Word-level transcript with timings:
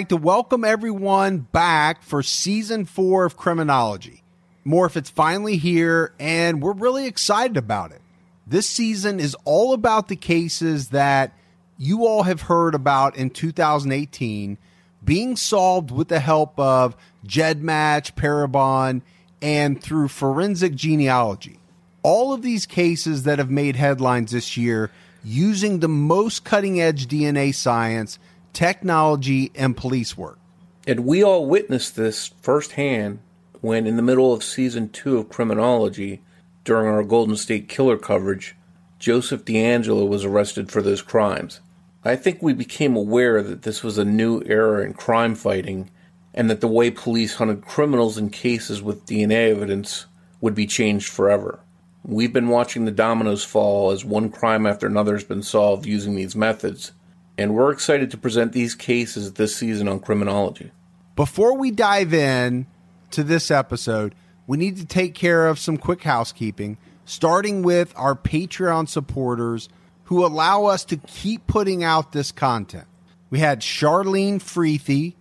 Like 0.00 0.08
to 0.08 0.16
welcome 0.16 0.64
everyone 0.64 1.40
back 1.52 2.02
for 2.02 2.22
season 2.22 2.86
four 2.86 3.26
of 3.26 3.36
Criminology. 3.36 4.22
Morph, 4.64 4.96
it's 4.96 5.10
finally 5.10 5.58
here, 5.58 6.14
and 6.18 6.62
we're 6.62 6.72
really 6.72 7.04
excited 7.04 7.58
about 7.58 7.92
it. 7.92 8.00
This 8.46 8.66
season 8.66 9.20
is 9.20 9.36
all 9.44 9.74
about 9.74 10.08
the 10.08 10.16
cases 10.16 10.88
that 10.88 11.36
you 11.76 12.06
all 12.06 12.22
have 12.22 12.40
heard 12.40 12.74
about 12.74 13.14
in 13.14 13.28
2018 13.28 14.56
being 15.04 15.36
solved 15.36 15.90
with 15.90 16.08
the 16.08 16.20
help 16.20 16.58
of 16.58 16.96
GEDmatch, 17.26 18.14
Parabon, 18.14 19.02
and 19.42 19.82
through 19.82 20.08
forensic 20.08 20.74
genealogy. 20.74 21.58
All 22.02 22.32
of 22.32 22.40
these 22.40 22.64
cases 22.64 23.24
that 23.24 23.38
have 23.38 23.50
made 23.50 23.76
headlines 23.76 24.30
this 24.30 24.56
year 24.56 24.90
using 25.22 25.80
the 25.80 25.88
most 25.88 26.42
cutting 26.42 26.80
edge 26.80 27.06
DNA 27.06 27.54
science 27.54 28.18
technology, 28.52 29.50
and 29.54 29.76
police 29.76 30.16
work. 30.16 30.38
And 30.86 31.00
we 31.00 31.22
all 31.22 31.46
witnessed 31.46 31.96
this 31.96 32.28
firsthand 32.40 33.20
when, 33.60 33.86
in 33.86 33.96
the 33.96 34.02
middle 34.02 34.32
of 34.32 34.42
season 34.42 34.88
two 34.88 35.18
of 35.18 35.28
Criminology, 35.28 36.22
during 36.64 36.86
our 36.86 37.02
Golden 37.02 37.36
State 37.36 37.68
Killer 37.68 37.96
coverage, 37.96 38.56
Joseph 38.98 39.44
DeAngelo 39.44 40.06
was 40.08 40.24
arrested 40.24 40.70
for 40.70 40.82
those 40.82 41.02
crimes. 41.02 41.60
I 42.04 42.16
think 42.16 42.42
we 42.42 42.52
became 42.52 42.96
aware 42.96 43.42
that 43.42 43.62
this 43.62 43.82
was 43.82 43.98
a 43.98 44.04
new 44.04 44.42
era 44.46 44.84
in 44.84 44.94
crime 44.94 45.34
fighting 45.34 45.90
and 46.32 46.48
that 46.48 46.60
the 46.60 46.68
way 46.68 46.90
police 46.90 47.34
hunted 47.34 47.62
criminals 47.62 48.16
in 48.16 48.30
cases 48.30 48.82
with 48.82 49.04
DNA 49.06 49.50
evidence 49.50 50.06
would 50.40 50.54
be 50.54 50.66
changed 50.66 51.08
forever. 51.08 51.60
We've 52.02 52.32
been 52.32 52.48
watching 52.48 52.84
the 52.84 52.90
dominoes 52.90 53.44
fall 53.44 53.90
as 53.90 54.04
one 54.04 54.30
crime 54.30 54.64
after 54.64 54.86
another 54.86 55.14
has 55.14 55.24
been 55.24 55.42
solved 55.42 55.84
using 55.84 56.14
these 56.14 56.34
methods, 56.34 56.92
and 57.40 57.54
we're 57.54 57.72
excited 57.72 58.10
to 58.10 58.18
present 58.18 58.52
these 58.52 58.74
cases 58.74 59.32
this 59.32 59.56
season 59.56 59.88
on 59.88 59.98
criminology. 59.98 60.70
Before 61.16 61.56
we 61.56 61.70
dive 61.70 62.12
in 62.12 62.66
to 63.12 63.22
this 63.24 63.50
episode, 63.50 64.14
we 64.46 64.58
need 64.58 64.76
to 64.76 64.84
take 64.84 65.14
care 65.14 65.46
of 65.46 65.58
some 65.58 65.78
quick 65.78 66.02
housekeeping, 66.02 66.76
starting 67.06 67.62
with 67.62 67.94
our 67.96 68.14
Patreon 68.14 68.90
supporters 68.90 69.70
who 70.04 70.22
allow 70.24 70.66
us 70.66 70.84
to 70.84 70.98
keep 70.98 71.46
putting 71.46 71.82
out 71.82 72.12
this 72.12 72.30
content. 72.30 72.86
We 73.30 73.38
had 73.38 73.60
Charlene 73.60 74.42
Freethy, 74.42 75.16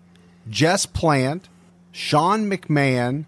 Jess 0.50 0.86
Plant, 0.86 1.48
Sean 1.94 2.52
McMahon, 2.52 3.28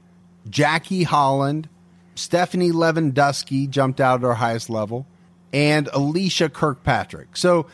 Jackie 0.49 1.03
Holland, 1.03 1.69
Stephanie 2.15 2.71
Lewandowski 2.71 3.69
jumped 3.69 4.01
out 4.01 4.19
at 4.19 4.25
our 4.25 4.33
highest 4.33 4.69
level, 4.69 5.07
and 5.53 5.87
Alicia 5.93 6.49
Kirkpatrick. 6.49 7.37
So 7.37 7.67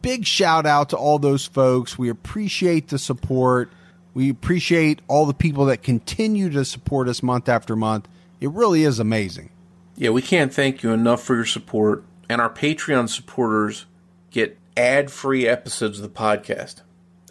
big 0.00 0.26
shout 0.26 0.66
out 0.66 0.90
to 0.90 0.96
all 0.96 1.18
those 1.18 1.46
folks. 1.46 1.98
We 1.98 2.08
appreciate 2.08 2.88
the 2.88 2.98
support. 2.98 3.70
We 4.14 4.30
appreciate 4.30 5.00
all 5.08 5.26
the 5.26 5.34
people 5.34 5.66
that 5.66 5.82
continue 5.82 6.50
to 6.50 6.64
support 6.64 7.08
us 7.08 7.22
month 7.22 7.48
after 7.48 7.76
month. 7.76 8.08
It 8.40 8.50
really 8.50 8.84
is 8.84 8.98
amazing. 8.98 9.50
Yeah, 9.96 10.10
we 10.10 10.22
can't 10.22 10.52
thank 10.52 10.82
you 10.82 10.92
enough 10.92 11.22
for 11.22 11.34
your 11.34 11.44
support. 11.44 12.04
And 12.28 12.40
our 12.40 12.50
Patreon 12.50 13.08
supporters 13.08 13.86
get 14.30 14.58
ad 14.76 15.10
free 15.10 15.46
episodes 15.46 15.98
of 15.98 16.02
the 16.02 16.18
podcast. 16.18 16.82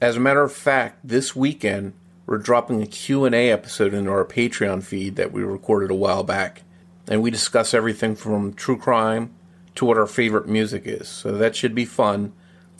As 0.01 0.15
a 0.15 0.19
matter 0.19 0.43
of 0.43 0.53
fact, 0.53 0.99
this 1.03 1.35
weekend 1.35 1.93
we're 2.25 2.37
dropping 2.37 2.81
a 2.81 2.87
Q&A 2.87 3.51
episode 3.51 3.93
into 3.93 4.11
our 4.11 4.25
Patreon 4.25 4.83
feed 4.83 5.15
that 5.17 5.31
we 5.31 5.43
recorded 5.43 5.91
a 5.91 5.95
while 5.95 6.23
back. 6.23 6.63
And 7.07 7.21
we 7.21 7.31
discuss 7.31 7.73
everything 7.73 8.15
from 8.15 8.53
true 8.53 8.77
crime 8.77 9.33
to 9.75 9.85
what 9.85 9.97
our 9.97 10.07
favorite 10.07 10.47
music 10.47 10.83
is. 10.85 11.07
So 11.07 11.33
that 11.33 11.55
should 11.55 11.75
be 11.75 11.85
fun 11.85 12.31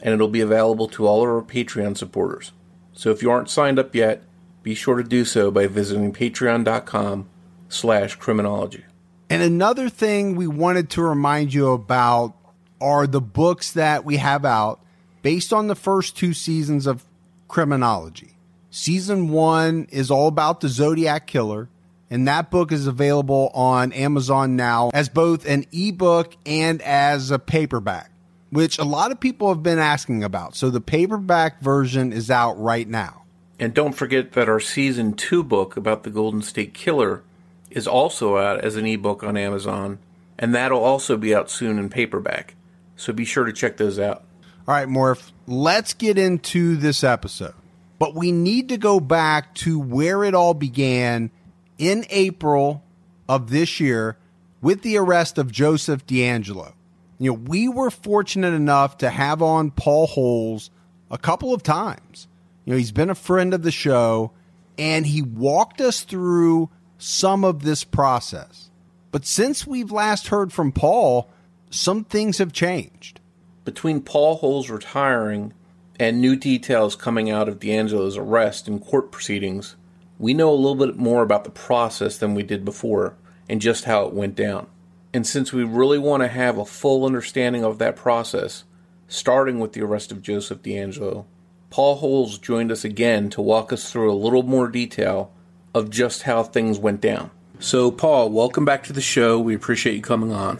and 0.02 0.14
it'll 0.14 0.28
be 0.28 0.42
available 0.42 0.88
to 0.90 1.08
all 1.08 1.22
of 1.22 1.30
our 1.30 1.42
Patreon 1.42 1.98
supporters. 1.98 2.52
So 2.94 3.12
if 3.12 3.22
you 3.22 3.32
aren't 3.32 3.50
signed 3.50 3.80
up 3.80 3.96
yet, 3.96 4.24
be 4.64 4.76
sure 4.76 4.98
to 4.98 5.04
do 5.04 5.26
so 5.26 5.52
by 5.52 5.68
visiting 5.68 6.14
patreon.com 6.14 7.28
slash 7.70 8.16
criminology. 8.16 8.86
And 9.30 9.42
another 9.42 9.90
thing 9.90 10.36
we 10.36 10.48
wanted 10.48 10.90
to 10.92 11.02
remind 11.02 11.54
you 11.54 11.72
about 11.72 12.36
are 12.80 13.08
the 13.08 13.22
books 13.22 13.72
that 13.72 14.04
we 14.04 14.18
have 14.18 14.44
out 14.44 14.82
based 15.22 15.54
on 15.54 15.68
the 15.68 15.76
first 15.76 16.18
two 16.18 16.34
seasons 16.34 16.86
of 16.86 17.06
criminology. 17.48 18.34
Season 18.72 19.30
one 19.30 19.88
is 19.92 20.12
all 20.12 20.28
about 20.28 20.62
the 20.62 20.70
Zodiac 20.70 21.28
Killer, 21.28 21.70
and 22.10 22.28
that 22.28 22.52
book 22.52 22.72
is 22.72 22.88
available 22.88 23.52
on 23.54 23.94
Amazon 23.94 24.56
now 24.56 24.90
as 24.94 25.10
both 25.10 25.46
an 25.46 25.66
ebook 25.72 26.36
and 26.46 26.82
as 26.82 27.32
a 27.32 27.40
paperback 27.40 28.11
which 28.52 28.78
a 28.78 28.84
lot 28.84 29.12
of 29.12 29.20
people 29.20 29.50
have 29.50 29.64
been 29.64 29.80
asking 29.80 30.24
about. 30.24 30.56
So 30.56 30.70
the 30.70 30.82
paperback 30.82 31.62
version 31.62 32.14
is 32.14 32.30
out 32.30 32.60
right 32.60 32.88
now. 32.88 33.24
And 33.60 33.74
don't 33.74 33.94
forget 33.94 34.34
that 34.34 34.50
our 34.50 34.60
season 34.60 35.14
two 35.14 35.44
book 35.44 35.78
about 35.78 36.04
the 36.04 36.10
Golden 36.10 36.42
State 36.42 36.74
Killer 36.74 37.24
is 37.70 37.88
also 37.88 38.38
out 38.38 38.60
as 38.62 38.76
an 38.76 38.86
ebook 38.86 39.24
on 39.24 39.38
Amazon, 39.38 40.00
and 40.38 40.54
that'll 40.54 40.84
also 40.84 41.16
be 41.16 41.34
out 41.34 41.50
soon 41.50 41.80
in 41.80 41.90
paperback. 41.90 42.56
So 42.98 43.14
be 43.14 43.24
sure 43.24 43.46
to 43.46 43.54
check 43.54 43.78
those 43.78 43.98
out. 43.98 44.24
All 44.68 44.76
right, 44.76 44.88
Morph, 44.88 45.32
let's 45.48 45.94
get 45.94 46.18
into 46.18 46.76
this 46.76 47.04
episode. 47.04 47.54
But 48.00 48.16
we 48.16 48.32
need 48.32 48.70
to 48.70 48.78
go 48.78 49.00
back 49.00 49.54
to 49.56 49.80
where 49.80 50.24
it 50.24 50.34
all 50.34 50.54
began 50.54 51.30
in 51.78 52.06
April 52.10 52.84
of 53.30 53.52
this 53.52 53.80
year 53.80 54.18
with 54.60 54.82
the 54.82 54.98
arrest 54.98 55.38
of 55.38 55.52
Joseph 55.52 56.06
DeAngelo 56.06 56.74
you 57.22 57.30
know, 57.30 57.38
we 57.38 57.70
were 57.70 57.92
fortunate 57.92 58.56
enough 58.56 58.98
to 58.98 59.10
have 59.12 59.44
on 59.44 59.70
Paul 59.70 60.08
Holes 60.08 60.72
a 61.12 61.20
couple 61.20 61.54
of 61.54 61.62
times. 61.62 62.28
You 62.66 62.74
know, 62.74 62.78
he's 62.78 62.92
been 62.92 63.12
a 63.12 63.16
friend 63.16 63.54
of 63.54 63.62
the 63.62 63.70
show 63.70 64.32
and 64.76 65.06
he 65.06 65.22
walked 65.22 65.82
us 65.82 66.02
through 66.02 66.72
some 66.98 67.46
of 67.46 67.62
this 67.62 67.84
process. 67.84 68.72
But 69.12 69.28
since 69.28 69.68
we've 69.68 69.92
last 69.92 70.30
heard 70.30 70.52
from 70.52 70.72
Paul, 70.72 71.30
some 71.70 72.06
things 72.06 72.40
have 72.40 72.54
changed. 72.54 73.20
Between 73.66 74.02
Paul 74.02 74.38
Holes 74.38 74.72
retiring 74.72 75.54
and 76.00 76.20
new 76.20 76.36
details 76.36 76.96
coming 76.96 77.30
out 77.30 77.48
of 77.48 77.60
DeAngelo's 77.60 78.18
arrest 78.18 78.68
and 78.68 78.84
court 78.84 79.12
proceedings, 79.12 79.76
we 80.18 80.34
know 80.34 80.50
a 80.50 80.56
little 80.56 80.88
bit 80.88 80.98
more 80.98 81.22
about 81.22 81.44
the 81.44 81.52
process 81.52 82.18
than 82.18 82.34
we 82.34 82.42
did 82.42 82.66
before 82.66 83.14
and 83.48 83.62
just 83.62 83.84
how 83.84 84.08
it 84.08 84.14
went 84.14 84.34
down. 84.34 84.66
And 85.14 85.28
since 85.28 85.52
we 85.52 85.64
really 85.64 86.00
want 86.00 86.24
to 86.24 86.30
have 86.30 86.58
a 86.58 86.66
full 86.66 87.06
understanding 87.06 87.66
of 87.66 87.80
that 87.80 87.98
process, 87.98 88.64
starting 89.08 89.60
with 89.60 89.74
the 89.74 89.82
arrest 89.82 90.12
of 90.12 90.22
Joseph 90.22 90.62
DeAngelo, 90.62 91.26
Paul 91.70 91.96
Holes 91.96 92.38
joined 92.38 92.72
us 92.72 92.86
again 92.86 93.30
to 93.32 93.42
walk 93.42 93.74
us 93.74 93.92
through 93.92 94.12
a 94.12 94.16
little 94.16 94.44
more 94.44 94.70
detail 94.70 95.34
of 95.74 95.90
just 95.90 96.24
how 96.24 96.44
things 96.44 96.80
went 96.80 97.02
down. 97.02 97.32
So, 97.60 97.92
Paul, 97.92 98.30
welcome 98.30 98.66
back 98.66 98.84
to 98.84 98.94
the 98.94 99.02
show. 99.02 99.40
We 99.40 99.54
appreciate 99.54 99.96
you 99.96 100.02
coming 100.02 100.32
on. 100.32 100.60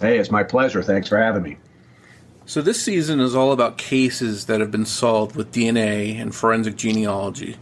Hey, 0.00 0.18
it's 0.18 0.30
my 0.30 0.42
pleasure. 0.42 0.82
Thanks 0.82 1.08
for 1.08 1.18
having 1.18 1.42
me. 1.42 1.58
So, 2.46 2.60
this 2.60 2.82
season 2.82 3.20
is 3.20 3.34
all 3.34 3.52
about 3.52 3.78
cases 3.78 4.46
that 4.46 4.60
have 4.60 4.70
been 4.70 4.86
solved 4.86 5.36
with 5.36 5.52
DNA 5.52 6.20
and 6.20 6.34
forensic 6.34 6.76
genealogy. 6.76 7.56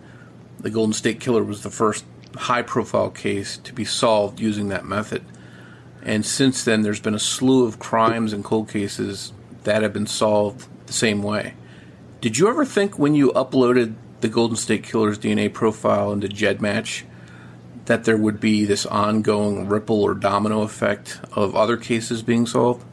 The 0.58 0.70
Golden 0.70 0.94
State 0.94 1.20
Killer 1.20 1.44
was 1.44 1.62
the 1.62 1.70
first 1.70 2.04
high 2.36 2.62
profile 2.62 3.10
case 3.10 3.56
to 3.58 3.72
be 3.72 3.84
solved 3.84 4.40
using 4.40 4.68
that 4.68 4.84
method. 4.84 5.24
And 6.02 6.24
since 6.24 6.64
then, 6.64 6.82
there's 6.82 7.00
been 7.00 7.14
a 7.14 7.20
slew 7.20 7.66
of 7.66 7.78
crimes 7.78 8.32
and 8.32 8.44
cold 8.44 8.68
cases 8.68 9.32
that 9.64 9.82
have 9.82 9.92
been 9.92 10.06
solved 10.06 10.66
the 10.86 10.92
same 10.92 11.22
way. 11.22 11.54
Did 12.20 12.38
you 12.38 12.48
ever 12.48 12.64
think 12.64 12.98
when 12.98 13.14
you 13.14 13.32
uploaded 13.32 13.94
the 14.20 14.28
Golden 14.28 14.56
State 14.56 14.84
Killer's 14.84 15.18
DNA 15.18 15.52
profile 15.52 16.12
into 16.12 16.28
GEDmatch 16.28 17.04
that 17.86 18.04
there 18.04 18.16
would 18.16 18.40
be 18.40 18.64
this 18.64 18.86
ongoing 18.86 19.68
ripple 19.68 20.02
or 20.02 20.14
domino 20.14 20.62
effect 20.62 21.20
of 21.32 21.56
other 21.56 21.76
cases 21.76 22.22
being 22.22 22.46
solved? 22.46 22.84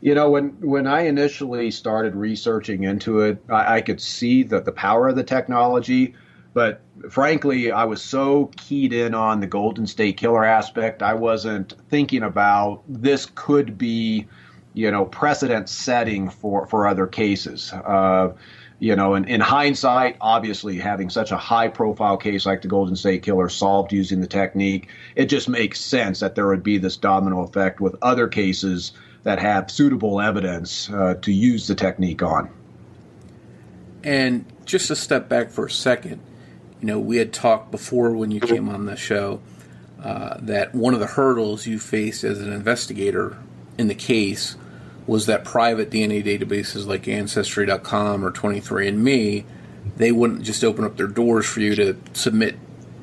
You 0.00 0.14
know, 0.14 0.28
when 0.28 0.48
when 0.60 0.86
I 0.86 1.02
initially 1.02 1.70
started 1.70 2.14
researching 2.14 2.82
into 2.82 3.20
it, 3.20 3.42
I, 3.48 3.76
I 3.76 3.80
could 3.80 4.02
see 4.02 4.42
that 4.44 4.66
the 4.66 4.72
power 4.72 5.08
of 5.08 5.16
the 5.16 5.24
technology, 5.24 6.14
But 6.54 6.80
frankly, 7.10 7.72
I 7.72 7.84
was 7.84 8.00
so 8.00 8.50
keyed 8.56 8.92
in 8.92 9.12
on 9.12 9.40
the 9.40 9.46
Golden 9.46 9.86
State 9.86 10.16
Killer 10.16 10.44
aspect, 10.44 11.02
I 11.02 11.14
wasn't 11.14 11.74
thinking 11.90 12.22
about 12.22 12.82
this 12.88 13.26
could 13.34 13.76
be, 13.76 14.28
you 14.72 14.90
know, 14.90 15.04
precedent 15.04 15.68
setting 15.68 16.30
for 16.30 16.66
for 16.66 16.86
other 16.86 17.08
cases. 17.08 17.72
Uh, 17.72 18.32
you 18.78 18.94
know, 18.94 19.14
in, 19.14 19.24
in 19.24 19.40
hindsight, 19.40 20.16
obviously 20.20 20.78
having 20.78 21.10
such 21.10 21.32
a 21.32 21.36
high 21.36 21.68
profile 21.68 22.16
case 22.16 22.46
like 22.46 22.62
the 22.62 22.68
Golden 22.68 22.96
State 22.96 23.22
Killer 23.22 23.48
solved 23.48 23.92
using 23.92 24.20
the 24.20 24.26
technique, 24.26 24.88
it 25.16 25.26
just 25.26 25.48
makes 25.48 25.80
sense 25.80 26.20
that 26.20 26.34
there 26.34 26.46
would 26.46 26.62
be 26.62 26.78
this 26.78 26.96
domino 26.96 27.42
effect 27.42 27.80
with 27.80 27.96
other 28.02 28.28
cases 28.28 28.92
that 29.22 29.38
have 29.38 29.70
suitable 29.70 30.20
evidence 30.20 30.90
uh, 30.90 31.14
to 31.22 31.32
use 31.32 31.66
the 31.66 31.74
technique 31.74 32.22
on. 32.22 32.50
And 34.02 34.44
just 34.66 34.88
to 34.88 34.96
step 34.96 35.28
back 35.28 35.50
for 35.50 35.66
a 35.66 35.70
second, 35.70 36.20
you 36.84 36.88
know, 36.92 36.98
we 36.98 37.16
had 37.16 37.32
talked 37.32 37.70
before 37.70 38.10
when 38.10 38.30
you 38.30 38.40
came 38.40 38.68
on 38.68 38.84
the 38.84 38.94
show 38.94 39.40
uh, 40.02 40.36
that 40.38 40.74
one 40.74 40.92
of 40.92 41.00
the 41.00 41.06
hurdles 41.06 41.66
you 41.66 41.78
faced 41.78 42.24
as 42.24 42.42
an 42.42 42.52
investigator 42.52 43.38
in 43.78 43.88
the 43.88 43.94
case 43.94 44.56
was 45.06 45.24
that 45.24 45.46
private 45.46 45.88
DNA 45.88 46.22
databases 46.22 46.86
like 46.86 47.08
Ancestry.com 47.08 48.22
or 48.22 48.30
23andMe, 48.30 49.46
they 49.96 50.12
wouldn't 50.12 50.42
just 50.42 50.62
open 50.62 50.84
up 50.84 50.98
their 50.98 51.06
doors 51.06 51.46
for 51.46 51.60
you 51.60 51.74
to 51.74 51.96
submit 52.12 52.56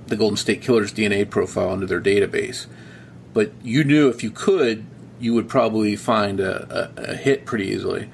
the 0.05 0.15
Golden 0.15 0.37
State 0.37 0.61
Killer's 0.61 0.93
DNA 0.93 1.27
profile 1.27 1.73
into 1.73 1.87
their 1.87 1.99
database. 1.99 2.67
But 3.33 3.51
you 3.63 3.83
knew 3.83 4.09
if 4.09 4.21
you 4.21 4.29
could, 4.29 4.85
you 5.19 5.33
would 5.33 5.49
probably 5.49 5.95
find 5.95 6.39
a, 6.39 6.91
a, 6.95 7.13
a 7.13 7.15
hit 7.15 7.47
pretty 7.47 7.69
easily. 7.69 8.11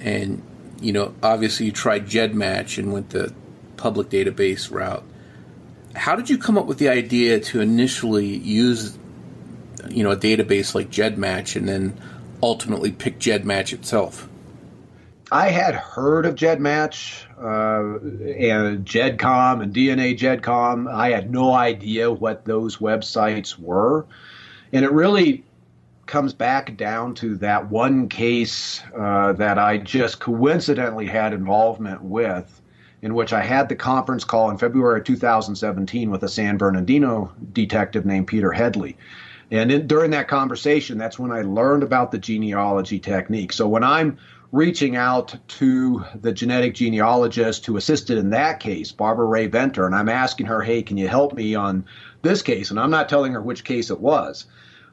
And, 0.00 0.42
you 0.80 0.94
know, 0.94 1.14
obviously 1.22 1.66
you 1.66 1.72
tried 1.72 2.06
GEDmatch 2.06 2.78
and 2.78 2.90
went 2.90 3.10
the 3.10 3.34
public 3.84 4.08
database 4.08 4.70
route. 4.70 5.04
How 5.94 6.16
did 6.16 6.30
you 6.30 6.38
come 6.38 6.56
up 6.56 6.64
with 6.64 6.78
the 6.78 6.88
idea 6.88 7.38
to 7.38 7.60
initially 7.60 8.24
use, 8.24 8.96
you 9.90 10.02
know, 10.02 10.10
a 10.10 10.16
database 10.16 10.74
like 10.74 10.88
GEDmatch 10.88 11.54
and 11.54 11.68
then 11.68 12.00
ultimately 12.42 12.92
pick 12.92 13.18
GEDmatch 13.18 13.74
itself? 13.74 14.26
I 15.30 15.50
had 15.50 15.74
heard 15.74 16.24
of 16.24 16.34
GEDmatch 16.34 17.26
uh, 17.36 17.98
and 18.38 18.86
GEDCOM 18.86 19.62
and 19.62 19.74
DNA 19.74 20.16
GEDCOM. 20.16 20.90
I 20.90 21.10
had 21.10 21.30
no 21.30 21.52
idea 21.52 22.10
what 22.10 22.46
those 22.46 22.78
websites 22.78 23.58
were. 23.58 24.06
And 24.72 24.82
it 24.82 24.92
really 24.92 25.44
comes 26.06 26.32
back 26.32 26.78
down 26.78 27.16
to 27.16 27.36
that 27.36 27.70
one 27.70 28.08
case 28.08 28.80
uh, 28.96 29.34
that 29.34 29.58
I 29.58 29.76
just 29.76 30.20
coincidentally 30.20 31.04
had 31.04 31.34
involvement 31.34 32.02
with, 32.02 32.62
in 33.04 33.14
which 33.14 33.34
I 33.34 33.42
had 33.42 33.68
the 33.68 33.76
conference 33.76 34.24
call 34.24 34.50
in 34.50 34.56
February 34.56 35.02
2017 35.02 36.10
with 36.10 36.22
a 36.22 36.28
San 36.28 36.56
Bernardino 36.56 37.30
detective 37.52 38.06
named 38.06 38.26
Peter 38.26 38.50
Headley. 38.50 38.96
And 39.50 39.70
in, 39.70 39.86
during 39.86 40.10
that 40.12 40.26
conversation, 40.26 40.96
that's 40.96 41.18
when 41.18 41.30
I 41.30 41.42
learned 41.42 41.82
about 41.82 42.12
the 42.12 42.18
genealogy 42.18 42.98
technique. 42.98 43.52
So 43.52 43.68
when 43.68 43.84
I'm 43.84 44.16
reaching 44.52 44.96
out 44.96 45.36
to 45.48 46.02
the 46.22 46.32
genetic 46.32 46.74
genealogist 46.74 47.66
who 47.66 47.76
assisted 47.76 48.16
in 48.16 48.30
that 48.30 48.58
case, 48.58 48.90
Barbara 48.90 49.26
Rae-Venter, 49.26 49.84
and 49.84 49.94
I'm 49.94 50.08
asking 50.08 50.46
her, 50.46 50.62
hey, 50.62 50.82
can 50.82 50.96
you 50.96 51.06
help 51.06 51.34
me 51.34 51.54
on 51.54 51.84
this 52.22 52.40
case? 52.40 52.70
And 52.70 52.80
I'm 52.80 52.90
not 52.90 53.10
telling 53.10 53.34
her 53.34 53.42
which 53.42 53.64
case 53.64 53.90
it 53.90 54.00
was. 54.00 54.46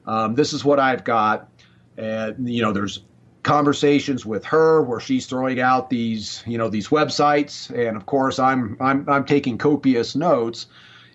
Um, 0.06 0.36
this 0.36 0.52
is 0.52 0.66
what 0.66 0.82
I've 0.82 1.06
got. 1.06 1.48
And, 1.96 2.50
you 2.50 2.62
know, 2.62 2.74
there's 2.74 3.04
conversations 3.44 4.26
with 4.26 4.46
her 4.46 4.82
where 4.82 5.00
she's 5.00 5.26
throwing 5.26 5.60
out 5.60 5.90
these, 5.90 6.44
you 6.46 6.58
know, 6.58 6.70
these 6.70 6.90
websites. 6.90 7.70
And 7.70 7.98
of 7.98 8.06
course, 8.06 8.40
I'm, 8.40 8.78
I'm, 8.80 9.08
I'm 9.10 9.26
taking 9.26 9.58
copious 9.58 10.16
notes. 10.16 10.68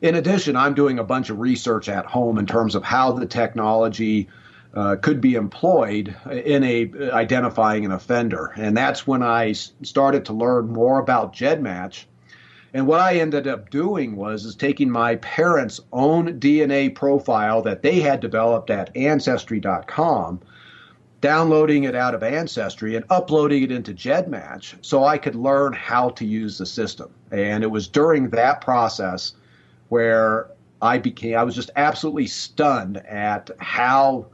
In 0.02 0.14
addition, 0.14 0.56
I'm 0.56 0.74
doing 0.74 0.98
a 0.98 1.04
bunch 1.04 1.30
of 1.30 1.38
research 1.38 1.88
at 1.88 2.06
home 2.06 2.38
in 2.38 2.46
terms 2.46 2.74
of 2.74 2.82
how 2.82 3.12
the 3.12 3.26
technology 3.26 4.28
uh, 4.74 4.96
could 4.96 5.22
be 5.22 5.34
employed 5.34 6.14
in 6.30 6.62
a 6.62 6.90
identifying 7.12 7.86
an 7.86 7.92
offender, 7.92 8.52
and 8.56 8.76
that's 8.76 9.06
when 9.06 9.22
I 9.22 9.52
started 9.52 10.26
to 10.26 10.34
learn 10.34 10.68
more 10.68 10.98
about 10.98 11.34
GEDmatch. 11.34 12.04
And 12.74 12.86
what 12.86 13.00
I 13.00 13.14
ended 13.14 13.46
up 13.46 13.70
doing 13.70 14.16
was 14.16 14.44
is 14.44 14.54
taking 14.54 14.90
my 14.90 15.16
parents' 15.16 15.80
own 15.94 16.38
DNA 16.38 16.94
profile 16.94 17.62
that 17.62 17.80
they 17.82 18.00
had 18.00 18.20
developed 18.20 18.68
at 18.68 18.94
Ancestry.com, 18.94 20.42
downloading 21.20 21.84
it 21.84 21.94
out 21.94 22.14
of 22.14 22.22
Ancestry 22.22 22.96
and 22.96 23.04
uploading 23.10 23.62
it 23.62 23.72
into 23.72 23.92
GEDmatch 23.92 24.76
so 24.82 25.04
I 25.04 25.18
could 25.18 25.34
learn 25.34 25.72
how 25.72 26.10
to 26.10 26.24
use 26.24 26.58
the 26.58 26.66
system. 26.66 27.10
And 27.30 27.64
it 27.64 27.70
was 27.70 27.88
during 27.88 28.30
that 28.30 28.60
process 28.60 29.34
where 29.88 30.50
I 30.82 30.98
became 30.98 31.38
I 31.38 31.42
was 31.42 31.54
just 31.54 31.70
absolutely 31.76 32.26
stunned 32.26 32.98
at 33.06 33.50
how 33.58 34.26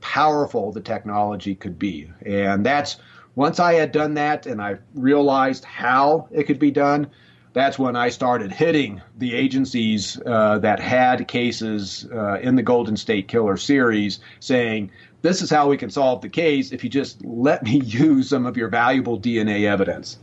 powerful 0.00 0.70
the 0.70 0.80
technology 0.80 1.54
could 1.54 1.78
be. 1.78 2.10
And 2.24 2.64
that's 2.64 2.98
once 3.34 3.58
I 3.58 3.74
had 3.74 3.92
done 3.92 4.14
that 4.14 4.46
and 4.46 4.60
I 4.60 4.76
realized 4.94 5.64
how 5.64 6.28
it 6.30 6.44
could 6.44 6.58
be 6.58 6.70
done, 6.70 7.08
that's 7.52 7.78
when 7.78 7.96
I 7.96 8.10
started 8.10 8.52
hitting 8.52 9.00
the 9.16 9.34
agencies 9.34 10.20
uh, 10.26 10.58
that 10.58 10.78
had 10.78 11.26
cases 11.26 12.06
uh, 12.12 12.38
in 12.40 12.54
the 12.54 12.62
Golden 12.62 12.98
State 12.98 13.28
Killer 13.28 13.56
series 13.56 14.20
saying, 14.40 14.90
this 15.26 15.42
is 15.42 15.50
how 15.50 15.68
we 15.68 15.76
can 15.76 15.90
solve 15.90 16.20
the 16.20 16.28
case 16.28 16.70
if 16.70 16.84
you 16.84 16.90
just 16.90 17.24
let 17.24 17.62
me 17.64 17.80
use 17.84 18.28
some 18.28 18.46
of 18.46 18.56
your 18.56 18.68
valuable 18.68 19.18
DNA 19.18 19.64
evidence. 19.64 20.18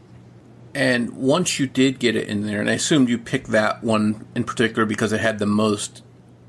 And 0.73 1.11
once 1.11 1.59
you 1.59 1.67
did 1.67 1.99
get 1.99 2.15
it 2.15 2.27
in 2.27 2.47
there, 2.47 2.59
and 2.59 2.69
I 2.69 2.73
assumed 2.73 3.09
you 3.09 3.17
picked 3.17 3.47
that 3.47 3.83
one 3.83 4.25
in 4.33 4.43
particular 4.43 4.85
because 4.85 5.13
it 5.13 5.19
had 5.19 5.37
the 5.37 5.45
most 5.45 6.03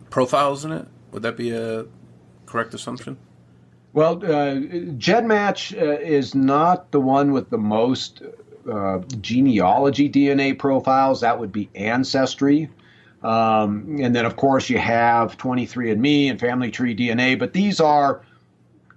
profiles 0.09 0.65
in 0.65 0.73
it. 0.73 0.87
Would 1.13 1.23
that 1.23 1.37
be 1.37 1.51
a 1.51 1.85
correct 2.47 2.73
assumption? 2.73 3.19
Well, 3.93 4.17
uh, 4.25 4.57
GEDmatch 4.97 5.81
uh, 5.81 6.01
is 6.01 6.35
not 6.35 6.91
the 6.91 7.01
one 7.01 7.33
with 7.33 7.51
the 7.51 7.59
most 7.59 8.23
uh, 8.71 8.99
genealogy 9.21 10.09
DNA 10.09 10.59
profiles. 10.59 11.21
That 11.21 11.39
would 11.39 11.53
be 11.53 11.69
Ancestry. 11.75 12.71
Um, 13.23 13.99
and 14.01 14.15
then, 14.15 14.25
of 14.27 14.37
course, 14.37 14.69
you 14.69 14.79
have 14.79 15.37
23andMe 15.37 16.31
and 16.31 16.41
Family 16.41 16.71
Tree 16.71 16.95
DNA, 16.95 17.39
but 17.39 17.53
these 17.53 17.81
are 17.81 18.23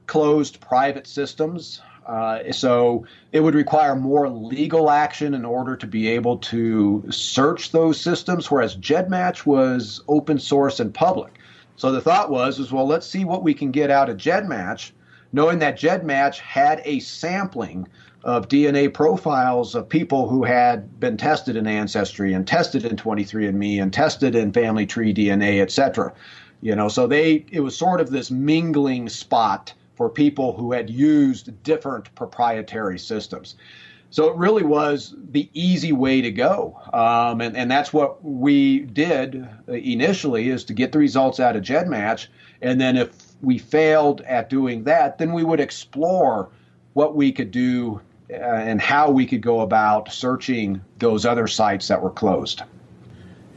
closed 0.07 0.59
private 0.59 1.05
systems. 1.05 1.81
Uh, 2.05 2.51
so 2.53 3.05
it 3.33 3.41
would 3.41 3.53
require 3.53 3.95
more 3.95 4.29
legal 4.29 4.89
action 4.89 5.33
in 5.33 5.43
order 5.43 5.75
to 5.75 5.85
be 5.85 6.07
able 6.07 6.37
to 6.37 7.03
search 7.09 7.71
those 7.71 7.99
systems, 7.99 8.49
whereas 8.49 8.77
GEDmatch 8.77 9.45
was 9.45 10.01
open 10.07 10.39
source 10.39 10.79
and 10.79 10.93
public. 10.93 11.33
So 11.75 11.91
the 11.91 12.01
thought 12.01 12.31
was, 12.31 12.59
is 12.59 12.71
well, 12.71 12.87
let's 12.87 13.05
see 13.05 13.25
what 13.25 13.43
we 13.43 13.53
can 13.53 13.71
get 13.71 13.91
out 13.91 14.09
of 14.09 14.17
GEDmatch, 14.17 14.91
knowing 15.33 15.59
that 15.59 15.77
GEDmatch 15.77 16.37
had 16.39 16.81
a 16.85 16.99
sampling 16.99 17.87
of 18.23 18.47
DNA 18.47 18.93
profiles 18.93 19.75
of 19.75 19.87
people 19.87 20.27
who 20.27 20.43
had 20.43 20.99
been 20.99 21.17
tested 21.17 21.55
in 21.55 21.67
Ancestry 21.67 22.33
and 22.33 22.47
tested 22.47 22.83
in 22.83 22.95
23andMe 22.95 23.81
and 23.81 23.93
tested 23.93 24.33
in 24.33 24.51
Family 24.51 24.85
Tree 24.85 25.13
DNA, 25.13 25.61
etc. 25.61 26.13
You 26.61 26.75
know, 26.75 26.87
so 26.87 27.05
they 27.05 27.45
it 27.51 27.59
was 27.59 27.77
sort 27.77 28.01
of 28.01 28.09
this 28.09 28.31
mingling 28.31 29.09
spot 29.09 29.73
for 29.97 30.09
people 30.09 30.55
who 30.55 30.71
had 30.71 30.89
used 30.91 31.63
different 31.63 32.13
proprietary 32.13 32.99
systems. 32.99 33.55
So 34.11 34.29
it 34.29 34.37
really 34.37 34.63
was 34.63 35.15
the 35.31 35.49
easy 35.53 35.91
way 35.91 36.21
to 36.21 36.31
go. 36.31 36.79
Um, 36.93 37.41
and, 37.41 37.57
and 37.57 37.69
that's 37.69 37.91
what 37.91 38.23
we 38.23 38.81
did 38.81 39.49
initially 39.67 40.49
is 40.49 40.63
to 40.65 40.73
get 40.73 40.91
the 40.91 40.99
results 40.99 41.39
out 41.39 41.55
of 41.55 41.63
GEDmatch. 41.63 42.27
And 42.61 42.79
then 42.79 42.95
if 42.95 43.09
we 43.41 43.57
failed 43.57 44.21
at 44.21 44.49
doing 44.49 44.83
that, 44.85 45.17
then 45.17 45.33
we 45.33 45.43
would 45.43 45.59
explore 45.59 46.49
what 46.93 47.15
we 47.15 47.31
could 47.31 47.51
do 47.51 47.99
uh, 48.29 48.35
and 48.35 48.79
how 48.79 49.09
we 49.09 49.25
could 49.25 49.41
go 49.41 49.61
about 49.61 50.11
searching 50.11 50.81
those 50.99 51.25
other 51.25 51.47
sites 51.47 51.87
that 51.87 52.01
were 52.01 52.11
closed. 52.11 52.61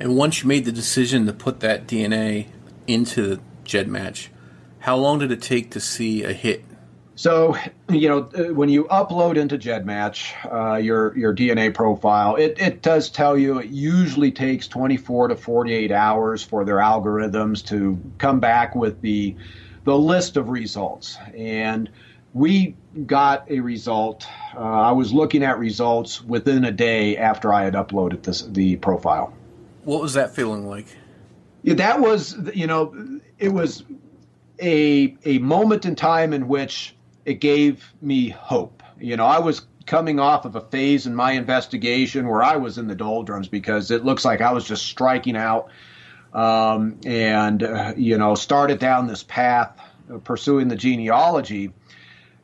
And 0.01 0.17
once 0.17 0.43
you 0.43 0.49
made 0.49 0.65
the 0.65 0.73
decision 0.73 1.27
to 1.27 1.33
put 1.33 1.61
that 1.61 1.87
DNA 1.87 2.49
into 2.87 3.41
GEDmatch, 3.65 4.29
how 4.81 4.97
long 4.97 5.19
did 5.19 5.31
it 5.31 5.43
take 5.43 5.71
to 5.73 5.81
see 5.81 6.25
a 6.25 6.33
hit? 6.33 6.65
So, 7.15 7.55
you 7.91 8.09
know, 8.09 8.31
uh, 8.35 8.55
when 8.55 8.71
you 8.71 8.85
upload 8.85 9.37
into 9.37 9.59
GEDmatch 9.59 10.51
uh, 10.51 10.77
your 10.79 11.17
your 11.19 11.35
DNA 11.35 11.73
profile, 11.73 12.37
it, 12.37 12.59
it 12.59 12.81
does 12.81 13.11
tell 13.11 13.37
you 13.37 13.59
it 13.59 13.69
usually 13.69 14.33
takes 14.33 14.67
24 14.67 15.29
to 15.29 15.37
48 15.37 15.93
hours 15.93 16.43
for 16.43 16.65
their 16.65 16.77
algorithms 16.77 17.65
to 17.67 18.01
come 18.17 18.41
back 18.41 18.75
with 18.75 19.03
the 19.03 19.37
the 19.85 19.97
list 19.97 20.39
of 20.39 20.49
results. 20.49 21.19
And 21.37 21.91
we 22.33 22.75
got 23.07 23.51
a 23.51 23.61
result. 23.61 24.27
Uh, 24.57 24.61
I 24.61 24.93
was 24.93 25.13
looking 25.13 25.43
at 25.43 25.59
results 25.59 26.23
within 26.23 26.65
a 26.65 26.73
day 26.73 27.19
after 27.19 27.53
I 27.53 27.65
had 27.65 27.75
uploaded 27.75 28.23
this 28.23 28.43
the 28.43 28.77
profile. 28.77 29.35
What 29.85 30.01
was 30.01 30.15
that 30.15 30.35
feeling 30.35 30.67
like? 30.67 30.87
Yeah, 31.63 31.75
that 31.75 32.01
was, 32.01 32.35
you 32.55 32.67
know, 32.67 33.21
it 33.39 33.51
was 33.51 33.85
a 34.61 35.17
a 35.25 35.39
moment 35.39 35.85
in 35.85 35.97
time 35.97 36.33
in 36.33 36.49
which 36.49 36.95
it 37.25 37.35
gave 37.35 37.93
me 38.01 38.31
hope. 38.31 38.83
You 38.99 39.17
know, 39.17 39.27
I 39.27 39.39
was 39.39 39.63
coming 39.87 40.21
off 40.21 40.45
of 40.45 40.55
a 40.57 40.61
phase 40.61 41.07
in 41.07 41.15
my 41.15 41.33
investigation 41.33 42.29
where 42.29 42.43
I 42.43 42.57
was 42.57 42.79
in 42.79 42.87
the 42.87 42.95
doldrums 42.95 43.49
because 43.49 43.91
it 43.91 44.05
looks 44.05 44.25
like 44.25 44.41
I 44.41 44.53
was 44.53 44.65
just 44.65 44.87
striking 44.87 45.37
out 45.37 45.69
um, 46.33 47.01
and, 47.05 47.63
uh, 47.63 47.95
you 47.97 48.17
know, 48.17 48.35
started 48.35 48.79
down 48.79 49.07
this 49.07 49.23
path 49.23 49.77
pursuing 50.25 50.69
the 50.69 50.77
genealogy. 50.77 51.73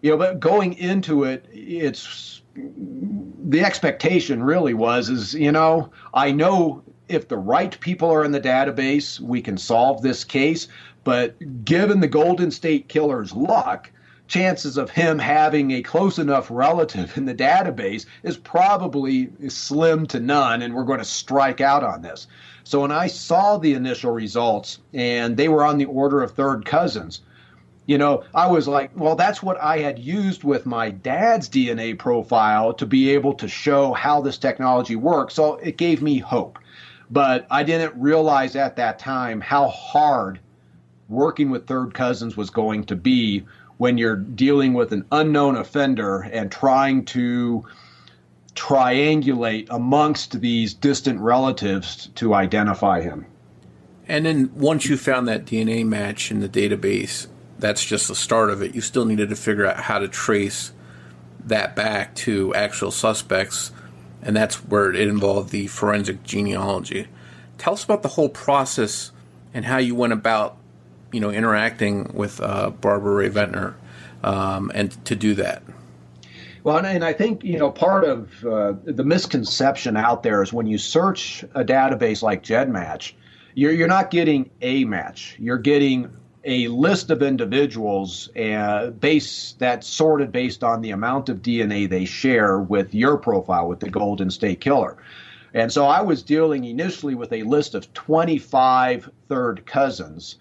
You 0.02 0.11
know, 0.11 0.16
but 0.16 0.40
going 0.40 0.75
into 0.75 1.25
it, 1.25 1.46
it's 1.52 2.42
the 2.54 3.61
expectation 3.64 4.42
really 4.42 4.75
was 4.75 5.08
is, 5.08 5.35
you 5.35 5.52
know, 5.52 5.90
I 6.14 6.32
know 6.32 6.82
if 7.08 7.28
the 7.28 7.37
right 7.37 7.78
people 7.80 8.11
are 8.11 8.25
in 8.25 8.32
the 8.32 8.40
database, 8.40 9.20
we 9.20 9.40
can 9.40 9.56
solve 9.56 10.02
this 10.02 10.25
case. 10.25 10.68
But 11.06 11.64
given 11.64 12.00
the 12.00 12.08
Golden 12.08 12.50
State 12.50 12.88
Killer's 12.88 13.32
luck, 13.32 13.92
chances 14.26 14.76
of 14.76 14.90
him 14.90 15.20
having 15.20 15.70
a 15.70 15.80
close 15.80 16.18
enough 16.18 16.48
relative 16.50 17.16
in 17.16 17.26
the 17.26 17.34
database 17.34 18.06
is 18.25 18.36
probably 18.36 19.30
slim 19.48 20.08
to 20.08 20.18
none, 20.18 20.62
and 20.62 20.75
we're 20.75 20.82
going 20.82 20.98
to 20.98 21.04
strike 21.04 21.60
out 21.60 21.84
on 21.84 22.02
this. 22.02 22.26
So 22.64 22.80
when 22.80 22.90
I 22.90 23.06
saw 23.06 23.56
the 23.56 23.75
initial 23.75 24.10
results 24.10 24.80
and 24.92 25.36
they 25.36 25.48
were 25.48 25.64
on 25.64 25.78
the 25.78 25.84
order 25.84 26.25
of 26.25 26.32
third 26.32 26.64
cousins, 26.64 27.20
you 27.86 27.98
know, 27.98 28.25
I 28.34 28.48
was 28.48 28.66
like, 28.66 28.90
well, 28.96 29.14
that's 29.14 29.40
what 29.40 29.62
I 29.62 29.78
had 29.78 30.00
used 30.00 30.42
with 30.42 30.66
my 30.66 30.90
dad's 30.90 31.48
DNA 31.48 31.96
profile 31.96 32.72
to 32.72 32.84
be 32.84 33.10
able 33.10 33.34
to 33.34 33.46
show 33.46 33.92
how 33.92 34.22
this 34.22 34.38
technology 34.38 34.96
works. 34.96 35.34
So 35.34 35.54
it 35.54 35.76
gave 35.76 36.02
me 36.02 36.18
hope. 36.18 36.58
But 37.12 37.46
I 37.48 37.62
didn't 37.62 37.94
realize 37.94 38.56
at 38.56 38.75
that 38.75 38.98
time 38.98 39.40
how 39.40 39.68
hard 39.68 40.40
working 41.08 41.50
with 41.50 41.66
third 41.66 41.94
cousins 41.94 42.36
was 42.36 42.50
going 42.50 42.84
to 42.84 42.96
be 42.96 43.44
when 43.78 43.98
you're 43.98 44.16
dealing 44.16 44.75
with 44.75 44.92
an 44.92 45.04
unknown 45.12 45.56
offender 45.56 46.22
and 46.32 46.50
trying 46.50 47.04
to 47.04 47.64
triangulate 48.54 49.66
amongst 49.70 50.40
these 50.40 50.72
distant 50.72 51.20
relatives 51.20 52.08
to 52.14 52.34
identify 52.34 53.02
him. 53.02 53.26
And 54.08 54.25
then 54.25 54.50
once 54.54 54.86
you 54.86 54.96
found 54.96 55.28
that 55.28 55.44
DNA 55.44 55.84
match 55.84 56.30
in 56.30 56.40
the 56.40 56.48
database, 56.48 57.26
that's 57.58 57.84
just 57.84 58.08
the 58.08 58.14
start 58.14 58.50
of 58.50 58.62
it. 58.62 58.75
You 58.75 58.80
still 58.80 59.04
needed 59.04 59.28
to 59.28 59.36
figure 59.36 59.66
out 59.66 59.76
how 59.76 59.98
to 59.98 60.08
trace 60.08 60.72
that 61.44 61.76
back 61.76 62.14
to 62.14 62.54
actual 62.54 62.90
suspects, 62.90 63.72
and 64.22 64.34
that's 64.34 64.64
where 64.64 64.92
it 64.92 65.08
involved 65.08 65.50
the 65.50 65.66
forensic 65.66 66.22
genealogy. 66.22 67.08
Tell 67.58 67.75
us 67.75 67.84
about 67.84 68.02
the 68.02 68.08
whole 68.08 68.28
process 68.28 69.12
and 69.54 69.64
how 69.64 69.78
you 69.78 69.94
went 69.94 70.12
about 70.12 70.56
you 71.12 71.20
know 71.20 71.30
interacting 71.30 72.10
with 72.14 72.40
uh, 72.40 72.70
Barbara 72.70 73.14
Rae-Venter 73.14 73.75
um, 74.22 74.70
and 74.75 75.04
to 75.04 75.14
do 75.14 75.34
that. 75.34 75.62
Well, 76.64 76.84
and, 76.84 77.04
I 77.04 77.12
think 77.12 77.44
you 77.44 77.58
know 77.58 77.70
part 77.70 78.04
of 78.04 78.44
uh, 78.44 78.75
the 78.84 79.04
misconception 79.04 79.96
out 79.96 80.22
there 80.22 80.42
is 80.42 80.52
when 80.52 80.66
you 80.66 80.78
search 80.78 81.44
a 81.54 81.64
database 81.64 82.22
like 82.22 82.42
GEDmatch, 82.42 83.12
you're 83.54 83.72
you're 83.72 83.88
not 83.88 84.10
getting 84.10 84.50
a 84.62 84.84
match. 84.84 85.36
You're 85.38 85.58
getting 85.58 86.10
a 86.44 86.68
list 86.68 87.10
of 87.10 87.22
individuals 87.22 88.30
uh, 88.36 88.90
base 88.90 89.54
that's 89.58 89.86
sorted 89.86 90.30
based 90.30 90.62
on 90.62 90.80
the 90.80 90.92
amount 90.92 91.28
of 91.28 91.42
DNA 91.42 91.88
they 91.88 92.04
share 92.04 92.58
with 92.58 92.94
your 92.94 93.16
profile 93.16 93.68
with 93.68 93.80
the 93.80 93.90
Golden 93.90 94.30
State 94.30 94.60
Killer. 94.60 94.96
And 95.54 95.72
so 95.72 95.86
I 95.86 96.02
was 96.02 96.22
dealing 96.22 96.64
initially 96.64 97.14
with 97.14 97.32
a 97.32 97.42
list 97.42 97.75
of 97.75 97.92
25 97.94 99.10
third 99.28 99.66
cousins 99.66 100.36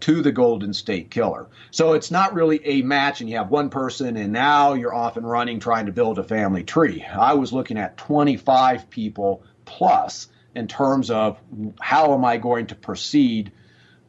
to 0.00 0.22
the 0.22 0.32
Golden 0.32 0.72
State 0.72 1.10
Killer. 1.10 1.48
So 1.70 1.92
it's 1.92 2.10
not 2.10 2.34
really 2.34 2.64
a 2.64 2.82
match 2.82 3.20
and 3.20 3.30
you 3.30 3.36
have 3.36 3.50
one 3.50 3.70
person 3.70 4.16
and 4.16 4.32
now 4.32 4.74
you're 4.74 4.94
off 4.94 5.16
and 5.16 5.28
running 5.28 5.60
trying 5.60 5.86
to 5.86 5.92
build 5.92 6.18
a 6.18 6.24
family 6.24 6.64
tree. 6.64 7.04
I 7.04 7.34
was 7.34 7.52
looking 7.52 7.78
at 7.78 7.96
25 7.96 8.90
people 8.90 9.44
plus 9.64 10.28
in 10.54 10.66
terms 10.66 11.10
of 11.10 11.38
how 11.80 12.14
am 12.14 12.24
I 12.24 12.38
going 12.38 12.68
to 12.68 12.74
proceed 12.74 13.52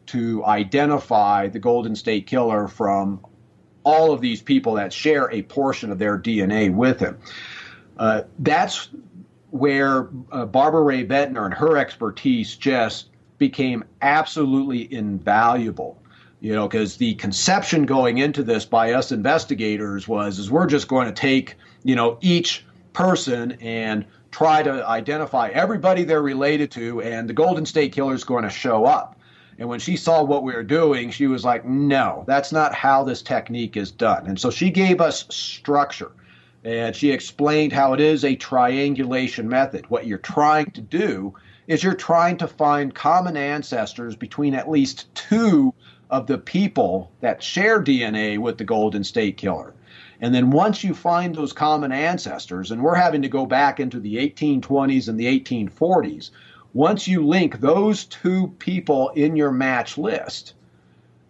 to 0.07 0.45
identify 0.45 1.49
the 1.49 1.59
Golden 1.59 1.95
State 1.95 2.27
Killer 2.27 2.67
from 2.67 3.25
all 3.83 4.11
of 4.11 4.21
these 4.21 4.41
people 4.41 4.75
that 4.75 4.93
share 4.93 5.31
a 5.31 5.41
portion 5.41 5.91
of 5.91 5.99
their 5.99 6.17
DNA 6.17 6.73
with 6.73 6.99
him. 6.99 7.19
Uh, 7.97 8.23
that's 8.39 8.89
where 9.49 10.09
uh, 10.31 10.45
Barbara 10.45 10.81
Rae-Venter 10.81 11.45
and 11.45 11.53
her 11.53 11.77
expertise 11.77 12.55
just 12.55 13.09
became 13.37 13.83
absolutely 14.01 14.91
invaluable 14.93 16.01
you 16.39 16.53
know 16.53 16.67
because 16.67 16.97
the 16.97 17.15
conception 17.15 17.85
going 17.85 18.17
into 18.19 18.43
this 18.43 18.65
by 18.65 18.93
us 18.93 19.11
investigators 19.11 20.07
was 20.07 20.39
is 20.39 20.51
we're 20.51 20.67
just 20.67 20.87
going 20.87 21.07
to 21.07 21.13
take 21.13 21.55
you 21.83 21.95
know 21.95 22.17
each 22.21 22.65
person 22.93 23.53
and 23.61 24.05
try 24.31 24.61
to 24.61 24.87
identify 24.87 25.49
everybody 25.49 26.03
they're 26.03 26.21
related 26.21 26.71
to 26.71 27.01
and 27.01 27.29
the 27.29 27.33
golden 27.33 27.65
state 27.65 27.91
killer 27.91 28.13
is 28.13 28.23
going 28.23 28.43
to 28.43 28.49
show 28.49 28.85
up. 28.85 29.19
And 29.59 29.67
when 29.67 29.79
she 29.79 29.95
saw 29.95 30.23
what 30.23 30.43
we 30.43 30.53
were 30.53 30.63
doing 30.63 31.09
she 31.09 31.27
was 31.27 31.43
like 31.43 31.65
no 31.65 32.23
that's 32.27 32.51
not 32.51 32.73
how 32.73 33.03
this 33.03 33.21
technique 33.21 33.77
is 33.77 33.91
done. 33.91 34.27
And 34.27 34.39
so 34.39 34.49
she 34.49 34.69
gave 34.69 35.01
us 35.01 35.25
structure 35.29 36.11
and 36.63 36.95
she 36.95 37.11
explained 37.11 37.71
how 37.71 37.93
it 37.93 37.99
is 37.99 38.25
a 38.25 38.35
triangulation 38.35 39.47
method. 39.47 39.89
What 39.89 40.05
you're 40.05 40.17
trying 40.17 40.71
to 40.71 40.81
do 40.81 41.33
is 41.67 41.83
you're 41.83 41.93
trying 41.93 42.37
to 42.37 42.47
find 42.47 42.95
common 42.95 43.35
ancestors 43.35 44.15
between 44.15 44.53
at 44.53 44.69
least 44.69 45.13
two 45.13 45.73
of 46.09 46.25
the 46.27 46.37
people 46.37 47.11
that 47.19 47.43
share 47.43 47.83
DNA 47.83 48.37
with 48.37 48.57
the 48.57 48.63
Golden 48.63 49.03
State 49.03 49.37
Killer. 49.37 49.73
And 50.21 50.33
then 50.33 50.49
once 50.49 50.83
you 50.83 50.93
find 50.93 51.35
those 51.35 51.53
common 51.53 51.91
ancestors, 51.91 52.71
and 52.71 52.81
we're 52.81 52.95
having 52.95 53.21
to 53.21 53.29
go 53.29 53.45
back 53.45 53.79
into 53.79 53.99
the 53.99 54.15
1820s 54.15 55.09
and 55.09 55.19
the 55.19 55.39
1840s, 55.39 56.31
once 56.73 57.07
you 57.07 57.25
link 57.25 57.59
those 57.59 58.05
two 58.05 58.47
people 58.59 59.09
in 59.09 59.35
your 59.35 59.51
match 59.51 59.97
list, 59.97 60.53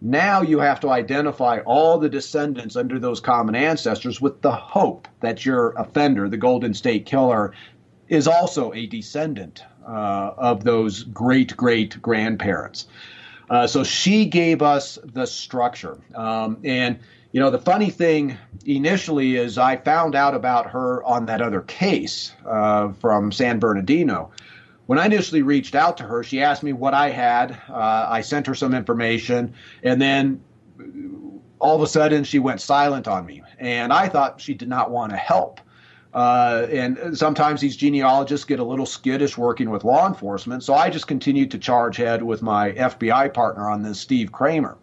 now 0.00 0.42
you 0.42 0.60
have 0.60 0.78
to 0.80 0.90
identify 0.90 1.58
all 1.66 1.98
the 1.98 2.08
descendants 2.08 2.76
under 2.76 3.00
those 3.00 3.20
common 3.20 3.56
ancestors 3.56 4.20
with 4.20 4.40
the 4.42 4.52
hope 4.52 5.08
that 5.20 5.44
your 5.44 5.70
offender, 5.70 6.28
the 6.28 6.36
Golden 6.36 6.72
State 6.72 7.04
Killer, 7.04 7.52
is 8.08 8.28
also 8.28 8.72
a 8.72 8.86
descendant 8.86 9.64
uh, 9.88 10.34
of 10.36 10.64
those 10.64 11.04
great 11.04 11.56
great 11.56 12.00
grandparents. 12.02 12.86
Uh, 13.50 13.66
so 13.66 13.82
she 13.82 14.26
gave 14.26 14.60
us 14.60 14.98
the 15.02 15.26
structure. 15.26 15.98
Um, 16.14 16.58
and, 16.64 16.98
you 17.32 17.40
know, 17.40 17.50
the 17.50 17.58
funny 17.58 17.90
thing 17.90 18.36
initially 18.66 19.36
is 19.36 19.56
I 19.56 19.76
found 19.76 20.14
out 20.14 20.34
about 20.34 20.70
her 20.70 21.02
on 21.04 21.26
that 21.26 21.40
other 21.40 21.62
case 21.62 22.34
uh, 22.46 22.92
from 23.00 23.32
San 23.32 23.58
Bernardino. 23.58 24.30
When 24.86 24.98
I 24.98 25.06
initially 25.06 25.42
reached 25.42 25.74
out 25.74 25.96
to 25.98 26.04
her, 26.04 26.22
she 26.22 26.42
asked 26.42 26.62
me 26.62 26.72
what 26.72 26.94
I 26.94 27.10
had. 27.10 27.52
Uh, 27.68 28.06
I 28.08 28.20
sent 28.20 28.46
her 28.46 28.54
some 28.54 28.74
information, 28.74 29.54
and 29.82 30.00
then 30.00 30.42
all 31.58 31.76
of 31.76 31.82
a 31.82 31.86
sudden 31.86 32.24
she 32.24 32.38
went 32.38 32.60
silent 32.60 33.08
on 33.08 33.26
me. 33.26 33.42
And 33.58 33.92
I 33.92 34.08
thought 34.08 34.40
she 34.40 34.54
did 34.54 34.68
not 34.68 34.90
want 34.90 35.10
to 35.12 35.16
help. 35.16 35.60
Uh, 36.18 36.66
and 36.72 37.16
sometimes 37.16 37.60
these 37.60 37.76
genealogists 37.76 38.44
get 38.44 38.58
a 38.58 38.64
little 38.64 38.84
skittish 38.84 39.38
working 39.38 39.70
with 39.70 39.84
law 39.84 40.04
enforcement. 40.04 40.64
So 40.64 40.74
I 40.74 40.90
just 40.90 41.06
continued 41.06 41.52
to 41.52 41.58
charge 41.58 41.96
head 41.96 42.24
with 42.24 42.42
my 42.42 42.72
FBI 42.72 43.32
partner 43.32 43.70
on 43.70 43.84
this, 43.84 44.00
Steve 44.00 44.32
Kramer. 44.32 44.76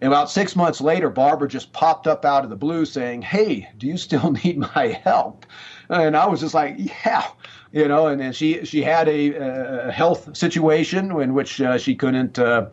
And 0.00 0.12
about 0.12 0.28
six 0.28 0.56
months 0.56 0.80
later, 0.80 1.08
Barbara 1.08 1.46
just 1.46 1.72
popped 1.72 2.08
up 2.08 2.24
out 2.24 2.42
of 2.42 2.50
the 2.50 2.56
blue 2.56 2.84
saying, 2.84 3.22
Hey, 3.22 3.68
do 3.78 3.86
you 3.86 3.96
still 3.96 4.32
need 4.44 4.58
my 4.58 5.00
help? 5.04 5.46
And 5.88 6.16
I 6.16 6.26
was 6.26 6.40
just 6.40 6.52
like, 6.52 6.74
Yeah, 6.76 7.28
you 7.70 7.86
know, 7.86 8.08
and 8.08 8.20
then 8.20 8.32
she, 8.32 8.64
she 8.64 8.82
had 8.82 9.08
a, 9.08 9.86
a 9.86 9.92
health 9.92 10.36
situation 10.36 11.12
in 11.20 11.32
which 11.32 11.60
uh, 11.60 11.78
she 11.78 11.94
couldn't 11.94 12.40
uh, 12.40 12.66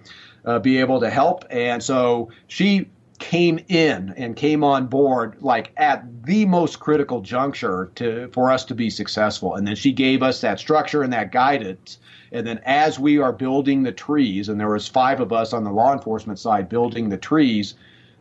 uh 0.45 0.57
be 0.57 0.77
able 0.77 0.99
to 1.01 1.11
help. 1.11 1.45
And 1.51 1.83
so 1.83 2.31
she 2.47 2.89
came 3.19 3.59
in 3.67 4.13
and 4.17 4.35
came 4.35 4.63
on 4.63 4.87
board 4.87 5.35
like 5.41 5.71
at 5.77 6.23
the 6.25 6.45
most 6.45 6.79
critical 6.79 7.21
juncture 7.21 7.91
to 7.95 8.29
for 8.29 8.49
us 8.49 8.65
to 8.65 8.73
be 8.73 8.89
successful. 8.89 9.55
And 9.55 9.67
then 9.67 9.75
she 9.75 9.91
gave 9.91 10.23
us 10.23 10.41
that 10.41 10.59
structure 10.59 11.03
and 11.03 11.13
that 11.13 11.31
guidance. 11.31 11.99
And 12.31 12.47
then 12.47 12.59
as 12.65 12.97
we 12.97 13.19
are 13.19 13.33
building 13.33 13.83
the 13.83 13.91
trees 13.91 14.49
and 14.49 14.59
there 14.59 14.69
was 14.69 14.87
five 14.87 15.19
of 15.19 15.33
us 15.33 15.53
on 15.53 15.63
the 15.63 15.71
law 15.71 15.93
enforcement 15.93 16.39
side 16.39 16.69
building 16.69 17.09
the 17.09 17.17
trees 17.17 17.75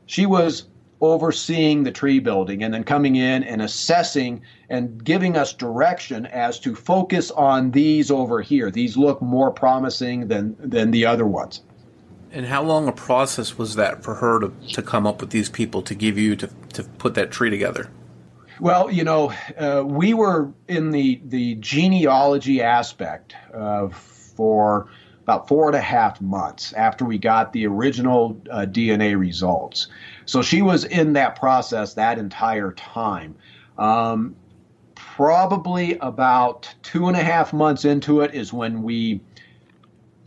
she 0.06 0.24
was 0.24 0.64
overseeing 1.00 1.84
the 1.84 1.92
tree 1.92 2.18
building 2.18 2.64
and 2.64 2.74
then 2.74 2.82
coming 2.82 3.14
in 3.14 3.44
and 3.44 3.62
assessing 3.62 4.40
and 4.68 5.04
giving 5.04 5.36
us 5.36 5.52
direction 5.52 6.26
as 6.26 6.58
to 6.58 6.74
focus 6.74 7.30
on 7.30 7.70
these 7.70 8.10
over 8.10 8.40
here. 8.40 8.70
These 8.70 8.96
look 8.96 9.22
more 9.22 9.50
promising 9.50 10.26
than 10.26 10.56
than 10.58 10.90
the 10.90 11.06
other 11.06 11.26
ones 11.26 11.62
and 12.32 12.46
how 12.46 12.62
long 12.62 12.88
a 12.88 12.92
process 12.92 13.56
was 13.56 13.74
that 13.76 14.02
for 14.02 14.14
her 14.16 14.40
to, 14.40 14.52
to 14.74 14.82
come 14.82 15.06
up 15.06 15.20
with 15.20 15.30
these 15.30 15.48
people 15.48 15.82
to 15.82 15.94
give 15.94 16.18
you 16.18 16.36
to, 16.36 16.48
to 16.74 16.84
put 16.84 17.14
that 17.14 17.30
tree 17.30 17.50
together? 17.50 17.90
Well, 18.60 18.90
you 18.90 19.04
know, 19.04 19.32
uh, 19.56 19.84
we 19.86 20.14
were 20.14 20.52
in 20.66 20.90
the, 20.90 21.20
the 21.24 21.54
genealogy 21.56 22.60
aspect 22.60 23.34
uh, 23.54 23.88
for 23.88 24.88
about 25.22 25.46
four 25.46 25.66
and 25.68 25.76
a 25.76 25.80
half 25.80 26.20
months 26.20 26.72
after 26.72 27.04
we 27.04 27.18
got 27.18 27.52
the 27.52 27.66
original 27.66 28.40
uh, 28.50 28.66
DNA 28.66 29.16
results. 29.18 29.88
So 30.24 30.42
she 30.42 30.62
was 30.62 30.84
in 30.84 31.12
that 31.12 31.36
process 31.36 31.94
that 31.94 32.18
entire 32.18 32.72
time. 32.72 33.36
Um, 33.76 34.34
probably 34.94 35.98
about 35.98 36.74
two 36.82 37.08
and 37.08 37.16
a 37.16 37.22
half 37.22 37.52
months 37.52 37.84
into 37.84 38.22
it 38.22 38.34
is 38.34 38.52
when 38.52 38.82
we 38.82 39.20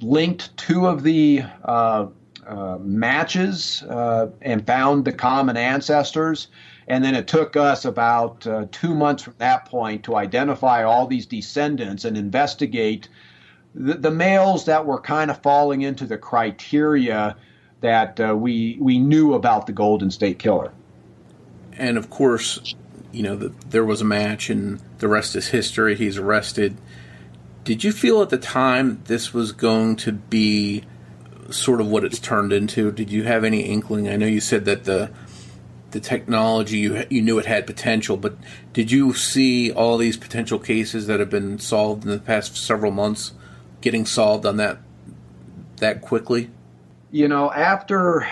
linked 0.02 0.56
two 0.58 0.88
of 0.88 1.04
the 1.04 1.44
uh, 1.66 2.08
uh, 2.48 2.78
matches 2.82 3.84
uh, 3.84 4.28
and 4.42 4.66
found 4.66 5.06
the 5.06 5.14
common 5.14 5.58
ancestors. 5.58 6.48
And 6.88 7.04
then 7.04 7.16
it 7.16 7.28
took 7.28 7.56
us 7.56 7.86
about 7.86 8.46
uh, 8.46 8.66
two 8.72 8.94
months 8.94 9.24
from 9.24 9.36
that 9.38 9.66
point 9.66 10.04
to 10.04 10.16
identify 10.16 10.84
all 10.84 11.08
these 11.08 11.26
descendants 11.26 12.04
and 12.06 12.18
investigate 12.18 13.08
the, 13.74 13.94
the 13.94 14.12
males 14.12 14.66
that 14.66 14.86
were 14.86 15.00
kind 15.00 15.32
of 15.32 15.42
falling 15.42 15.82
into 15.82 16.06
the 16.06 16.18
criteria 16.18 17.36
that 17.82 18.20
uh, 18.20 18.36
we 18.36 18.78
we 18.80 19.00
knew 19.00 19.34
about 19.34 19.66
the 19.66 19.74
Golden 19.74 20.12
State 20.12 20.40
Killer. 20.40 20.72
And 21.74 21.98
of 21.98 22.10
course, 22.10 22.76
you 23.12 23.24
know, 23.24 23.36
the, 23.36 23.54
there 23.70 23.86
was 23.86 24.02
a 24.02 24.06
match, 24.06 24.50
and 24.50 24.80
the 25.00 25.08
rest 25.08 25.36
is 25.36 25.48
history. 25.48 25.96
He's 25.96 26.18
arrested. 26.18 26.78
Did 27.64 27.84
you 27.84 27.92
feel 27.92 28.22
at 28.22 28.30
the 28.30 28.38
time 28.38 29.02
this 29.06 29.34
was 29.34 29.52
going 29.52 29.96
to 29.98 30.12
be 30.12 30.84
sort 31.52 31.80
of 31.80 31.88
what 31.88 32.04
it's 32.04 32.20
turned 32.20 32.52
into? 32.52 32.92
Did 32.92 33.12
you 33.12 33.24
have 33.24 33.44
any 33.44 33.62
inkling? 33.62 34.10
I 34.10 34.16
know 34.16 34.26
you 34.26 34.42
said 34.42 34.66
that 34.66 34.86
the 34.86 35.12
the 35.92 36.00
technology 36.00 36.78
you 36.78 37.06
you 37.10 37.22
knew 37.22 37.38
it 37.38 37.46
had 37.46 37.68
potential, 37.68 38.18
but 38.18 38.36
did 38.74 38.92
you 38.92 39.14
see 39.14 39.72
all 39.72 39.98
these 39.98 40.18
potential 40.18 40.58
cases 40.58 41.08
that 41.08 41.20
have 41.20 41.30
been 41.30 41.60
solved 41.60 42.04
in 42.04 42.10
the 42.10 42.20
past 42.20 42.56
several 42.56 42.92
months 42.92 43.34
getting 43.82 44.06
solved 44.06 44.46
on 44.46 44.58
that 44.58 44.80
that 45.78 46.02
quickly? 46.02 46.50
You 47.12 47.28
know, 47.28 47.52
after 47.52 48.28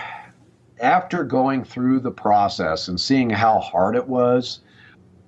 after 0.80 1.22
going 1.22 1.64
through 1.64 2.00
the 2.00 2.10
process 2.10 2.88
and 2.88 2.98
seeing 2.98 3.30
how 3.30 3.60
hard 3.60 3.94
it 3.94 4.08
was, 4.08 4.60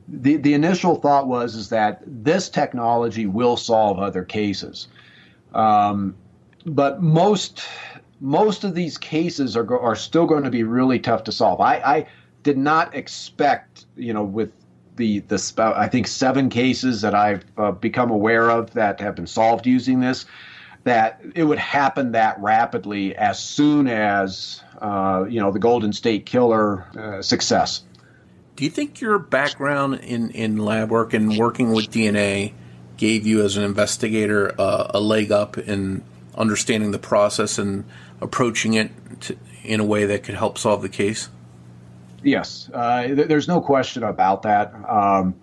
the 0.09 0.37
the 0.37 0.55
initial 0.55 0.97
thought 0.97 1.27
was 1.27 1.55
is 1.55 1.69
that 1.71 2.03
this 2.07 2.49
technology 2.49 3.27
will 3.27 3.57
solve 3.57 3.99
other 3.99 4.25
cases, 4.25 4.89
um, 5.55 6.15
but 6.67 7.03
most 7.03 7.63
most 8.21 8.65
of 8.65 8.75
these 8.75 8.99
cases 8.99 9.57
are 9.57 9.79
are 9.79 9.97
still 9.97 10.27
going 10.27 10.45
to 10.45 10.51
be 10.51 10.63
really 10.63 10.99
tough 10.99 11.25
to 11.25 11.33
solve. 11.33 11.61
I, 11.61 11.77
I 11.77 12.07
did 12.43 12.59
not 12.59 12.95
expect, 12.95 13.87
you 13.97 14.13
know, 14.13 14.25
with 14.25 14.53
the 14.97 15.21
the 15.21 15.73
I 15.77 15.89
think 15.89 16.07
seven 16.07 16.49
cases 16.49 17.01
that 17.03 17.15
I've 17.15 17.45
uh, 17.57 17.73
become 17.73 18.11
aware 18.11 18.51
of 18.51 18.73
that 18.75 19.01
have 19.01 19.15
been 19.15 19.27
solved 19.27 19.67
using 19.67 20.01
this, 20.01 20.27
that 20.85 21.21
it 21.35 21.45
would 21.45 21.59
happen 21.59 22.13
that 22.13 22.39
rapidly 22.41 23.15
as 23.17 23.39
soon 23.39 23.89
as 23.89 24.63
uh, 24.81 25.25
you 25.29 25.41
know 25.41 25.51
the 25.51 25.59
Golden 25.59 25.93
State 25.93 26.27
Killer 26.27 26.87
uh, 26.97 27.23
success. 27.23 27.83
Do 28.57 28.65
you 28.65 28.71
think 28.71 29.01
your 29.01 29.19
background 29.19 30.01
in 30.01 30.31
in 30.31 30.59
lab 30.59 30.91
work 30.91 31.15
and 31.15 31.37
working 31.39 31.73
with 31.73 31.91
DNA 31.91 32.53
gave 32.97 33.27
you 33.27 33.43
as 33.43 33.57
an 33.57 33.65
investigator 33.65 34.55
uh, 34.61 34.91
a 34.91 35.01
leg 35.01 35.33
up 35.33 35.59
in 35.59 36.05
understanding 36.37 36.91
the 36.91 36.99
process 36.99 37.59
and 37.59 37.85
approaching 38.21 38.75
it 38.75 38.91
to, 39.23 39.37
in 39.65 39.81
a 39.81 39.85
way 39.85 40.07
that 40.07 40.23
could 40.25 40.35
help 40.35 40.59
solve 40.59 40.83
the 40.83 40.89
case? 40.89 41.29
Yes, 42.23 42.71
uh, 42.73 43.03
th- 43.07 43.29
there's 43.29 43.49
no 43.49 43.61
question 43.61 44.05
about 44.05 44.43
that. 44.43 44.73
Um, 44.89 45.35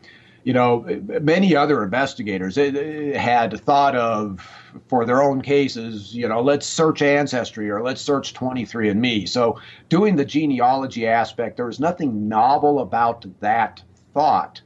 you 0.49 0.53
know, 0.53 0.83
many 1.21 1.55
other 1.55 1.83
investigators 1.83 2.57
eh, 2.57 2.71
eh, 2.75 3.15
had 3.15 3.61
thought 3.61 3.95
of 3.95 4.39
for 4.87 5.05
their 5.05 5.21
own 5.21 5.43
cases, 5.43 6.15
you 6.15 6.27
know, 6.27 6.41
let's 6.41 6.65
search 6.65 7.03
Ancestry 7.03 7.69
or 7.69 7.83
let's 7.83 8.01
search 8.01 8.33
23andMe. 8.33 9.29
So, 9.29 9.61
doing 9.89 10.15
the 10.15 10.25
genealogy 10.25 11.05
aspect, 11.05 11.57
there 11.57 11.67
was 11.67 11.79
nothing 11.79 12.27
novel 12.27 12.79
about 12.79 13.27
that 13.41 13.83
thought. 14.15 14.59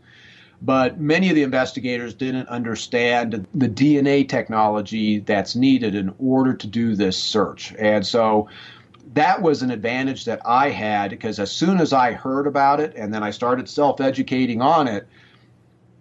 But 0.61 1.01
many 1.01 1.27
of 1.27 1.35
the 1.35 1.43
investigators 1.43 2.13
didn't 2.13 2.47
understand 2.47 3.45
the 3.53 3.67
DNA 3.67 4.29
technology 4.29 5.19
that's 5.19 5.53
needed 5.53 5.95
in 5.95 6.15
order 6.17 6.53
to 6.53 6.65
do 6.65 6.95
this 6.95 7.17
search. 7.17 7.73
And 7.77 8.07
so, 8.07 8.47
that 9.15 9.41
was 9.41 9.61
an 9.61 9.69
advantage 9.69 10.23
that 10.23 10.39
I 10.45 10.69
had 10.69 11.09
because 11.09 11.39
as 11.39 11.51
soon 11.51 11.81
as 11.81 11.91
I 11.91 12.13
heard 12.13 12.47
about 12.47 12.79
it 12.79 12.93
and 12.95 13.13
then 13.13 13.21
I 13.21 13.31
started 13.31 13.67
self 13.67 13.99
educating 13.99 14.61
on 14.61 14.87
it, 14.87 15.09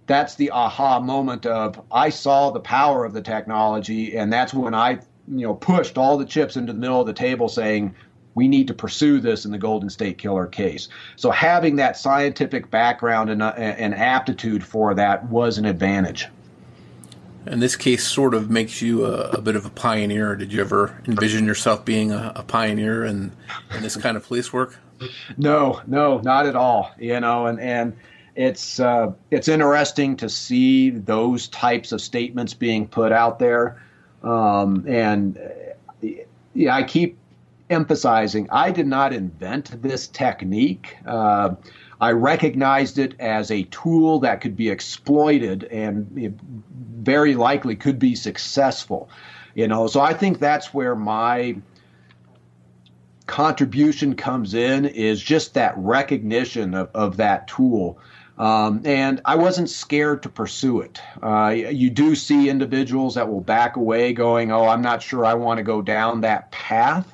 that's 0.06 0.34
the 0.34 0.50
aha 0.50 1.00
moment 1.00 1.46
of 1.46 1.80
I 1.90 2.08
saw 2.08 2.50
the 2.50 2.60
power 2.60 3.04
of 3.04 3.12
the 3.12 3.22
technology, 3.22 4.16
and 4.16 4.32
that's 4.32 4.52
when 4.52 4.74
I 4.74 4.98
you 5.28 5.46
know 5.46 5.54
pushed 5.54 5.98
all 5.98 6.18
the 6.18 6.26
chips 6.26 6.56
into 6.56 6.72
the 6.72 6.78
middle 6.78 7.00
of 7.00 7.06
the 7.06 7.12
table, 7.12 7.48
saying 7.48 7.94
we 8.34 8.48
need 8.48 8.66
to 8.68 8.74
pursue 8.74 9.20
this 9.20 9.44
in 9.44 9.50
the 9.50 9.58
Golden 9.58 9.90
State 9.90 10.18
Killer 10.18 10.46
case. 10.46 10.88
So 11.16 11.30
having 11.30 11.76
that 11.76 11.96
scientific 11.96 12.70
background 12.70 13.30
and, 13.30 13.42
uh, 13.42 13.52
and 13.56 13.94
aptitude 13.94 14.64
for 14.64 14.94
that 14.94 15.28
was 15.28 15.58
an 15.58 15.66
advantage. 15.66 16.28
And 17.44 17.60
this 17.60 17.76
case 17.76 18.06
sort 18.06 18.34
of 18.34 18.50
makes 18.50 18.80
you 18.80 19.04
a, 19.04 19.30
a, 19.30 19.40
bit 19.40 19.56
of 19.56 19.66
a 19.66 19.70
pioneer. 19.70 20.36
Did 20.36 20.52
you 20.52 20.60
ever 20.60 21.02
envision 21.06 21.44
yourself 21.44 21.84
being 21.84 22.12
a, 22.12 22.32
a 22.36 22.42
pioneer 22.42 23.04
in, 23.04 23.32
in 23.74 23.82
this 23.82 23.96
kind 23.96 24.16
of 24.16 24.24
police 24.24 24.52
work? 24.52 24.78
No, 25.36 25.82
no, 25.86 26.20
not 26.20 26.46
at 26.46 26.54
all. 26.54 26.92
You 26.98 27.18
know, 27.18 27.46
and 27.46 27.58
and 27.58 27.96
it's 28.34 28.80
uh, 28.80 29.12
it's 29.30 29.48
interesting 29.48 30.16
to 30.16 30.28
see 30.28 30.90
those 30.90 31.48
types 31.48 31.92
of 31.92 32.00
statements 32.00 32.54
being 32.54 32.88
put 32.88 33.12
out 33.12 33.38
there. 33.38 33.82
Um, 34.22 34.84
and 34.88 35.38
uh, 35.38 36.08
yeah, 36.54 36.74
I 36.74 36.82
keep 36.82 37.18
emphasizing 37.68 38.48
I 38.50 38.70
did 38.70 38.86
not 38.86 39.12
invent 39.12 39.82
this 39.82 40.06
technique. 40.06 40.96
Uh, 41.06 41.54
I 42.00 42.12
recognized 42.12 42.98
it 42.98 43.14
as 43.20 43.50
a 43.50 43.62
tool 43.64 44.20
that 44.20 44.40
could 44.40 44.56
be 44.56 44.70
exploited 44.70 45.64
and 45.64 46.36
very 46.70 47.34
likely 47.36 47.76
could 47.76 47.98
be 47.98 48.16
successful. 48.16 49.08
You 49.54 49.68
know, 49.68 49.86
so 49.86 50.00
I 50.00 50.14
think 50.14 50.38
that's 50.38 50.72
where 50.72 50.96
my 50.96 51.56
contribution 53.26 54.16
comes 54.16 54.54
in 54.54 54.84
is 54.84 55.22
just 55.22 55.54
that 55.54 55.74
recognition 55.76 56.74
of, 56.74 56.90
of 56.94 57.16
that 57.18 57.48
tool. 57.48 57.98
Um, 58.38 58.82
and 58.84 59.20
I 59.24 59.36
wasn't 59.36 59.68
scared 59.68 60.22
to 60.22 60.28
pursue 60.28 60.80
it. 60.80 61.00
Uh, 61.22 61.48
you 61.48 61.90
do 61.90 62.14
see 62.14 62.48
individuals 62.48 63.14
that 63.16 63.28
will 63.28 63.42
back 63.42 63.76
away 63.76 64.12
going, 64.14 64.50
Oh, 64.50 64.66
I'm 64.66 64.82
not 64.82 65.02
sure 65.02 65.24
I 65.24 65.34
want 65.34 65.58
to 65.58 65.62
go 65.62 65.82
down 65.82 66.22
that 66.22 66.50
path. 66.50 67.12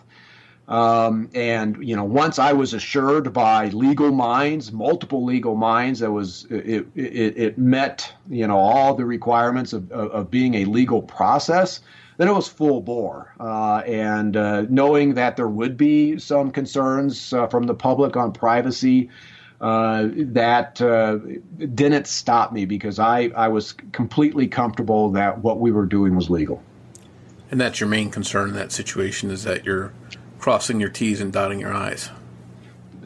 Um, 0.69 1.31
and 1.35 1.83
you 1.83 1.97
know, 1.97 2.05
once 2.05 2.39
I 2.39 2.53
was 2.53 2.75
assured 2.75 3.33
by 3.33 3.69
legal 3.69 4.13
minds, 4.13 4.71
multiple 4.71 5.25
legal 5.25 5.55
minds, 5.55 6.01
that 6.01 6.13
was 6.13 6.45
it, 6.51 6.87
it, 6.95 7.39
it 7.39 7.59
met 7.59 8.13
you 8.29 8.47
know 8.47 8.59
all 8.59 8.95
the 8.95 9.07
requirements 9.07 9.73
of, 9.73 9.91
of, 9.91 10.11
of, 10.11 10.31
being 10.31 10.55
a 10.57 10.67
legal 10.67 11.01
process. 11.01 11.81
Then 12.19 12.29
it 12.29 12.35
was 12.35 12.49
full 12.49 12.83
bore, 12.83 13.33
uh, 13.41 13.79
and 13.87 14.37
uh, 14.37 14.67
knowing 14.69 15.15
that 15.15 15.37
there 15.37 15.49
would 15.49 15.79
be 15.79 16.19
some 16.19 16.51
concerns 16.51 17.33
uh, 17.33 17.47
from 17.47 17.63
the 17.63 17.75
public 17.75 18.17
on 18.17 18.33
privacy, 18.33 19.09
uh, 19.61 20.09
that 20.13 20.81
uh, 20.81 21.19
didn't 21.75 22.07
stop 22.07 22.53
me 22.53 22.65
because 22.65 22.99
I 22.99 23.31
I 23.37 23.49
was 23.49 23.73
completely 23.93 24.47
comfortable 24.47 25.11
that 25.13 25.39
what 25.39 25.59
we 25.59 25.73
were 25.73 25.87
doing 25.87 26.15
was 26.15 26.31
legal. 26.31 26.63
And 27.51 27.61
that's 27.61 27.81
your 27.81 27.89
main 27.89 28.11
concern 28.11 28.51
in 28.51 28.55
that 28.57 28.73
situation 28.73 29.31
is 29.31 29.45
that 29.45 29.65
you're 29.65 29.93
crossing 30.39 30.81
your 30.81 30.91
T's 30.91 31.21
and 31.21 31.33
dotting 31.33 31.61
your 31.61 31.73
I's. 31.75 32.11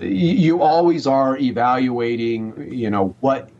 You 0.01 0.61
always 0.61 1.07
are 1.07 1.37
evaluating, 1.39 2.73
you 2.73 2.91
know, 2.91 3.15
what 3.21 3.51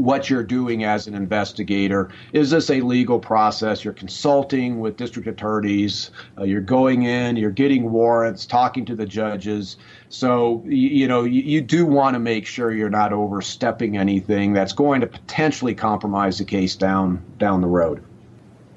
what 0.00 0.30
you're 0.30 0.42
doing 0.42 0.82
as 0.82 1.06
an 1.06 1.14
investigator. 1.14 2.08
Is 2.32 2.50
this 2.50 2.70
a 2.70 2.80
legal 2.80 3.18
process? 3.18 3.84
You're 3.84 3.92
consulting 3.92 4.80
with 4.80 4.96
district 4.96 5.28
attorneys. 5.28 6.10
Uh, 6.38 6.44
you're 6.44 6.62
going 6.62 7.02
in. 7.02 7.36
You're 7.36 7.50
getting 7.50 7.90
warrants, 7.92 8.46
talking 8.46 8.86
to 8.86 8.96
the 8.96 9.04
judges. 9.04 9.76
So 10.08 10.62
you, 10.64 10.88
you 10.88 11.08
know 11.08 11.24
you, 11.24 11.42
you 11.42 11.60
do 11.60 11.84
want 11.84 12.14
to 12.14 12.18
make 12.18 12.46
sure 12.46 12.72
you're 12.72 12.88
not 12.88 13.12
overstepping 13.12 13.98
anything 13.98 14.54
that's 14.54 14.72
going 14.72 15.02
to 15.02 15.06
potentially 15.06 15.74
compromise 15.74 16.38
the 16.38 16.44
case 16.46 16.76
down 16.76 17.22
down 17.36 17.60
the 17.60 17.68
road. 17.68 18.02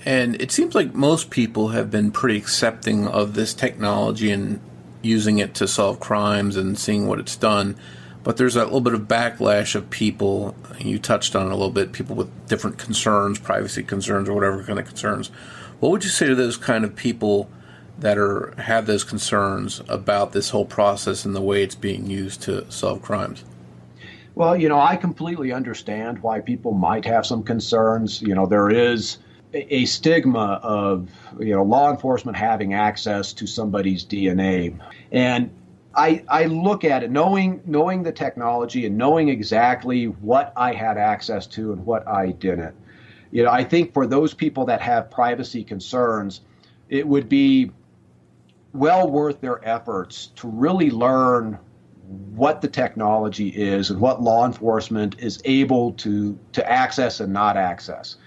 And 0.05 0.41
it 0.41 0.51
seems 0.51 0.75
like 0.75 0.93
most 0.93 1.29
people 1.29 1.69
have 1.69 1.89
been 1.89 2.11
pretty 2.11 2.37
accepting 2.37 3.07
of 3.07 3.35
this 3.35 3.53
technology 3.53 4.29
and 4.29 4.59
using 5.01 5.37
it 5.37 5.53
to 5.55 5.67
solve 5.69 6.01
crimes 6.01 6.57
and 6.57 6.77
seeing 6.77 7.07
what 7.07 7.19
it's 7.19 7.37
done. 7.37 7.77
But 8.23 8.37
there's 8.37 8.53
that 8.53 8.65
little 8.65 8.81
bit 8.81 8.93
of 8.93 9.01
backlash 9.01 9.75
of 9.75 9.89
people, 9.89 10.55
you 10.79 10.97
touched 10.97 11.35
on 11.35 11.47
it 11.47 11.51
a 11.51 11.55
little 11.55 11.71
bit, 11.71 11.91
people 11.91 12.15
with 12.15 12.47
different 12.47 12.77
concerns, 12.77 13.37
privacy 13.37 13.83
concerns, 13.83 14.29
or 14.29 14.33
whatever 14.33 14.63
kind 14.63 14.79
of 14.79 14.85
concerns. 14.85 15.29
What 15.79 15.91
would 15.91 16.03
you 16.03 16.09
say 16.09 16.27
to 16.27 16.35
those 16.35 16.55
kind 16.55 16.85
of 16.85 16.95
people 16.95 17.49
that 17.99 18.17
are 18.17 18.53
have 18.57 18.85
those 18.85 19.03
concerns 19.03 19.81
about 19.87 20.31
this 20.31 20.49
whole 20.49 20.65
process 20.65 21.25
and 21.25 21.35
the 21.35 21.41
way 21.41 21.63
it's 21.63 21.75
being 21.75 22.09
used 22.09 22.41
to 22.43 22.69
solve 22.71 23.01
crimes? 23.01 23.43
Well, 24.35 24.55
you 24.55 24.67
know, 24.67 24.79
I 24.79 24.95
completely 24.95 25.51
understand 25.51 26.23
why 26.23 26.39
people 26.39 26.71
might 26.71 27.05
have 27.05 27.25
some 27.25 27.43
concerns. 27.43 28.21
You 28.21 28.33
know, 28.33 28.47
there 28.47 28.69
is 28.69 29.17
a 29.53 29.85
stigma 29.85 30.59
of 30.63 31.09
you 31.39 31.53
know 31.53 31.63
law 31.63 31.91
enforcement 31.91 32.37
having 32.37 32.73
access 32.73 33.33
to 33.33 33.45
somebody's 33.45 34.03
DNA, 34.05 34.79
and 35.11 35.51
I, 35.95 36.23
I 36.27 36.45
look 36.45 36.83
at 36.83 37.03
it 37.03 37.11
knowing 37.11 37.61
knowing 37.65 38.03
the 38.03 38.11
technology 38.11 38.85
and 38.85 38.97
knowing 38.97 39.29
exactly 39.29 40.05
what 40.05 40.53
I 40.55 40.73
had 40.73 40.97
access 40.97 41.45
to 41.47 41.71
and 41.73 41.85
what 41.85 42.07
I 42.07 42.31
didn't. 42.31 42.75
You 43.31 43.43
know, 43.43 43.51
I 43.51 43.63
think 43.63 43.93
for 43.93 44.07
those 44.07 44.33
people 44.33 44.65
that 44.65 44.81
have 44.81 45.09
privacy 45.09 45.63
concerns, 45.63 46.41
it 46.89 47.07
would 47.07 47.29
be 47.29 47.71
well 48.73 49.09
worth 49.09 49.41
their 49.41 49.67
efforts 49.67 50.27
to 50.35 50.47
really 50.47 50.89
learn 50.89 51.59
what 52.35 52.61
the 52.61 52.67
technology 52.67 53.49
is 53.49 53.89
and 53.89 53.99
what 53.99 54.21
law 54.21 54.45
enforcement 54.45 55.15
is 55.19 55.41
able 55.45 55.93
to 55.93 56.37
to 56.53 56.71
access 56.71 57.19
and 57.19 57.31
not 57.31 57.55
access. 57.55 58.17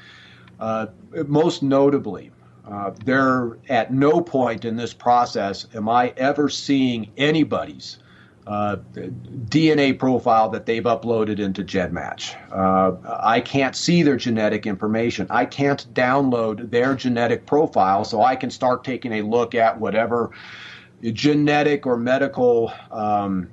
Uh, 0.59 0.87
most 1.27 1.63
notably, 1.63 2.31
uh, 2.67 2.91
there 3.05 3.59
at 3.69 3.93
no 3.93 4.21
point 4.21 4.65
in 4.65 4.77
this 4.77 4.93
process 4.93 5.67
am 5.75 5.89
I 5.89 6.13
ever 6.17 6.49
seeing 6.49 7.11
anybody's 7.17 7.99
uh, 8.47 8.77
DNA 8.95 9.99
profile 9.99 10.49
that 10.51 10.67
they've 10.67 10.85
uploaded 10.85 11.41
into 11.41 11.65
GEDmatch. 11.65 12.37
Uh, 12.53 12.97
I 13.21 13.41
can't 13.41 13.75
see 13.75 14.05
their 14.05 14.17
genetic 14.17 14.67
information. 14.67 15.27
I 15.31 15.47
can't 15.47 15.93
download 15.95 16.71
their 16.71 16.95
genetic 16.95 17.45
profile 17.45 18.05
so 18.05 18.23
I 18.23 18.37
can 18.37 18.51
start 18.51 18.85
taking 18.85 19.15
a 19.15 19.23
look 19.23 19.57
at 19.57 19.81
whatever 19.81 20.31
genetic 21.03 21.87
or 21.87 21.97
medical 21.97 22.73
um, 22.93 23.51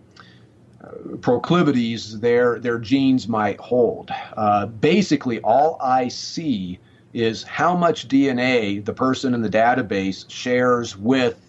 proclivities 1.22 2.20
their 2.20 2.60
their 2.60 2.78
genes 2.78 3.28
might 3.28 3.60
hold. 3.60 4.12
Uh, 4.38 4.68
basically, 4.68 5.40
all 5.42 5.78
I 5.82 6.08
see 6.08 6.80
is 7.14 7.44
how 7.44 7.76
much 7.76 8.08
DNA 8.08 8.84
the 8.84 8.94
person 8.94 9.34
in 9.34 9.42
the 9.42 9.50
database 9.50 10.30
shares 10.30 10.98
with 10.98 11.40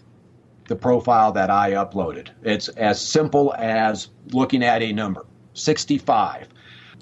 the 0.69 0.77
profile 0.77 1.33
that 1.33 1.51
I 1.51 1.73
uploaded. 1.73 2.29
It's 2.43 2.69
as 2.69 3.01
simple 3.01 3.55
as 3.59 4.09
looking 4.33 4.63
at 4.63 4.83
a 4.83 4.93
number 4.93 5.27
65. 5.55 6.49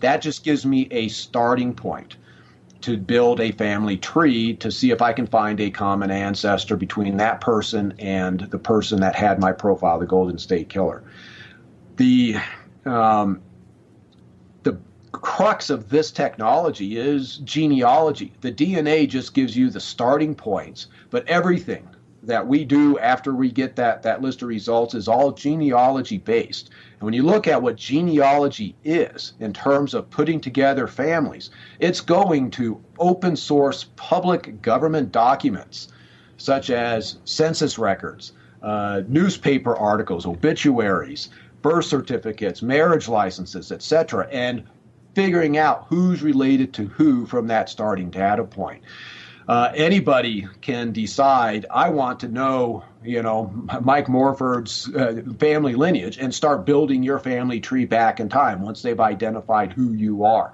That 0.00 0.22
just 0.22 0.44
gives 0.44 0.66
me 0.66 0.88
a 0.90 1.08
starting 1.08 1.74
point 1.74 2.16
to 2.82 2.96
build 2.96 3.40
a 3.40 3.52
family 3.52 3.96
tree 3.96 4.56
to 4.56 4.70
see 4.70 4.90
if 4.90 5.00
I 5.00 5.12
can 5.12 5.26
find 5.26 5.60
a 5.60 5.70
common 5.70 6.10
ancestor 6.10 6.76
between 6.76 7.16
that 7.18 7.40
person 7.40 7.94
and 7.98 8.40
the 8.40 8.58
person 8.58 9.00
that 9.00 9.14
had 9.14 9.38
my 9.38 9.52
profile, 9.52 10.00
the 10.00 10.06
Golden 10.06 10.38
State 10.38 10.68
Killer. 10.68 11.04
The 11.96 12.36
um, 12.84 13.40
crux 15.22 15.70
of 15.70 15.88
this 15.88 16.10
technology 16.10 16.98
is 16.98 17.38
genealogy. 17.38 18.32
The 18.40 18.52
DNA 18.52 19.08
just 19.08 19.32
gives 19.32 19.56
you 19.56 19.70
the 19.70 19.80
starting 19.80 20.34
points, 20.34 20.88
but 21.10 21.26
everything 21.28 21.88
that 22.24 22.46
we 22.46 22.64
do 22.64 22.98
after 22.98 23.34
we 23.34 23.50
get 23.50 23.74
that, 23.76 24.02
that 24.02 24.20
list 24.20 24.42
of 24.42 24.48
results 24.48 24.94
is 24.94 25.08
all 25.08 25.32
genealogy 25.32 26.18
based. 26.18 26.70
And 26.94 27.02
when 27.02 27.14
you 27.14 27.22
look 27.22 27.48
at 27.48 27.62
what 27.62 27.76
genealogy 27.76 28.74
is 28.84 29.32
in 29.40 29.52
terms 29.52 29.94
of 29.94 30.10
putting 30.10 30.40
together 30.40 30.86
families, 30.86 31.50
it's 31.80 32.00
going 32.00 32.50
to 32.52 32.80
open 32.98 33.36
source 33.36 33.86
public 33.96 34.60
government 34.60 35.12
documents 35.12 35.88
such 36.36 36.70
as 36.70 37.18
census 37.24 37.78
records, 37.78 38.32
uh, 38.62 39.02
newspaper 39.06 39.76
articles, 39.76 40.26
obituaries, 40.26 41.28
birth 41.62 41.84
certificates, 41.84 42.60
marriage 42.60 43.08
licenses, 43.08 43.70
etc., 43.70 44.28
and 44.32 44.64
figuring 45.14 45.58
out 45.58 45.86
who's 45.88 46.22
related 46.22 46.72
to 46.74 46.86
who 46.86 47.26
from 47.26 47.46
that 47.48 47.68
starting 47.68 48.10
data 48.10 48.44
point 48.44 48.82
uh, 49.48 49.72
anybody 49.74 50.46
can 50.60 50.92
decide 50.92 51.66
I 51.70 51.90
want 51.90 52.20
to 52.20 52.28
know, 52.28 52.84
you 53.02 53.22
know, 53.22 53.52
Mike 53.82 54.08
Morford's 54.08 54.88
uh, 54.94 55.22
family 55.38 55.74
lineage 55.74 56.18
and 56.18 56.34
start 56.34 56.64
building 56.64 57.02
your 57.02 57.18
family 57.18 57.60
tree 57.60 57.84
back 57.84 58.20
in 58.20 58.28
time 58.28 58.62
once 58.62 58.82
they've 58.82 59.00
identified 59.00 59.72
who 59.72 59.92
you 59.92 60.24
are. 60.24 60.52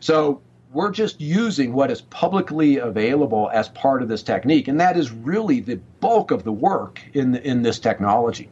So 0.00 0.42
we're 0.72 0.90
just 0.90 1.20
using 1.20 1.72
what 1.72 1.90
is 1.90 2.02
publicly 2.02 2.76
available 2.76 3.50
as 3.52 3.68
part 3.70 4.02
of 4.02 4.08
this 4.08 4.22
technique, 4.22 4.68
and 4.68 4.80
that 4.80 4.96
is 4.96 5.10
really 5.10 5.60
the 5.60 5.76
bulk 6.00 6.30
of 6.30 6.44
the 6.44 6.52
work 6.52 7.00
in 7.14 7.36
in 7.36 7.62
this 7.62 7.78
technology. 7.78 8.50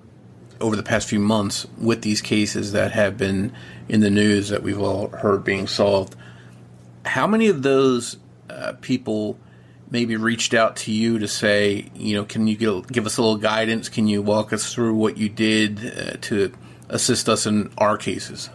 Over 0.61 0.77
the 0.77 0.83
past 0.83 1.09
few 1.09 1.19
months, 1.19 1.67
with 1.77 2.03
these 2.03 2.23
cases 2.23 2.73
that 2.73 2.93
have 2.93 3.19
been 3.19 3.53
in 3.89 4.01
the 4.01 4.11
news 4.11 4.49
that 4.49 4.63
we've 4.63 4.81
all 4.81 5.09
heard 5.09 5.45
being 5.45 5.67
solved, 5.67 6.17
how 7.05 7.27
many 7.27 7.49
of 7.49 7.63
those 7.63 8.17
uh, 8.49 8.73
people 8.81 9.39
maybe 9.91 10.17
reached 10.17 10.55
out 10.55 10.77
to 10.77 10.93
you 10.93 11.19
to 11.19 11.29
say, 11.29 11.91
you 11.95 12.17
know, 12.17 12.25
can 12.25 12.47
you 12.47 12.57
give, 12.57 12.87
give 12.89 13.07
us 13.07 13.17
a 13.17 13.23
little 13.23 13.37
guidance? 13.37 13.89
Can 13.89 14.09
you 14.09 14.23
walk 14.23 14.53
us 14.53 14.73
through 14.73 14.95
what 14.95 15.17
you 15.17 15.29
did 15.29 15.79
uh, 15.79 16.17
to 16.23 16.53
assist 16.89 17.29
us 17.29 17.47
in 17.47 17.73
our 17.79 17.97
cases? 17.97 18.51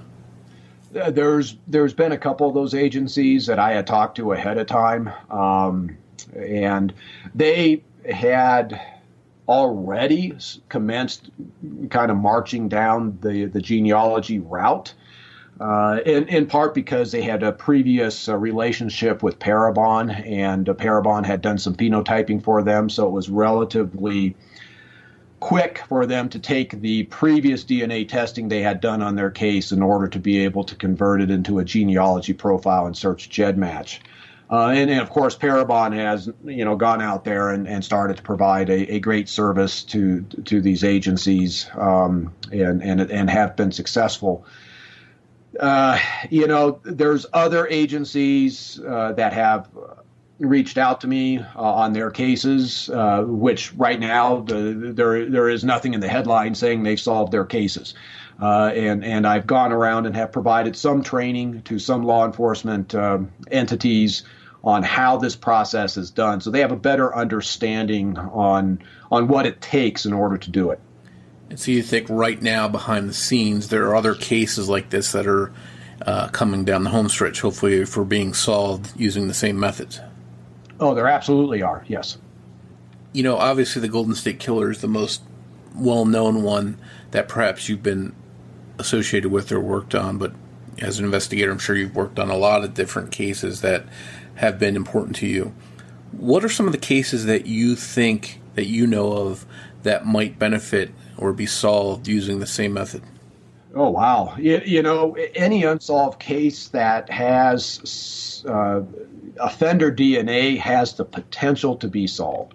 Uh, 0.99 1.11
there's 1.11 1.55
there's 1.67 1.93
been 1.93 2.11
a 2.11 2.17
couple 2.17 2.47
of 2.47 2.55
those 2.55 2.73
agencies 2.73 3.45
that 3.45 3.59
I 3.59 3.73
had 3.73 3.85
talked 3.85 4.17
to 4.17 4.31
ahead 4.31 4.57
of 4.57 4.65
time, 4.65 5.11
um, 5.29 5.95
and 6.35 6.91
they 7.35 7.83
had 8.11 8.81
already 9.49 10.37
commenced 10.69 11.29
kind 11.89 12.11
of 12.11 12.17
marching 12.17 12.69
down 12.69 13.17
the 13.21 13.45
the 13.45 13.59
genealogy 13.59 14.39
route 14.39 14.93
uh, 15.59 15.99
in, 16.05 16.27
in 16.29 16.45
part 16.45 16.73
because 16.73 17.11
they 17.11 17.21
had 17.21 17.43
a 17.43 17.51
previous 17.51 18.29
uh, 18.29 18.37
relationship 18.37 19.21
with 19.21 19.39
Parabon, 19.39 20.09
and 20.25 20.69
uh, 20.69 20.73
Parabon 20.73 21.25
had 21.25 21.41
done 21.41 21.57
some 21.57 21.75
phenotyping 21.75 22.41
for 22.41 22.63
them, 22.63 22.89
so 22.89 23.07
it 23.07 23.11
was 23.11 23.29
relatively 23.29 24.37
quick 25.41 25.83
for 25.89 26.05
them 26.05 26.29
to 26.29 26.39
take 26.39 26.79
the 26.81 27.03
previous 27.03 27.63
DNA 27.65 28.07
testing 28.07 28.47
they 28.47 28.61
had 28.61 28.79
done 28.79 29.01
on 29.01 29.15
their 29.15 29.31
case 29.31 29.71
in 29.71 29.81
order 29.81 30.07
to 30.07 30.19
be 30.19 30.39
able 30.39 30.63
to 30.63 30.75
convert 30.75 31.21
it 31.21 31.31
into 31.31 31.59
a 31.59 31.65
genealogy 31.65 32.33
profile 32.33 32.85
and 32.85 32.95
search 32.95 33.29
GEDmatch. 33.29 33.99
Uh, 34.51 34.69
and, 34.69 34.89
and, 34.89 34.99
of 34.99 35.11
course, 35.11 35.37
Parabon 35.37 35.93
has 35.93 36.27
you 36.43 36.65
know 36.65 36.75
gone 36.75 37.01
out 37.01 37.23
there 37.23 37.49
and, 37.49 37.67
and 37.67 37.85
started 37.85 38.17
to 38.17 38.23
provide 38.23 38.69
a, 38.69 38.95
a 38.95 38.99
great 38.99 39.29
service 39.29 39.83
to 39.83 40.23
to 40.45 40.59
these 40.59 40.83
agencies 40.83 41.69
um, 41.75 42.33
and, 42.51 42.81
and 42.81 42.99
and 42.99 43.29
have 43.29 43.55
been 43.55 43.71
successful 43.71 44.45
uh, 45.59 45.99
you 46.29 46.47
know, 46.47 46.79
there's 46.83 47.25
other 47.33 47.67
agencies 47.67 48.79
uh, 48.87 49.13
that 49.13 49.33
have 49.33 49.69
reached 50.37 50.77
out 50.77 51.01
to 51.01 51.07
me 51.07 51.39
uh, 51.39 51.45
on 51.55 51.93
their 51.93 52.11
cases, 52.11 52.89
uh, 52.89 53.23
which 53.23 53.73
right 53.73 53.99
now 53.99 54.41
the, 54.41 54.91
there 54.95 55.29
there 55.29 55.49
is 55.49 55.63
nothing 55.63 55.93
in 55.93 55.99
the 55.99 56.07
headline 56.07 56.55
saying 56.55 56.83
they've 56.83 56.99
solved 56.99 57.31
their 57.31 57.45
cases. 57.45 57.93
Uh, 58.41 58.71
and 58.73 59.03
and 59.03 59.27
I've 59.27 59.47
gone 59.47 59.73
around 59.73 60.05
and 60.05 60.15
have 60.15 60.31
provided 60.31 60.75
some 60.77 61.03
training 61.03 61.63
to 61.63 61.77
some 61.77 62.03
law 62.03 62.25
enforcement 62.25 62.95
um, 62.95 63.31
entities 63.51 64.23
on 64.63 64.83
how 64.83 65.17
this 65.17 65.35
process 65.35 65.95
is 65.97 66.11
done, 66.11 66.41
so 66.41 66.51
they 66.51 66.59
have 66.59 66.71
a 66.71 66.77
better 66.77 67.15
understanding 67.15 68.17
on 68.17 68.81
on 69.11 69.27
what 69.27 69.45
it 69.45 69.61
takes 69.61 70.05
in 70.05 70.13
order 70.13 70.37
to 70.37 70.49
do 70.49 70.71
it. 70.71 70.79
And 71.49 71.59
so 71.59 71.71
you 71.71 71.81
think 71.81 72.07
right 72.09 72.41
now 72.41 72.67
behind 72.67 73.09
the 73.09 73.13
scenes 73.13 73.69
there 73.69 73.87
are 73.87 73.95
other 73.95 74.13
cases 74.13 74.69
like 74.69 74.89
this 74.89 75.13
that 75.13 75.25
are 75.25 75.51
uh, 76.05 76.27
coming 76.29 76.63
down 76.63 76.83
the 76.83 76.89
home 76.89 77.09
stretch, 77.09 77.41
hopefully 77.41 77.85
for 77.85 78.05
being 78.05 78.33
solved 78.33 78.91
using 78.95 79.27
the 79.27 79.33
same 79.33 79.59
methods. 79.59 79.99
Oh, 80.79 80.93
there 80.93 81.07
absolutely 81.07 81.61
are. 81.61 81.83
Yes. 81.87 82.17
You 83.11 83.23
know, 83.23 83.37
obviously 83.37 83.81
the 83.81 83.87
Golden 83.87 84.15
State 84.15 84.39
Killer 84.39 84.71
is 84.71 84.81
the 84.81 84.87
most 84.87 85.21
well-known 85.75 86.43
one 86.43 86.77
that 87.11 87.27
perhaps 87.27 87.67
you've 87.67 87.83
been 87.83 88.15
associated 88.77 89.29
with 89.29 89.51
or 89.51 89.59
worked 89.59 89.95
on, 89.95 90.17
but 90.17 90.31
as 90.77 90.99
an 90.99 91.05
investigator, 91.05 91.51
I'm 91.51 91.59
sure 91.59 91.75
you've 91.75 91.95
worked 91.95 92.19
on 92.19 92.29
a 92.29 92.37
lot 92.37 92.63
of 92.63 92.73
different 92.73 93.11
cases 93.11 93.61
that 93.61 93.85
have 94.39 94.57
been 94.57 94.77
important 94.77 95.17
to 95.17 95.27
you. 95.27 95.53
What 96.13 96.45
are 96.45 96.49
some 96.49 96.65
of 96.65 96.71
the 96.71 96.77
cases 96.77 97.25
that 97.25 97.45
you 97.45 97.75
think 97.75 98.39
that 98.55 98.67
you 98.67 98.87
know 98.87 99.11
of 99.11 99.45
that 99.83 100.05
might 100.05 100.39
benefit 100.39 100.91
or 101.17 101.33
be 101.33 101.45
solved 101.45 102.07
using 102.07 102.39
the 102.39 102.47
same 102.47 102.73
method? 102.73 103.03
Oh 103.75 103.89
wow! 103.89 104.33
You, 104.37 104.61
you 104.65 104.81
know, 104.81 105.15
any 105.35 105.65
unsolved 105.65 106.19
case 106.19 106.69
that 106.69 107.09
has 107.09 108.45
uh, 108.47 108.81
offender 109.41 109.91
DNA 109.91 110.57
has 110.57 110.93
the 110.93 111.03
potential 111.03 111.75
to 111.75 111.89
be 111.89 112.07
solved, 112.07 112.53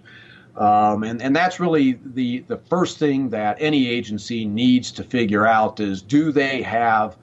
um, 0.57 1.03
and 1.03 1.21
and 1.21 1.35
that's 1.35 1.59
really 1.59 1.99
the 2.03 2.39
the 2.47 2.57
first 2.57 2.97
thing 2.97 3.29
that 3.29 3.57
any 3.59 3.87
agency 3.87 4.43
needs 4.43 4.91
to 4.93 5.03
figure 5.03 5.45
out 5.45 5.79
is 5.79 6.01
do 6.01 6.31
they 6.31 6.63
have 6.63 7.15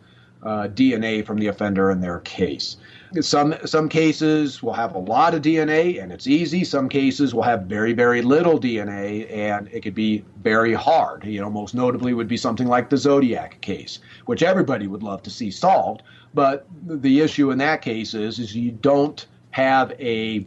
uh, 0.43 0.69
DNA 0.69 1.25
from 1.25 1.39
the 1.39 1.47
offender 1.47 1.91
in 1.91 2.01
their 2.01 2.21
case. 2.21 2.77
Some 3.21 3.55
some 3.67 3.89
cases 3.89 4.63
will 4.63 4.73
have 4.73 4.95
a 4.95 4.99
lot 4.99 5.35
of 5.35 5.43
DNA 5.43 6.03
and 6.03 6.11
it's 6.11 6.27
easy. 6.27 6.65
Some 6.65 6.89
cases 6.89 7.35
will 7.35 7.43
have 7.43 7.65
very 7.65 7.93
very 7.93 8.23
little 8.23 8.59
DNA 8.59 9.31
and 9.31 9.69
it 9.71 9.83
could 9.83 9.95
be 9.95 10.25
very 10.43 10.73
hard. 10.73 11.25
You 11.25 11.41
know, 11.41 11.51
most 11.51 11.75
notably 11.75 12.15
would 12.15 12.29
be 12.29 12.39
something 12.39 12.67
like 12.67 12.89
the 12.89 12.97
Zodiac 12.97 13.61
case, 13.61 13.99
which 14.25 14.43
everybody 14.43 14.87
would 14.87 15.03
love 15.03 15.23
to 15.25 15.31
see 15.31 15.51
solved. 15.51 16.03
But 16.33 16.67
the 16.87 17.21
issue 17.21 17.51
in 17.51 17.59
that 17.59 17.83
case 17.83 18.15
is 18.15 18.39
is 18.39 18.57
you 18.57 18.71
don't 18.71 19.27
have 19.51 19.93
a 20.01 20.47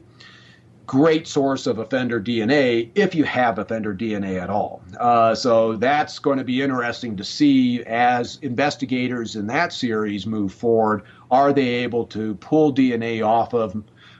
great 0.86 1.28
source 1.28 1.67
of 1.67 1.80
offender 1.80 2.19
DNA 2.19 2.89
if 2.95 3.15
you 3.15 3.24
have 3.24 3.60
offender 3.60 3.93
DNA 3.93 4.41
at 4.41 4.50
all. 4.50 4.82
Uh, 5.00 5.34
so 5.34 5.76
that's 5.76 6.19
going 6.19 6.38
to 6.38 6.43
be 6.43 6.62
interesting 6.62 7.15
to 7.17 7.24
see 7.24 7.84
as 7.84 8.39
investigators 8.41 9.36
in 9.36 9.48
that 9.48 9.74
series 9.74 10.26
move 10.26 10.54
forward. 10.54 11.04
Are 11.32 11.54
they 11.54 11.67
able 11.67 12.06
to 12.08 12.36
pull 12.36 12.74
DNA 12.74 13.26
off 13.26 13.54
of 13.54 13.76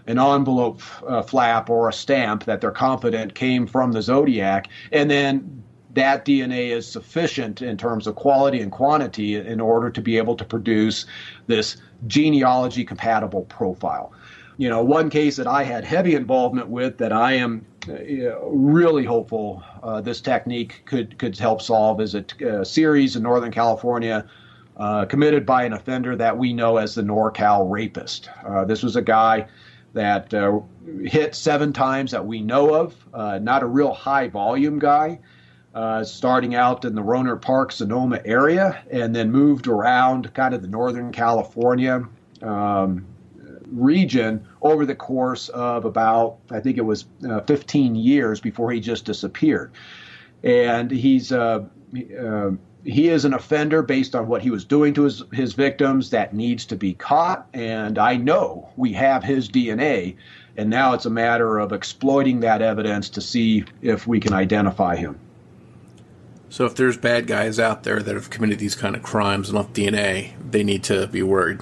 an 0.08 0.20
envelope 0.20 0.82
uh, 1.08 1.22
flap 1.22 1.70
or 1.70 1.90
a 1.90 1.94
stamp 1.94 2.46
that 2.46 2.62
they're 2.62 2.72
confident 2.72 3.34
came 3.34 3.66
from 3.66 3.92
the 3.92 4.02
Zodiac, 4.02 4.68
and 4.92 5.10
then 5.10 5.64
that 5.96 6.26
DNA 6.26 6.72
is 6.72 6.86
sufficient 6.86 7.62
in 7.62 7.78
terms 7.78 8.06
of 8.06 8.16
quality 8.16 8.60
and 8.60 8.72
quantity 8.72 9.36
in 9.36 9.62
order 9.62 9.90
to 9.90 10.02
be 10.02 10.18
able 10.18 10.36
to 10.36 10.44
produce 10.44 11.06
this 11.48 11.78
genealogy 12.06 12.84
compatible 12.84 13.44
profile. 13.44 14.12
You 14.58 14.70
know, 14.70 14.84
one 14.84 15.10
case 15.10 15.36
that 15.36 15.48
I 15.48 15.64
had 15.64 15.84
heavy 15.84 16.16
involvement 16.16 16.70
with 16.70 16.98
that 17.00 17.12
I 17.12 17.34
am 17.34 17.66
uh, 17.90 18.40
really 18.48 19.04
hopeful 19.04 19.62
uh, 19.84 20.02
this 20.02 20.22
technique 20.22 20.82
could 20.86 21.18
could 21.20 21.38
help 21.38 21.62
solve 21.62 22.00
is 22.00 22.16
a, 22.16 22.26
a 22.46 22.66
series 22.66 23.16
in 23.16 23.24
Northern 23.24 23.52
California 23.52 24.26
uh, 24.78 25.06
committed 25.06 25.46
by 25.46 25.64
an 25.64 25.74
offender 25.74 26.16
that 26.16 26.38
we 26.38 26.54
know 26.54 26.78
as 26.78 26.96
the 26.96 27.02
NorCal 27.02 27.70
rapist. 27.70 28.30
Uh, 28.46 28.64
this 28.66 28.82
was 28.82 28.96
a 28.96 29.02
guy 29.02 29.48
that 29.94 30.34
uh, 30.34 30.60
hit 31.04 31.36
seven 31.36 31.72
times 31.72 32.12
that 32.12 32.26
we 32.26 32.42
know 32.42 32.74
of, 32.74 32.96
uh, 33.14 33.40
not 33.40 33.64
a 33.64 33.66
real 33.66 33.94
high 33.94 34.28
volume 34.28 34.80
guy. 34.80 35.20
starting 36.04 36.56
out 36.56 36.86
in 36.86 36.96
the 36.96 37.02
Rohnert 37.02 37.42
Park, 37.42 37.72
Sonoma 37.72 38.22
area, 38.26 38.82
and 38.90 39.16
then 39.16 39.32
moved 39.32 39.68
around 39.68 40.34
kind 40.34 40.54
of 40.54 40.62
the 40.62 40.68
Northern 40.68 41.12
California 41.12 42.06
um, 42.42 43.06
region 43.68 44.48
over 44.62 44.86
the 44.86 44.96
course 44.96 45.50
of 45.50 45.86
about, 45.86 46.38
I 46.52 46.60
think 46.60 46.78
it 46.78 46.86
was 46.86 47.06
uh, 47.28 47.42
15 47.42 47.96
years 47.96 48.40
before 48.40 48.72
he 48.72 48.80
just 48.80 49.06
disappeared. 49.06 49.72
And 50.44 50.92
he's 50.92 51.32
uh, 51.32 51.66
uh, 52.20 52.52
he 52.86 53.10
is 53.10 53.26
an 53.26 53.34
offender 53.34 53.82
based 53.82 54.16
on 54.16 54.28
what 54.28 54.44
he 54.44 54.52
was 54.52 54.64
doing 54.64 54.94
to 54.94 55.04
his, 55.04 55.24
his 55.34 55.54
victims 55.54 56.12
that 56.12 56.36
needs 56.36 56.66
to 56.68 56.76
be 56.76 56.94
caught. 56.94 57.48
And 57.54 57.98
I 57.98 58.16
know 58.16 58.70
we 58.76 58.94
have 58.94 59.24
his 59.24 59.50
DNA. 59.50 60.16
And 60.56 60.70
now 60.70 60.94
it's 60.94 61.06
a 61.06 61.10
matter 61.10 61.58
of 61.58 61.74
exploiting 61.74 62.42
that 62.42 62.62
evidence 62.62 63.10
to 63.10 63.22
see 63.22 63.66
if 63.82 64.08
we 64.08 64.20
can 64.20 64.34
identify 64.34 64.96
him. 64.96 65.20
So, 66.48 66.66
if 66.66 66.76
there's 66.76 66.96
bad 66.96 67.28
guys 67.28 67.60
out 67.60 67.84
there 67.84 68.02
that 68.02 68.16
have 68.16 68.30
committed 68.30 68.60
these 68.60 68.76
kind 68.76 68.96
of 68.96 69.04
crimes 69.04 69.50
and 69.50 69.58
left 69.58 69.74
DNA, 69.74 70.34
they 70.52 70.64
need 70.64 70.84
to 70.86 71.08
be 71.08 71.24
worried. 71.24 71.62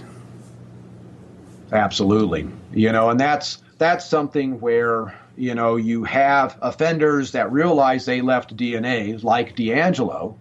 Absolutely. 1.73 2.47
You 2.71 2.91
know, 2.91 3.09
and 3.09 3.19
that's 3.19 3.57
that's 3.79 4.05
something 4.07 4.59
where 4.59 5.19
you 5.35 5.55
know 5.55 5.75
you 5.75 6.03
have 6.03 6.57
offenders 6.61 7.31
that 7.31 7.51
realize 7.51 8.05
they 8.05 8.21
left 8.21 8.55
DNA, 8.55 9.21
like 9.23 9.55
DeAngelo, 9.55 10.35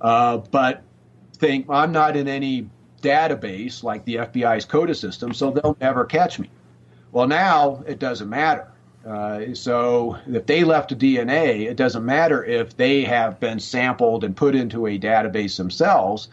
uh, 0.00 0.38
but 0.38 0.82
think 1.34 1.66
I'm 1.68 1.92
not 1.92 2.16
in 2.16 2.28
any 2.28 2.68
database 3.02 3.82
like 3.82 4.04
the 4.04 4.16
FBI's 4.16 4.64
CODIS 4.64 5.00
system, 5.00 5.34
so 5.34 5.50
they'll 5.50 5.76
never 5.80 6.04
catch 6.04 6.38
me. 6.38 6.50
Well, 7.12 7.26
now 7.26 7.82
it 7.86 7.98
doesn't 7.98 8.28
matter. 8.28 8.68
Uh, 9.06 9.54
so 9.54 10.18
if 10.26 10.46
they 10.46 10.64
left 10.64 10.92
a 10.92 10.96
DNA, 10.96 11.68
it 11.68 11.76
doesn't 11.76 12.04
matter 12.04 12.44
if 12.44 12.76
they 12.76 13.02
have 13.02 13.40
been 13.40 13.58
sampled 13.58 14.24
and 14.24 14.36
put 14.36 14.54
into 14.54 14.86
a 14.86 14.98
database 14.98 15.56
themselves. 15.56 16.28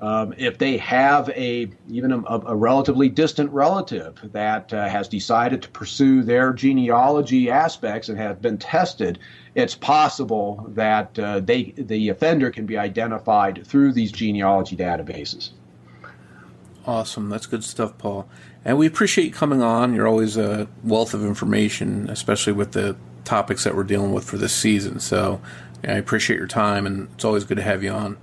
Um, 0.00 0.34
if 0.36 0.58
they 0.58 0.76
have 0.78 1.28
a 1.30 1.70
even 1.88 2.12
a, 2.12 2.40
a 2.46 2.56
relatively 2.56 3.08
distant 3.08 3.50
relative 3.52 4.18
that 4.32 4.72
uh, 4.72 4.88
has 4.88 5.06
decided 5.08 5.62
to 5.62 5.68
pursue 5.70 6.22
their 6.22 6.52
genealogy 6.52 7.48
aspects 7.48 8.08
and 8.08 8.18
have 8.18 8.42
been 8.42 8.58
tested, 8.58 9.20
it's 9.54 9.74
possible 9.74 10.66
that 10.70 11.16
uh, 11.18 11.40
they 11.40 11.74
the 11.76 12.08
offender 12.08 12.50
can 12.50 12.66
be 12.66 12.76
identified 12.76 13.64
through 13.66 13.92
these 13.92 14.10
genealogy 14.10 14.76
databases. 14.76 15.50
Awesome, 16.86 17.30
that's 17.30 17.46
good 17.46 17.64
stuff, 17.64 17.96
Paul. 17.96 18.28
And 18.64 18.76
we 18.76 18.86
appreciate 18.86 19.26
you 19.26 19.32
coming 19.32 19.62
on. 19.62 19.94
You're 19.94 20.08
always 20.08 20.36
a 20.36 20.68
wealth 20.82 21.14
of 21.14 21.24
information, 21.24 22.10
especially 22.10 22.52
with 22.52 22.72
the 22.72 22.96
topics 23.24 23.64
that 23.64 23.74
we're 23.74 23.84
dealing 23.84 24.12
with 24.12 24.24
for 24.24 24.38
this 24.38 24.52
season. 24.52 25.00
So 25.00 25.40
yeah, 25.82 25.94
I 25.94 25.96
appreciate 25.96 26.38
your 26.38 26.48
time, 26.48 26.84
and 26.84 27.08
it's 27.14 27.24
always 27.24 27.44
good 27.44 27.56
to 27.58 27.62
have 27.62 27.82
you 27.82 27.90
on. 27.90 28.16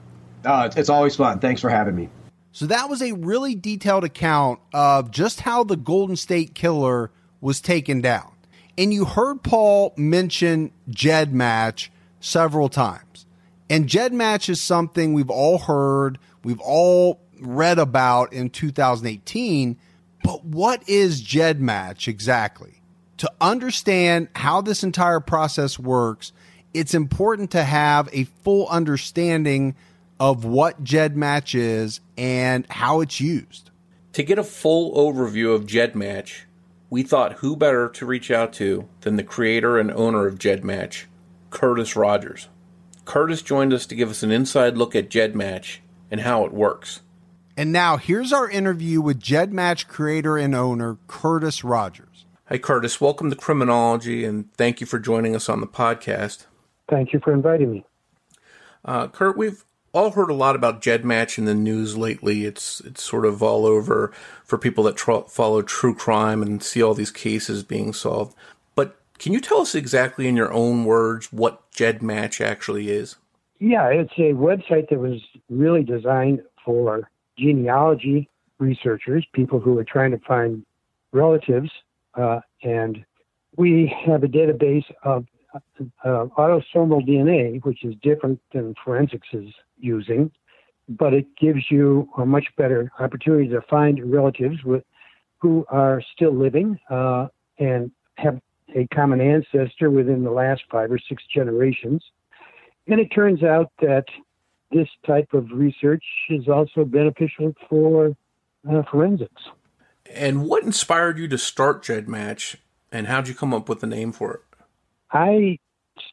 Uh, 0.45 0.69
it's 0.75 0.89
always 0.89 1.15
fun. 1.15 1.39
Thanks 1.39 1.61
for 1.61 1.69
having 1.69 1.95
me. 1.95 2.09
So 2.51 2.65
that 2.65 2.89
was 2.89 3.01
a 3.01 3.13
really 3.13 3.55
detailed 3.55 4.03
account 4.03 4.59
of 4.73 5.11
just 5.11 5.41
how 5.41 5.63
the 5.63 5.77
Golden 5.77 6.15
State 6.15 6.53
Killer 6.53 7.11
was 7.39 7.61
taken 7.61 8.01
down. 8.01 8.31
And 8.77 8.93
you 8.93 9.05
heard 9.05 9.43
Paul 9.43 9.93
mention 9.97 10.71
GEDmatch 10.89 11.89
several 12.19 12.69
times. 12.69 13.25
And 13.69 13.87
GEDmatch 13.87 14.49
is 14.49 14.59
something 14.59 15.13
we've 15.13 15.29
all 15.29 15.59
heard, 15.59 16.17
we've 16.43 16.59
all 16.59 17.21
read 17.39 17.79
about 17.79 18.33
in 18.33 18.49
2018. 18.49 19.77
But 20.23 20.43
what 20.43 20.87
is 20.89 21.23
GEDmatch 21.23 22.07
exactly? 22.07 22.81
To 23.17 23.31
understand 23.39 24.27
how 24.35 24.61
this 24.61 24.83
entire 24.83 25.19
process 25.19 25.79
works, 25.79 26.33
it's 26.73 26.93
important 26.93 27.51
to 27.51 27.63
have 27.63 28.09
a 28.11 28.25
full 28.43 28.67
understanding 28.67 29.75
of 30.21 30.45
what 30.45 30.83
GEDmatch 30.83 31.55
is 31.55 31.99
and 32.15 32.67
how 32.69 33.01
it's 33.01 33.19
used. 33.19 33.71
To 34.13 34.21
get 34.21 34.37
a 34.37 34.43
full 34.43 34.93
overview 34.95 35.55
of 35.55 35.65
GEDmatch, 35.65 36.41
we 36.91 37.01
thought 37.01 37.39
who 37.39 37.55
better 37.55 37.89
to 37.89 38.05
reach 38.05 38.29
out 38.29 38.53
to 38.53 38.87
than 38.99 39.15
the 39.15 39.23
creator 39.23 39.79
and 39.79 39.89
owner 39.89 40.27
of 40.27 40.37
GEDmatch, 40.37 41.05
Curtis 41.49 41.95
Rogers. 41.95 42.49
Curtis 43.03 43.41
joined 43.41 43.73
us 43.73 43.87
to 43.87 43.95
give 43.95 44.11
us 44.11 44.21
an 44.21 44.29
inside 44.29 44.77
look 44.77 44.95
at 44.95 45.09
GEDmatch 45.09 45.77
and 46.11 46.21
how 46.21 46.45
it 46.45 46.53
works. 46.53 47.01
And 47.57 47.71
now 47.71 47.97
here's 47.97 48.31
our 48.31 48.47
interview 48.47 49.01
with 49.01 49.19
GEDmatch 49.19 49.87
creator 49.87 50.37
and 50.37 50.53
owner 50.53 50.99
Curtis 51.07 51.63
Rogers. 51.63 52.25
Hi, 52.45 52.59
Curtis. 52.59 53.01
Welcome 53.01 53.31
to 53.31 53.35
Criminology, 53.35 54.23
and 54.23 54.53
thank 54.53 54.81
you 54.81 54.85
for 54.85 54.99
joining 54.99 55.35
us 55.35 55.49
on 55.49 55.61
the 55.61 55.67
podcast. 55.67 56.45
Thank 56.87 57.11
you 57.11 57.19
for 57.23 57.33
inviting 57.33 57.71
me. 57.71 57.85
Uh, 58.85 59.07
Kurt, 59.07 59.35
we've 59.35 59.65
all 59.93 60.11
heard 60.11 60.29
a 60.29 60.35
lot 60.35 60.55
about 60.55 60.81
GEDmatch 60.81 61.37
in 61.37 61.45
the 61.45 61.53
news 61.53 61.97
lately. 61.97 62.45
It's 62.45 62.79
it's 62.81 63.03
sort 63.03 63.25
of 63.25 63.43
all 63.43 63.65
over 63.65 64.11
for 64.43 64.57
people 64.57 64.83
that 64.85 64.95
tr- 64.95 65.27
follow 65.27 65.61
true 65.61 65.95
crime 65.95 66.41
and 66.41 66.63
see 66.63 66.81
all 66.81 66.93
these 66.93 67.11
cases 67.11 67.63
being 67.63 67.93
solved. 67.93 68.35
But 68.75 68.97
can 69.19 69.33
you 69.33 69.41
tell 69.41 69.61
us 69.61 69.75
exactly 69.75 70.27
in 70.27 70.35
your 70.35 70.51
own 70.53 70.85
words 70.85 71.31
what 71.31 71.69
GEDmatch 71.71 72.43
actually 72.43 72.89
is? 72.89 73.17
Yeah, 73.59 73.87
it's 73.87 74.13
a 74.17 74.33
website 74.33 74.89
that 74.89 74.99
was 74.99 75.21
really 75.49 75.83
designed 75.83 76.41
for 76.65 77.09
genealogy 77.37 78.29
researchers, 78.59 79.25
people 79.33 79.59
who 79.59 79.77
are 79.77 79.83
trying 79.83 80.11
to 80.11 80.19
find 80.19 80.65
relatives, 81.11 81.69
uh, 82.15 82.39
and 82.63 83.03
we 83.57 83.93
have 84.05 84.23
a 84.23 84.27
database 84.27 84.85
of 85.03 85.25
uh, 85.53 86.25
autosomal 86.37 87.05
DNA, 87.07 87.63
which 87.63 87.83
is 87.83 87.93
different 88.01 88.39
than 88.53 88.73
forensics 88.83 89.27
using, 89.81 90.31
but 90.89 91.13
it 91.13 91.25
gives 91.39 91.69
you 91.69 92.09
a 92.17 92.25
much 92.25 92.45
better 92.57 92.91
opportunity 92.99 93.47
to 93.49 93.61
find 93.69 94.11
relatives 94.11 94.63
with 94.63 94.83
who 95.39 95.65
are 95.69 96.01
still 96.13 96.33
living 96.33 96.79
uh, 96.89 97.27
and 97.57 97.91
have 98.17 98.39
a 98.75 98.87
common 98.93 99.19
ancestor 99.19 99.89
within 99.89 100.23
the 100.23 100.31
last 100.31 100.61
five 100.71 100.91
or 100.91 100.99
six 101.09 101.23
generations. 101.33 102.03
And 102.87 102.99
it 102.99 103.07
turns 103.07 103.43
out 103.43 103.71
that 103.81 104.05
this 104.71 104.87
type 105.05 105.33
of 105.33 105.47
research 105.51 106.03
is 106.29 106.47
also 106.47 106.85
beneficial 106.85 107.53
for 107.69 108.15
uh, 108.69 108.83
forensics. 108.89 109.41
And 110.13 110.45
what 110.45 110.63
inspired 110.63 111.17
you 111.17 111.27
to 111.29 111.37
start 111.37 111.83
GEDmatch, 111.83 112.57
and 112.91 113.07
how 113.07 113.21
did 113.21 113.29
you 113.29 113.35
come 113.35 113.53
up 113.53 113.69
with 113.69 113.79
the 113.79 113.87
name 113.87 114.11
for 114.11 114.33
it? 114.35 114.41
I 115.11 115.59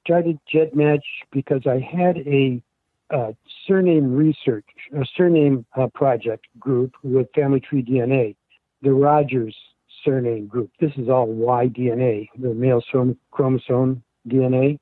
started 0.00 0.38
GEDmatch 0.52 1.02
because 1.30 1.62
I 1.66 1.78
had 1.78 2.18
a 2.18 2.62
uh, 3.10 3.32
surname 3.66 4.12
research, 4.14 4.66
a 4.94 5.04
surname 5.16 5.64
uh, 5.76 5.86
project 5.94 6.46
group 6.58 6.94
with 7.02 7.26
Family 7.34 7.60
Tree 7.60 7.82
DNA, 7.82 8.36
the 8.82 8.92
Rogers 8.92 9.56
surname 10.04 10.46
group. 10.46 10.70
This 10.80 10.92
is 10.96 11.08
all 11.08 11.26
Y 11.26 11.68
DNA, 11.68 12.28
the 12.38 12.54
male 12.54 12.82
chromosome 13.30 14.02
DNA. 14.28 14.78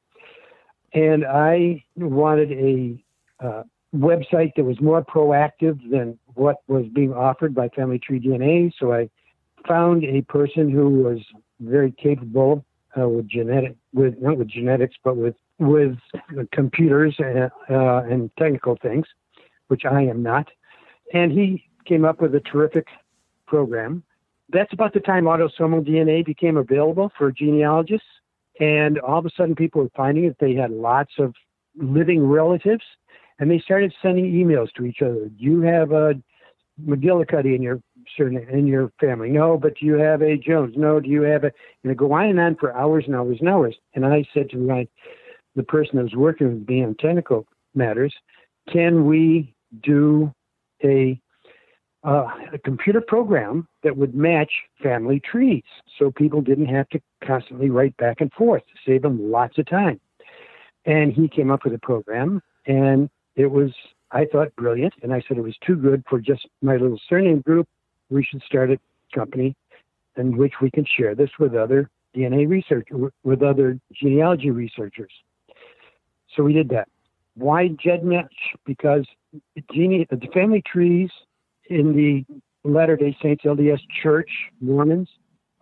And 0.92 1.24
I 1.24 1.84
wanted 1.96 2.52
a 2.52 3.04
uh, 3.44 3.62
website 3.94 4.52
that 4.56 4.64
was 4.64 4.80
more 4.80 5.04
proactive 5.04 5.78
than 5.90 6.18
what 6.34 6.56
was 6.68 6.86
being 6.94 7.12
offered 7.12 7.54
by 7.54 7.68
Family 7.70 7.98
Tree 7.98 8.20
DNA. 8.20 8.72
So 8.78 8.92
I 8.92 9.08
found 9.66 10.04
a 10.04 10.22
person 10.22 10.70
who 10.70 10.90
was 10.90 11.18
very 11.60 11.92
capable 11.92 12.64
uh, 12.98 13.08
with 13.08 13.28
genetic, 13.28 13.76
with 13.92 14.14
not 14.20 14.38
with 14.38 14.48
genetics, 14.48 14.96
but 15.02 15.16
with 15.16 15.34
with 15.58 15.96
computers 16.52 17.14
and, 17.18 17.50
uh, 17.70 18.02
and 18.04 18.30
technical 18.38 18.76
things, 18.82 19.06
which 19.68 19.84
I 19.84 20.02
am 20.02 20.22
not. 20.22 20.48
And 21.12 21.32
he 21.32 21.64
came 21.86 22.04
up 22.04 22.20
with 22.20 22.34
a 22.34 22.40
terrific 22.40 22.86
program. 23.46 24.02
that's 24.48 24.72
about 24.72 24.92
the 24.92 25.00
time 25.00 25.24
autosomal 25.24 25.86
DNA 25.86 26.24
became 26.24 26.56
available 26.56 27.10
for 27.16 27.32
genealogists. 27.32 28.06
And 28.60 28.98
all 29.00 29.18
of 29.18 29.26
a 29.26 29.30
sudden, 29.36 29.54
people 29.54 29.82
were 29.82 29.90
finding 29.96 30.28
that 30.28 30.38
they 30.38 30.54
had 30.54 30.70
lots 30.70 31.12
of 31.18 31.34
living 31.76 32.26
relatives, 32.26 32.84
and 33.38 33.50
they 33.50 33.58
started 33.58 33.92
sending 34.00 34.32
emails 34.32 34.72
to 34.76 34.84
each 34.84 35.02
other. 35.02 35.30
You 35.36 35.60
have 35.62 35.92
a 35.92 36.14
McGillicuddy 36.84 37.54
in 37.54 37.62
your 37.62 37.80
in 38.18 38.66
your 38.66 38.92
family? 39.00 39.30
No, 39.30 39.58
but 39.58 39.76
do 39.78 39.86
you 39.86 39.94
have 39.94 40.22
a 40.22 40.36
Jones? 40.36 40.74
No, 40.76 41.00
do 41.00 41.08
you 41.08 41.22
have 41.22 41.44
a? 41.44 41.52
And 41.82 41.92
it 41.92 41.96
go 41.96 42.12
on 42.12 42.26
and 42.26 42.40
on 42.40 42.56
for 42.56 42.76
hours 42.76 43.04
and 43.06 43.16
hours 43.16 43.38
and 43.40 43.48
hours. 43.48 43.76
And 43.94 44.06
I 44.06 44.24
said 44.32 44.50
to 44.50 44.58
my 44.58 44.86
the 45.56 45.62
person 45.62 46.00
was 46.00 46.14
working 46.14 46.48
with 46.48 46.68
me 46.68 46.84
on 46.84 46.94
technical 46.94 47.46
matters, 47.74 48.14
can 48.72 49.06
we 49.06 49.54
do 49.82 50.32
a 50.84 51.20
uh, 52.04 52.28
a 52.52 52.58
computer 52.58 53.00
program 53.00 53.66
that 53.82 53.96
would 53.96 54.14
match 54.14 54.52
family 54.80 55.20
trees 55.20 55.64
so 55.98 56.10
people 56.12 56.40
didn't 56.40 56.66
have 56.66 56.88
to 56.90 57.00
constantly 57.24 57.68
write 57.68 57.96
back 57.96 58.20
and 58.20 58.32
forth 58.32 58.62
save 58.86 59.02
them 59.02 59.30
lots 59.32 59.58
of 59.58 59.66
time. 59.66 60.00
And 60.84 61.12
he 61.12 61.26
came 61.26 61.50
up 61.50 61.64
with 61.64 61.74
a 61.74 61.80
program, 61.80 62.40
and 62.66 63.10
it 63.34 63.50
was, 63.50 63.72
I 64.12 64.26
thought, 64.26 64.54
brilliant. 64.54 64.94
And 65.02 65.12
I 65.12 65.20
said 65.26 65.36
it 65.36 65.42
was 65.42 65.56
too 65.66 65.74
good 65.74 66.04
for 66.08 66.20
just 66.20 66.46
my 66.62 66.76
little 66.76 67.00
surname 67.08 67.40
group. 67.40 67.66
We 68.08 68.22
should 68.22 68.42
start 68.42 68.70
a 68.70 68.78
company 69.12 69.56
in 70.16 70.36
which 70.36 70.54
we 70.62 70.70
can 70.70 70.86
share 70.96 71.16
this 71.16 71.30
with 71.40 71.56
other 71.56 71.90
DNA 72.14 72.48
research, 72.48 72.86
with 73.24 73.42
other 73.42 73.80
genealogy 73.92 74.50
researchers. 74.50 75.10
So 76.36 76.42
we 76.42 76.52
did 76.52 76.68
that. 76.68 76.88
Why 77.34 77.68
GEDmatch? 77.68 78.28
Because 78.64 79.06
gene, 79.72 80.06
the 80.10 80.28
family 80.32 80.62
trees 80.70 81.10
in 81.68 81.96
the 81.96 82.24
Latter 82.64 82.96
day 82.96 83.16
Saints 83.22 83.44
LDS 83.44 83.80
Church, 84.02 84.30
Mormons, 84.60 85.08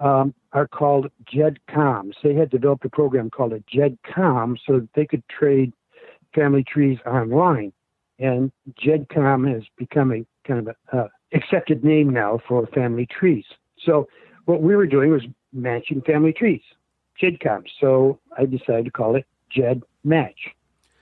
um, 0.01 0.35
are 0.53 0.67
called 0.67 1.11
GEDCOMs. 1.33 2.15
They 2.23 2.35
had 2.35 2.51
developed 2.51 2.85
a 2.85 2.91
program 2.91 3.31
called 3.31 3.53
a 3.53 3.61
GEDCOM 3.61 4.57
so 4.67 4.81
that 4.81 4.89
they 4.95 5.07
could 5.07 5.23
trade 5.29 5.73
family 6.35 6.65
trees 6.65 6.99
online. 7.07 7.73
And 8.19 8.53
GEDCOM 8.83 9.53
has 9.53 9.63
become 9.77 10.13
a 10.13 10.25
kind 10.47 10.69
of 10.69 10.77
a 10.93 11.11
accepted 11.33 11.85
name 11.85 12.11
now 12.11 12.41
for 12.47 12.67
family 12.69 13.07
trees. 13.07 13.45
So 13.85 14.09
what 14.45 14.63
we 14.63 14.77
were 14.77 14.87
doing 14.87 15.11
was 15.11 15.23
matching 15.53 16.01
family 16.03 16.33
trees, 16.33 16.63
GEDCOM. 17.21 17.65
So 17.81 18.21
I 18.37 18.47
decided 18.47 18.85
to 18.87 18.91
call 18.91 19.17
it 19.17 19.27
GED 19.51 19.83
Match. 20.05 20.54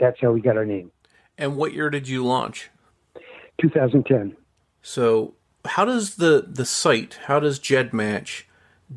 That's 0.03 0.21
how 0.21 0.33
we 0.33 0.41
got 0.41 0.57
our 0.57 0.65
name. 0.67 0.91
And 1.39 1.57
what 1.57 1.73
year 1.73 1.89
did 1.89 2.09
you 2.09 2.27
launch? 2.27 2.71
2010. 3.61 4.37
So, 4.83 5.35
how 5.65 5.85
does 5.85 6.17
the 6.17 6.45
the 6.49 6.65
site, 6.65 7.21
how 7.27 7.39
does 7.39 7.61
GEDmatch 7.61 8.43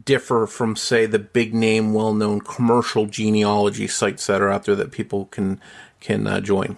differ 0.04 0.48
from, 0.48 0.76
say, 0.76 1.06
the 1.06 1.20
big 1.20 1.54
name, 1.54 1.94
well 1.94 2.12
known 2.12 2.42
commercial 2.42 3.06
genealogy 3.06 3.86
sites 3.86 4.26
that 4.26 4.42
are 4.42 4.50
out 4.50 4.66
there 4.66 4.76
that 4.76 4.92
people 4.92 5.26
can 5.26 5.62
can 6.00 6.26
uh, 6.26 6.42
join? 6.42 6.76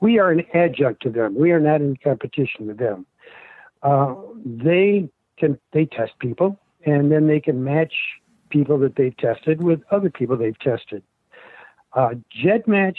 We 0.00 0.18
are 0.18 0.30
an 0.30 0.46
adjunct 0.54 1.02
to 1.02 1.10
them. 1.10 1.34
We 1.34 1.50
are 1.50 1.60
not 1.60 1.82
in 1.82 1.98
competition 2.02 2.68
with 2.68 2.78
them. 2.78 3.04
Uh, 3.82 4.14
they 4.46 5.10
can 5.36 5.58
they 5.72 5.84
test 5.84 6.12
people, 6.20 6.58
and 6.86 7.12
then 7.12 7.26
they 7.26 7.40
can 7.40 7.62
match 7.62 7.92
people 8.48 8.78
that 8.78 8.96
they've 8.96 9.16
tested 9.18 9.62
with 9.62 9.82
other 9.90 10.08
people 10.08 10.38
they've 10.38 10.58
tested. 10.58 11.02
Uh, 11.92 12.10
GEDmatch, 12.44 12.98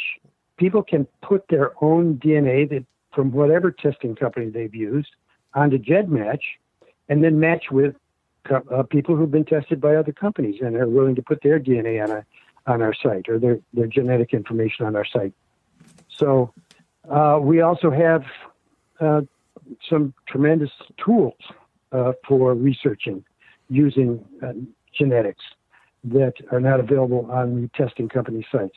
people 0.58 0.84
can 0.84 1.08
put 1.22 1.48
their 1.50 1.72
own 1.84 2.16
DNA 2.16 2.70
that 2.70 2.86
from 3.14 3.32
whatever 3.32 3.72
testing 3.72 4.16
company 4.16 4.50
they've 4.50 4.76
used 4.76 5.10
onto 5.54 5.78
GEDmatch 5.78 6.42
and 7.10 7.24
then 7.24 7.40
match 7.40 7.66
with 7.72 7.96
uh, 8.50 8.84
people 8.84 9.16
who've 9.16 9.32
been 9.32 9.46
tested 9.46 9.82
by 9.82 9.96
other 9.96 10.12
companies 10.12 10.62
and 10.62 10.76
are 10.76 10.88
willing 10.88 11.16
to 11.16 11.22
put 11.22 11.42
their 11.42 11.60
DNA 11.60 12.04
on 12.04 12.12
a 12.12 12.26
on 12.68 12.82
our 12.82 12.94
site 12.94 13.30
or 13.30 13.40
their, 13.40 13.60
their 13.74 13.88
genetic 13.88 14.34
information 14.34 14.86
on 14.86 14.96
our 14.96 15.06
site. 15.06 15.34
So 16.10 16.54
uh, 17.10 17.40
we 17.42 17.62
also 17.62 17.90
have 17.90 18.24
uh, 19.00 19.22
some 19.90 20.14
tremendous 20.28 20.72
tools 21.04 21.38
uh, 21.92 22.12
for 22.28 22.54
researching 22.54 23.24
using 23.70 24.24
uh, 24.44 24.52
genetics 24.94 25.44
that 26.04 26.34
are 26.52 26.60
not 26.60 26.80
available 26.80 27.30
on 27.32 27.62
the 27.62 27.68
testing 27.70 28.10
company 28.10 28.46
sites. 28.52 28.76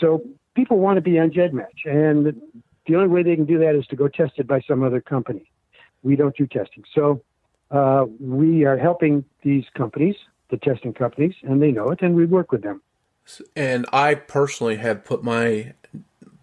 So 0.00 0.22
people 0.54 0.78
want 0.78 0.96
to 0.96 1.00
be 1.00 1.18
on 1.18 1.30
GEDmatch, 1.30 1.84
and 1.86 2.40
the 2.86 2.96
only 2.96 3.08
way 3.08 3.22
they 3.22 3.36
can 3.36 3.44
do 3.44 3.58
that 3.58 3.74
is 3.74 3.86
to 3.88 3.96
go 3.96 4.08
test 4.08 4.34
it 4.36 4.46
by 4.46 4.60
some 4.60 4.82
other 4.82 5.00
company. 5.00 5.50
We 6.02 6.16
don't 6.16 6.36
do 6.36 6.46
testing. 6.46 6.84
So 6.94 7.22
uh, 7.70 8.06
we 8.20 8.64
are 8.64 8.76
helping 8.76 9.24
these 9.42 9.64
companies, 9.74 10.16
the 10.50 10.58
testing 10.58 10.92
companies, 10.92 11.34
and 11.42 11.62
they 11.62 11.70
know 11.70 11.90
it, 11.90 12.02
and 12.02 12.14
we 12.14 12.26
work 12.26 12.52
with 12.52 12.62
them. 12.62 12.82
And 13.56 13.86
I 13.92 14.14
personally 14.14 14.76
have 14.76 15.04
put 15.04 15.24
my 15.24 15.72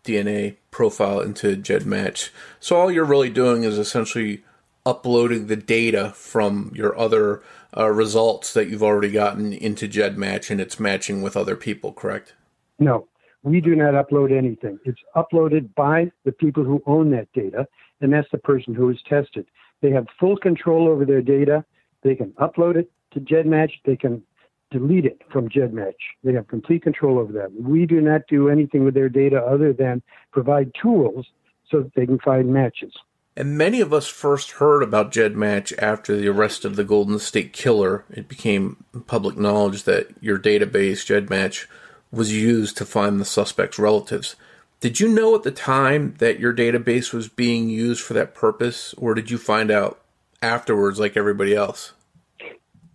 DNA 0.03 0.55
profile 0.71 1.19
into 1.19 1.55
GEDmatch. 1.55 2.29
So 2.59 2.75
all 2.75 2.91
you're 2.91 3.05
really 3.05 3.29
doing 3.29 3.63
is 3.63 3.77
essentially 3.77 4.43
uploading 4.83 5.45
the 5.45 5.55
data 5.55 6.11
from 6.15 6.71
your 6.73 6.97
other 6.97 7.43
uh, 7.77 7.87
results 7.89 8.53
that 8.53 8.67
you've 8.67 8.81
already 8.81 9.11
gotten 9.11 9.53
into 9.53 9.87
GEDmatch 9.87 10.49
and 10.49 10.59
it's 10.59 10.79
matching 10.79 11.21
with 11.21 11.37
other 11.37 11.55
people, 11.55 11.93
correct? 11.93 12.33
No, 12.79 13.07
we 13.43 13.61
do 13.61 13.75
not 13.75 13.93
upload 13.93 14.35
anything. 14.35 14.79
It's 14.85 15.01
uploaded 15.15 15.73
by 15.75 16.11
the 16.25 16.31
people 16.31 16.63
who 16.63 16.81
own 16.85 17.11
that 17.11 17.31
data, 17.33 17.67
and 18.01 18.13
that's 18.13 18.29
the 18.31 18.37
person 18.37 18.73
who 18.73 18.89
is 18.89 18.99
tested. 19.07 19.45
They 19.81 19.91
have 19.91 20.07
full 20.19 20.37
control 20.37 20.87
over 20.87 21.05
their 21.05 21.21
data. 21.21 21.65
They 22.03 22.15
can 22.15 22.31
upload 22.33 22.75
it 22.75 22.91
to 23.13 23.19
GEDmatch. 23.19 23.71
They 23.85 23.95
can 23.95 24.21
delete 24.69 25.05
it 25.05 25.21
from 25.31 25.49
GEDmatch. 25.49 25.93
They 26.23 26.33
have 26.33 26.47
complete 26.47 26.83
control 26.83 27.19
over 27.19 27.33
that. 27.33 27.51
We 27.53 27.85
do 27.85 27.99
not 27.99 28.21
do 28.29 28.49
anything 28.49 28.85
with 28.85 28.93
their 28.93 29.09
data 29.09 29.39
other 29.39 29.73
than 29.73 30.01
provide 30.31 30.71
tools 30.79 31.25
so 31.69 31.81
that 31.81 31.93
they 31.95 32.05
can 32.05 32.19
find 32.19 32.53
matches. 32.53 32.93
And 33.35 33.57
many 33.57 33.79
of 33.79 33.93
us 33.93 34.07
first 34.07 34.51
heard 34.51 34.83
about 34.83 35.11
GEDmatch 35.11 35.73
after 35.81 36.15
the 36.15 36.27
arrest 36.27 36.65
of 36.65 36.75
the 36.75 36.83
Golden 36.83 37.17
State 37.17 37.53
Killer. 37.53 38.03
It 38.09 38.27
became 38.27 38.83
public 39.07 39.37
knowledge 39.37 39.83
that 39.83 40.09
your 40.19 40.37
database, 40.37 41.05
GEDmatch, 41.05 41.65
was 42.11 42.33
used 42.33 42.77
to 42.77 42.85
find 42.85 43.19
the 43.19 43.25
suspect's 43.25 43.79
relatives. 43.79 44.35
Did 44.79 44.99
you 44.99 45.07
know 45.07 45.35
at 45.35 45.43
the 45.43 45.51
time 45.51 46.15
that 46.17 46.39
your 46.39 46.53
database 46.53 47.13
was 47.13 47.27
being 47.27 47.69
used 47.69 48.01
for 48.01 48.13
that 48.13 48.33
purpose, 48.33 48.93
or 48.95 49.13
did 49.13 49.29
you 49.29 49.37
find 49.37 49.69
out 49.69 50.01
afterwards 50.41 50.99
like 50.99 51.15
everybody 51.15 51.55
else? 51.55 51.93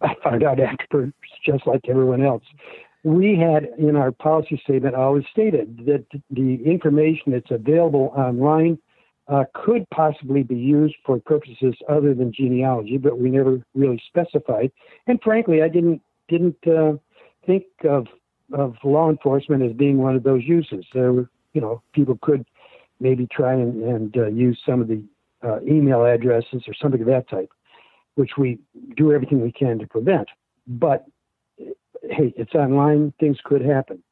I 0.03 0.15
found 0.23 0.43
out 0.43 0.61
afterwards, 0.61 1.15
just 1.45 1.67
like 1.67 1.83
everyone 1.89 2.23
else. 2.23 2.43
We 3.05 3.39
had 3.39 3.69
in 3.79 3.95
our 3.95 4.11
policy 4.11 4.61
statement 4.65 4.97
always 4.97 5.25
stated 5.31 5.87
that 5.87 6.05
the 6.29 6.57
information 6.65 7.33
that's 7.33 7.51
available 7.51 8.13
online 8.17 8.79
uh, 9.29 9.45
could 9.55 9.89
possibly 9.91 10.43
be 10.43 10.57
used 10.57 10.95
for 11.05 11.19
purposes 11.21 11.75
other 11.89 12.15
than 12.15 12.33
genealogy, 12.33 12.97
but 12.97 13.19
we 13.19 13.31
never 13.31 13.61
really 13.75 14.03
specified. 14.09 14.71
And 15.07 15.21
frankly, 15.23 15.63
I 15.63 15.69
didn't 15.69 16.03
didn't 16.29 16.57
uh, 16.67 16.95
think 17.47 17.65
of 17.89 18.07
of 18.53 18.77
law 18.85 19.11
enforcement 19.11 19.63
as 19.63 19.73
being 19.73 19.99
one 19.99 20.17
of 20.17 20.23
those 20.23 20.43
uses. 20.45 20.85
So, 20.93 21.27
you 21.53 21.61
know, 21.61 21.83
people 21.93 22.19
could 22.23 22.47
maybe 23.01 23.27
try 23.27 23.55
and, 23.55 23.83
and 23.83 24.17
uh, 24.17 24.27
use 24.27 24.61
some 24.67 24.81
of 24.81 24.89
the 24.89 25.03
uh, 25.43 25.61
email 25.63 26.05
addresses 26.05 26.63
or 26.67 26.75
something 26.81 27.01
of 27.01 27.07
that 27.07 27.29
type, 27.29 27.51
which 28.15 28.33
we 28.39 28.59
do 28.97 29.13
everything 29.13 29.41
we 29.41 29.53
can 29.53 29.79
to 29.79 29.87
prevent. 29.87 30.29
But 30.67 31.07
hey, 31.59 32.33
it's 32.37 32.55
online; 32.55 33.13
things 33.21 33.39
could 33.45 33.63
happen, 33.63 34.03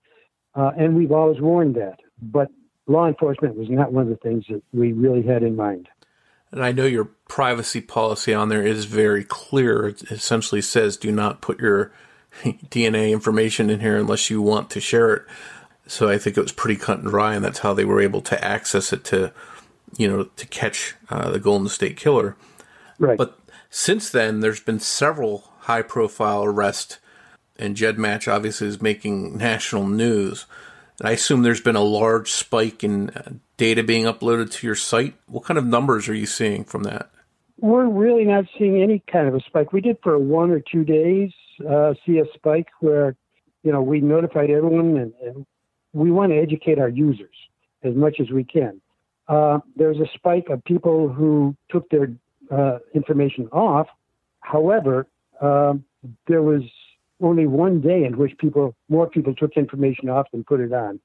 uh, 0.54 0.72
and 0.76 0.94
we've 0.96 1.12
always 1.12 1.40
warned 1.40 1.74
that. 1.76 2.00
But 2.20 2.48
law 2.86 3.06
enforcement 3.06 3.56
was 3.56 3.68
not 3.70 3.92
one 3.92 4.04
of 4.04 4.10
the 4.10 4.16
things 4.16 4.44
that 4.48 4.62
we 4.72 4.92
really 4.92 5.22
had 5.22 5.42
in 5.42 5.56
mind. 5.56 5.88
And 6.52 6.62
I 6.62 6.70
know 6.70 6.86
your 6.86 7.06
privacy 7.28 7.80
policy 7.80 8.32
on 8.32 8.48
there 8.48 8.64
is 8.64 8.84
very 8.84 9.24
clear. 9.24 9.88
It 9.88 10.02
essentially 10.12 10.60
says 10.60 10.96
do 10.96 11.10
not 11.10 11.40
put 11.40 11.58
your 11.58 11.92
DNA 12.44 13.10
information 13.12 13.70
in 13.70 13.80
here 13.80 13.96
unless 13.96 14.30
you 14.30 14.42
want 14.42 14.70
to 14.70 14.80
share 14.80 15.14
it. 15.14 15.22
So 15.86 16.08
I 16.08 16.18
think 16.18 16.36
it 16.36 16.42
was 16.42 16.52
pretty 16.52 16.80
cut 16.80 17.00
and 17.00 17.08
dry, 17.08 17.34
and 17.34 17.44
that's 17.44 17.58
how 17.58 17.74
they 17.74 17.84
were 17.84 18.00
able 18.00 18.22
to 18.22 18.42
access 18.42 18.92
it 18.92 19.04
to, 19.04 19.32
you 19.96 20.08
know, 20.08 20.24
to 20.24 20.46
catch 20.46 20.94
uh, 21.10 21.30
the 21.30 21.38
Golden 21.38 21.68
State 21.68 21.96
Killer. 21.96 22.36
Right. 22.98 23.18
But 23.18 23.38
since 23.68 24.08
then, 24.10 24.40
there's 24.40 24.60
been 24.60 24.80
several 24.80 25.50
high-profile 25.60 26.44
arrests, 26.44 26.98
and 27.58 27.76
GEDmatch 27.76 28.32
obviously 28.32 28.68
is 28.68 28.80
making 28.80 29.36
national 29.36 29.86
news. 29.86 30.46
I 31.02 31.12
assume 31.12 31.42
there's 31.42 31.60
been 31.60 31.76
a 31.76 31.82
large 31.82 32.30
spike 32.30 32.82
in 32.82 33.10
uh, 33.10 33.32
data 33.56 33.82
being 33.82 34.04
uploaded 34.04 34.52
to 34.52 34.66
your 34.66 34.76
site. 34.76 35.14
What 35.26 35.44
kind 35.44 35.58
of 35.58 35.66
numbers 35.66 36.08
are 36.08 36.14
you 36.14 36.26
seeing 36.26 36.64
from 36.64 36.84
that? 36.84 37.10
We're 37.60 37.86
really 37.86 38.24
not 38.24 38.46
seeing 38.58 38.80
any 38.82 39.02
kind 39.10 39.28
of 39.28 39.34
a 39.34 39.40
spike. 39.40 39.72
We 39.72 39.80
did 39.80 39.98
for 40.02 40.18
one 40.18 40.50
or 40.50 40.60
two 40.60 40.84
days 40.84 41.32
uh, 41.68 41.94
see 42.04 42.18
a 42.18 42.24
spike 42.34 42.68
where, 42.80 43.16
you 43.62 43.72
know, 43.72 43.82
we 43.82 44.00
notified 44.00 44.50
everyone 44.50 44.96
and, 44.96 45.12
and 45.24 45.46
we 45.92 46.10
want 46.10 46.32
to 46.32 46.38
educate 46.38 46.78
our 46.78 46.88
users 46.88 47.36
as 47.82 47.94
much 47.94 48.20
as 48.20 48.30
we 48.30 48.44
can. 48.44 48.80
Uh, 49.28 49.58
there's 49.76 49.98
a 49.98 50.08
spike 50.14 50.48
of 50.50 50.62
people 50.64 51.08
who 51.08 51.56
took 51.70 51.88
their 51.90 52.08
uh, 52.50 52.78
information 52.94 53.48
off. 53.52 53.86
However, 54.40 55.06
um, 55.40 55.84
there 56.26 56.42
was 56.42 56.62
only 57.22 57.46
one 57.46 57.80
day 57.80 58.04
in 58.04 58.18
which 58.18 58.36
people, 58.38 58.74
more 58.88 59.08
people 59.08 59.34
took 59.34 59.56
information 59.56 60.08
off 60.08 60.26
than 60.32 60.44
put 60.44 60.60
it 60.60 60.72
on. 60.72 61.00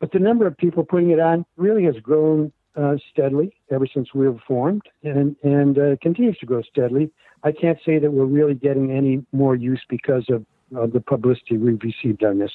But 0.00 0.10
the 0.12 0.18
number 0.18 0.46
of 0.46 0.56
people 0.56 0.84
putting 0.84 1.10
it 1.10 1.20
on 1.20 1.46
really 1.56 1.84
has 1.84 1.94
grown 2.02 2.52
uh, 2.76 2.96
steadily 3.10 3.54
ever 3.70 3.86
since 3.86 4.14
we 4.14 4.28
were 4.28 4.38
formed 4.46 4.82
and, 5.02 5.36
and 5.42 5.78
uh, 5.78 5.96
continues 6.02 6.38
to 6.38 6.46
grow 6.46 6.62
steadily. 6.62 7.10
I 7.44 7.52
can't 7.52 7.78
say 7.84 7.98
that 7.98 8.10
we're 8.10 8.24
really 8.24 8.54
getting 8.54 8.92
any 8.92 9.24
more 9.32 9.54
use 9.54 9.82
because 9.88 10.24
of 10.28 10.44
uh, 10.76 10.86
the 10.86 11.00
publicity 11.00 11.56
we've 11.56 11.82
received 11.82 12.24
on 12.24 12.38
this. 12.38 12.52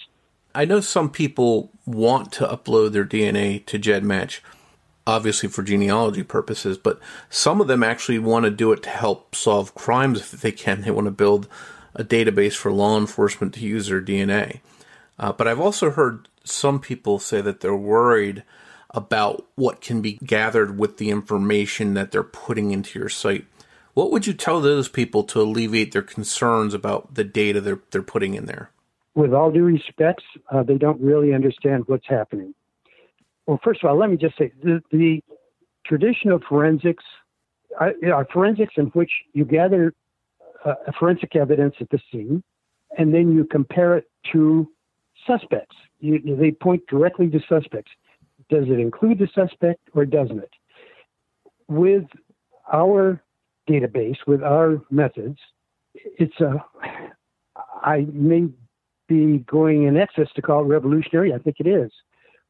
I 0.56 0.66
know 0.66 0.80
some 0.80 1.10
people 1.10 1.72
want 1.86 2.32
to 2.34 2.48
upload 2.48 2.94
their 2.94 3.06
DNA 3.06 3.64
to 3.68 3.78
GEDmatch, 3.78 4.40
obviously 5.06 5.50
for 5.50 5.62
genealogy 5.62 6.24
purposes, 6.24 6.78
but 6.78 7.00
some 7.30 7.62
of 7.62 7.68
them 7.68 7.84
actually 7.84 8.20
want 8.20 8.46
to 8.46 8.52
do 8.52 8.72
it 8.72 8.82
to 8.84 8.90
help 8.90 9.36
solve 9.36 9.76
crimes 9.76 10.34
if 10.34 10.42
they 10.42 10.52
can. 10.52 10.82
They 10.82 10.92
want 10.92 11.06
to 11.06 11.12
build 11.12 11.48
a 11.94 12.04
database 12.04 12.56
for 12.56 12.72
law 12.72 12.98
enforcement 12.98 13.54
to 13.56 13.60
use 13.60 13.88
their 13.88 14.02
DNA. 14.02 14.62
Uh, 15.20 15.32
but 15.32 15.48
I've 15.48 15.60
also 15.60 15.92
heard 15.92 16.28
some 16.44 16.80
people 16.80 17.20
say 17.20 17.42
that 17.42 17.60
they're 17.60 17.76
worried 17.76 18.44
about 18.92 19.46
what 19.56 19.82
can 19.82 20.02
be 20.02 20.14
gathered 20.24 20.80
with 20.80 20.98
the 20.98 21.10
information 21.10 21.94
that 21.94 22.12
they're 22.12 22.24
putting 22.24 22.72
into 22.72 22.98
your 22.98 23.10
site. 23.10 23.46
What 23.98 24.12
would 24.12 24.28
you 24.28 24.34
tell 24.34 24.62
those 24.62 24.88
people 24.88 25.24
to 25.24 25.42
alleviate 25.42 25.92
their 25.92 26.04
concerns 26.04 26.76
about 26.76 27.16
the 27.16 27.24
data 27.24 27.60
they're, 27.60 27.82
they're 27.90 28.04
putting 28.04 28.36
in 28.36 28.46
there? 28.46 28.70
With 29.16 29.34
all 29.34 29.50
due 29.52 29.64
respects, 29.64 30.24
uh, 30.52 30.62
they 30.62 30.78
don't 30.78 31.02
really 31.02 31.34
understand 31.34 31.86
what's 31.88 32.06
happening. 32.08 32.54
Well, 33.48 33.60
first 33.64 33.84
of 33.84 33.90
all, 33.90 33.98
let 33.98 34.12
me 34.12 34.18
just 34.18 34.38
say 34.38 34.52
the, 34.62 34.84
the 34.92 35.24
traditional 35.84 36.40
forensics 36.48 37.04
uh, 37.82 37.90
are 38.14 38.28
forensics 38.32 38.76
in 38.78 38.86
which 38.88 39.10
you 39.34 39.46
gather 39.46 39.96
uh, 40.64 40.76
forensic 41.00 41.36
evidence 41.36 41.74
at 41.82 41.90
the 41.90 42.00
scene 42.12 42.44
and 43.00 43.12
then 43.12 43.34
you 43.34 43.46
compare 43.46 43.98
it 43.98 44.08
to 44.32 44.70
suspects. 45.26 45.76
You, 46.02 46.22
they 46.40 46.52
point 46.52 46.84
directly 46.88 47.32
to 47.32 47.40
suspects. 47.50 47.92
Does 48.48 48.66
it 48.68 48.80
include 48.80 49.18
the 49.18 49.28
suspect 49.34 49.90
or 49.96 50.06
doesn't 50.06 50.38
it? 50.38 50.52
With 51.68 52.06
our 52.72 53.24
database, 53.68 54.18
with 54.26 54.44
our 54.44 54.82
methods, 54.90 55.38
it's 55.94 56.40
a, 56.40 56.64
I 57.82 58.08
may 58.12 58.48
be 59.08 59.40
going 59.40 59.84
in 59.84 59.98
excess 59.98 60.28
to 60.36 60.42
call 60.42 60.64
it 60.64 60.68
revolutionary. 60.68 61.34
I 61.34 61.38
think 61.38 61.58
it 61.60 61.68
is. 61.68 61.92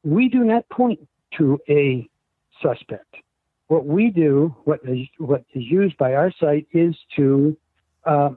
We 0.03 0.29
do 0.29 0.43
not 0.43 0.67
point 0.69 0.99
to 1.37 1.59
a 1.69 2.07
suspect. 2.61 3.15
What 3.67 3.85
we 3.85 4.09
do, 4.09 4.55
what 4.63 4.79
is, 4.87 5.07
what 5.17 5.43
is 5.53 5.63
used 5.63 5.97
by 5.97 6.13
our 6.13 6.31
site, 6.39 6.67
is 6.71 6.95
to 7.17 7.57
uh, 8.05 8.29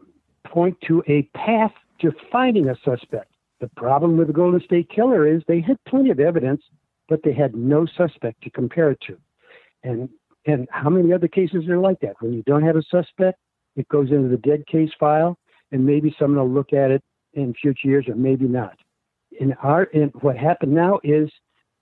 point 0.47 0.77
to 0.89 1.03
a 1.09 1.23
path 1.37 1.73
to 2.01 2.13
finding 2.33 2.69
a 2.69 2.77
suspect. 2.85 3.33
The 3.61 3.69
problem 3.77 4.17
with 4.17 4.27
the 4.27 4.33
Golden 4.33 4.61
State 4.61 4.89
Killer 4.89 5.27
is 5.27 5.43
they 5.47 5.61
had 5.61 5.77
plenty 5.87 6.11
of 6.11 6.19
evidence 6.19 6.63
but 7.11 7.21
they 7.25 7.35
had 7.35 7.55
no 7.55 7.85
suspect 7.85 8.41
to 8.45 8.51
compare 8.51 8.93
it 8.93 9.01
to. 9.09 9.19
And 9.83 10.09
and 10.51 10.69
how 10.71 10.91
many 10.91 11.13
other 11.13 11.29
cases 11.29 11.69
are 11.69 11.79
like 11.79 12.01
that? 12.01 12.17
When 12.21 12.33
you 12.33 12.43
don't 12.45 12.63
have 12.63 12.77
a 12.77 12.83
suspect, 12.91 13.39
it 13.77 13.89
goes 13.89 14.11
into 14.11 14.29
the 14.29 14.37
dead 14.37 14.67
case 14.67 14.91
file, 14.99 15.39
and 15.71 15.85
maybe 15.85 16.15
someone 16.19 16.41
will 16.41 16.55
look 16.55 16.73
at 16.73 16.91
it 16.91 17.03
in 17.35 17.55
future 17.55 17.89
years, 17.89 18.07
or 18.09 18.17
maybe 18.17 18.47
not. 18.47 18.77
In 19.39 19.53
our 19.63 19.85
in 19.85 20.09
what 20.21 20.37
happened 20.37 20.73
now 20.73 21.01
is 21.05 21.31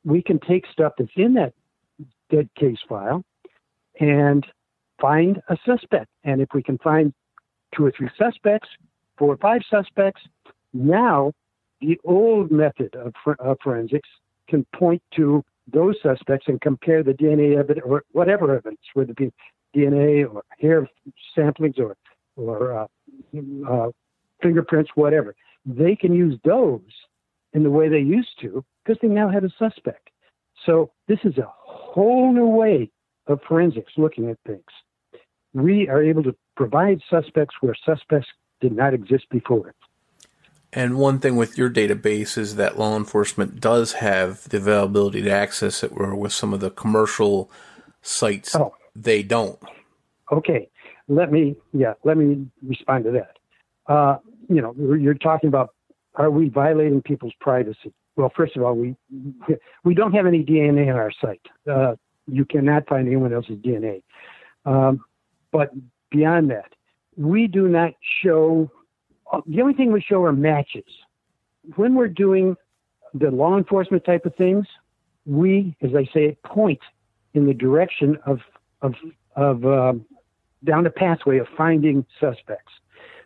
we 0.04 0.22
can 0.22 0.38
take 0.40 0.64
stuff 0.70 0.92
that's 0.98 1.10
in 1.16 1.34
that 1.34 1.54
dead 2.30 2.48
case 2.54 2.78
file 2.88 3.24
and 4.00 4.46
find 5.00 5.40
a 5.48 5.56
suspect. 5.64 6.08
And 6.24 6.40
if 6.40 6.48
we 6.54 6.62
can 6.62 6.78
find 6.78 7.12
two 7.74 7.86
or 7.86 7.92
three 7.96 8.10
suspects, 8.18 8.68
four 9.16 9.32
or 9.32 9.36
five 9.38 9.62
suspects, 9.68 10.22
now 10.72 11.32
the 11.80 11.98
old 12.04 12.50
method 12.50 12.94
of, 12.94 13.14
of 13.38 13.56
forensics 13.62 14.08
can 14.48 14.66
point 14.74 15.02
to 15.16 15.44
those 15.72 15.96
suspects 16.02 16.46
and 16.48 16.60
compare 16.60 17.02
the 17.02 17.12
DNA 17.12 17.58
evidence 17.58 17.86
or 17.86 18.04
whatever 18.12 18.56
evidence, 18.56 18.80
whether 18.94 19.12
it 19.12 19.16
be 19.16 19.32
DNA 19.76 20.32
or 20.32 20.42
hair 20.58 20.88
samplings 21.36 21.78
or 21.78 21.96
or 22.36 22.72
uh, 22.72 22.86
uh, 23.68 23.90
fingerprints, 24.42 24.90
whatever. 24.94 25.34
They 25.66 25.96
can 25.96 26.14
use 26.14 26.38
those 26.44 26.80
in 27.52 27.62
the 27.62 27.70
way 27.70 27.88
they 27.88 27.98
used 27.98 28.40
to 28.42 28.64
because 28.84 28.98
they 29.02 29.08
now 29.08 29.28
have 29.28 29.44
a 29.44 29.50
suspect. 29.58 30.08
So 30.64 30.92
this 31.08 31.18
is 31.24 31.36
a 31.38 31.48
whole 31.48 32.32
new 32.32 32.46
way 32.46 32.90
of 33.26 33.40
forensics 33.48 33.92
looking 33.96 34.30
at 34.30 34.38
things. 34.46 34.62
We 35.52 35.88
are 35.88 36.02
able 36.02 36.22
to 36.24 36.34
provide 36.56 37.00
suspects 37.10 37.56
where 37.60 37.74
suspects 37.84 38.28
did 38.60 38.72
not 38.72 38.94
exist 38.94 39.24
before. 39.30 39.74
And 40.78 40.96
one 40.96 41.18
thing 41.18 41.34
with 41.34 41.58
your 41.58 41.68
database 41.68 42.38
is 42.38 42.54
that 42.54 42.78
law 42.78 42.96
enforcement 42.96 43.58
does 43.58 43.94
have 43.94 44.48
the 44.48 44.58
availability 44.58 45.20
to 45.22 45.28
access 45.28 45.82
it, 45.82 45.90
where 45.90 46.14
with 46.14 46.32
some 46.32 46.54
of 46.54 46.60
the 46.60 46.70
commercial 46.70 47.50
sites, 48.00 48.54
oh. 48.54 48.76
they 48.94 49.24
don't. 49.24 49.58
Okay, 50.30 50.70
let 51.08 51.32
me 51.32 51.56
yeah, 51.72 51.94
let 52.04 52.16
me 52.16 52.46
respond 52.64 53.06
to 53.06 53.10
that. 53.10 53.38
Uh, 53.92 54.18
you 54.48 54.62
know, 54.62 54.72
you're 54.78 55.14
talking 55.14 55.48
about 55.48 55.74
are 56.14 56.30
we 56.30 56.48
violating 56.48 57.02
people's 57.02 57.34
privacy? 57.40 57.92
Well, 58.14 58.30
first 58.36 58.56
of 58.56 58.62
all, 58.62 58.76
we 58.76 58.94
we 59.82 59.94
don't 59.94 60.12
have 60.12 60.26
any 60.26 60.44
DNA 60.44 60.92
on 60.92 60.96
our 60.96 61.10
site. 61.20 61.44
Uh, 61.68 61.96
you 62.28 62.44
cannot 62.44 62.86
find 62.88 63.08
anyone 63.08 63.32
else's 63.32 63.56
DNA. 63.56 64.04
Um, 64.64 65.04
but 65.50 65.70
beyond 66.12 66.52
that, 66.52 66.72
we 67.16 67.48
do 67.48 67.66
not 67.66 67.94
show 68.22 68.70
the 69.46 69.60
only 69.60 69.74
thing 69.74 69.92
we 69.92 70.00
show 70.00 70.24
are 70.24 70.32
matches. 70.32 70.84
When 71.76 71.94
we're 71.94 72.08
doing 72.08 72.56
the 73.14 73.30
law 73.30 73.56
enforcement 73.56 74.04
type 74.04 74.26
of 74.26 74.34
things, 74.36 74.66
we, 75.26 75.76
as 75.82 75.90
I 75.94 76.08
say, 76.12 76.36
point 76.44 76.80
in 77.34 77.46
the 77.46 77.54
direction 77.54 78.18
of 78.26 78.40
of 78.82 78.94
of 79.36 79.64
um, 79.64 80.04
down 80.64 80.84
the 80.84 80.90
pathway 80.90 81.38
of 81.38 81.46
finding 81.56 82.04
suspects. 82.20 82.72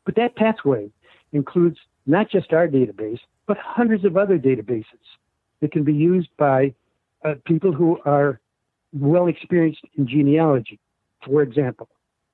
But 0.05 0.17
that 0.17 0.37
pathway 0.37 0.91
includes 1.33 1.79
not 2.07 2.29
just 2.31 2.53
our 2.53 2.69
database, 2.69 3.21
but 3.47 3.57
hundreds 3.59 4.05
of 4.05 4.17
other 4.17 4.39
databases 4.39 4.85
that 5.61 5.73
can 5.73 5.85
be 5.85 5.95
used 5.95 6.29
by 6.37 6.75
uh, 7.25 7.35
people 7.45 7.73
who 7.73 7.99
are 8.05 8.41
well 8.93 9.29
experienced 9.29 9.83
in 9.97 10.07
genealogy. 10.07 10.79
For 11.25 11.43
example, 11.43 11.89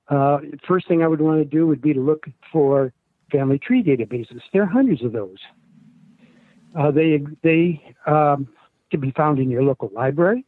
uh, 0.09 0.39
first 0.67 0.87
thing 0.87 1.03
I 1.03 1.07
would 1.07 1.21
want 1.21 1.39
to 1.39 1.45
do 1.45 1.67
would 1.67 1.81
be 1.81 1.93
to 1.93 2.01
look 2.01 2.25
for 2.51 2.91
family 3.31 3.59
tree 3.59 3.83
databases. 3.83 4.41
There 4.53 4.63
are 4.63 4.67
hundreds 4.67 5.03
of 5.03 5.11
those. 5.11 5.37
Uh, 6.77 6.91
they 6.91 7.19
they 7.43 7.95
um, 8.05 8.47
can 8.91 8.99
be 8.99 9.11
found 9.11 9.39
in 9.39 9.49
your 9.49 9.63
local 9.63 9.89
library 9.93 10.45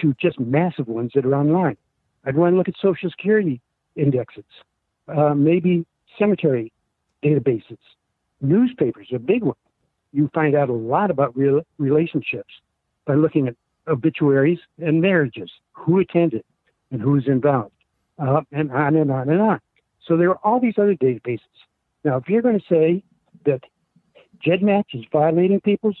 to 0.00 0.14
just 0.20 0.38
massive 0.40 0.88
ones 0.88 1.12
that 1.14 1.24
are 1.24 1.34
online. 1.34 1.76
I'd 2.24 2.36
want 2.36 2.52
to 2.52 2.56
look 2.56 2.68
at 2.68 2.74
Social 2.80 3.10
Security 3.10 3.60
indexes, 3.96 4.44
uh, 5.08 5.34
maybe 5.34 5.86
cemetery 6.18 6.72
databases, 7.22 7.78
newspapers, 8.40 9.08
a 9.14 9.18
big 9.18 9.42
one. 9.42 9.56
You 10.12 10.30
find 10.32 10.54
out 10.54 10.68
a 10.68 10.72
lot 10.72 11.10
about 11.10 11.36
real 11.36 11.62
relationships 11.78 12.52
by 13.06 13.14
looking 13.14 13.48
at 13.48 13.56
obituaries 13.88 14.58
and 14.78 15.00
marriages, 15.00 15.50
who 15.72 15.98
attended 15.98 16.44
and 16.90 17.02
who's 17.02 17.26
involved, 17.26 17.74
uh, 18.18 18.42
and 18.52 18.70
on 18.72 18.96
and 18.96 19.10
on 19.10 19.28
and 19.28 19.40
on. 19.40 19.60
So 20.06 20.16
there 20.16 20.30
are 20.30 20.38
all 20.44 20.60
these 20.60 20.74
other 20.78 20.94
databases 20.94 21.40
now, 22.04 22.18
if 22.18 22.28
you're 22.28 22.42
going 22.42 22.58
to 22.58 22.66
say 22.68 23.02
that 23.46 23.60
GEDmatch 24.44 24.94
is 24.94 25.04
violating 25.10 25.60
people's 25.60 25.96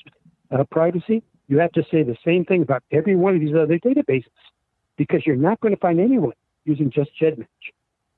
uh, 0.50 0.64
privacy, 0.70 1.22
you 1.48 1.58
have 1.58 1.72
to 1.72 1.82
say 1.90 2.02
the 2.02 2.16
same 2.24 2.44
thing 2.44 2.62
about 2.62 2.82
every 2.90 3.16
one 3.16 3.34
of 3.34 3.40
these 3.40 3.54
other 3.54 3.78
databases 3.78 4.24
because 4.96 5.26
you're 5.26 5.36
not 5.36 5.60
going 5.60 5.74
to 5.74 5.80
find 5.80 5.98
anyone 5.98 6.34
using 6.64 6.90
just 6.90 7.10
GEDmatch. 7.20 7.46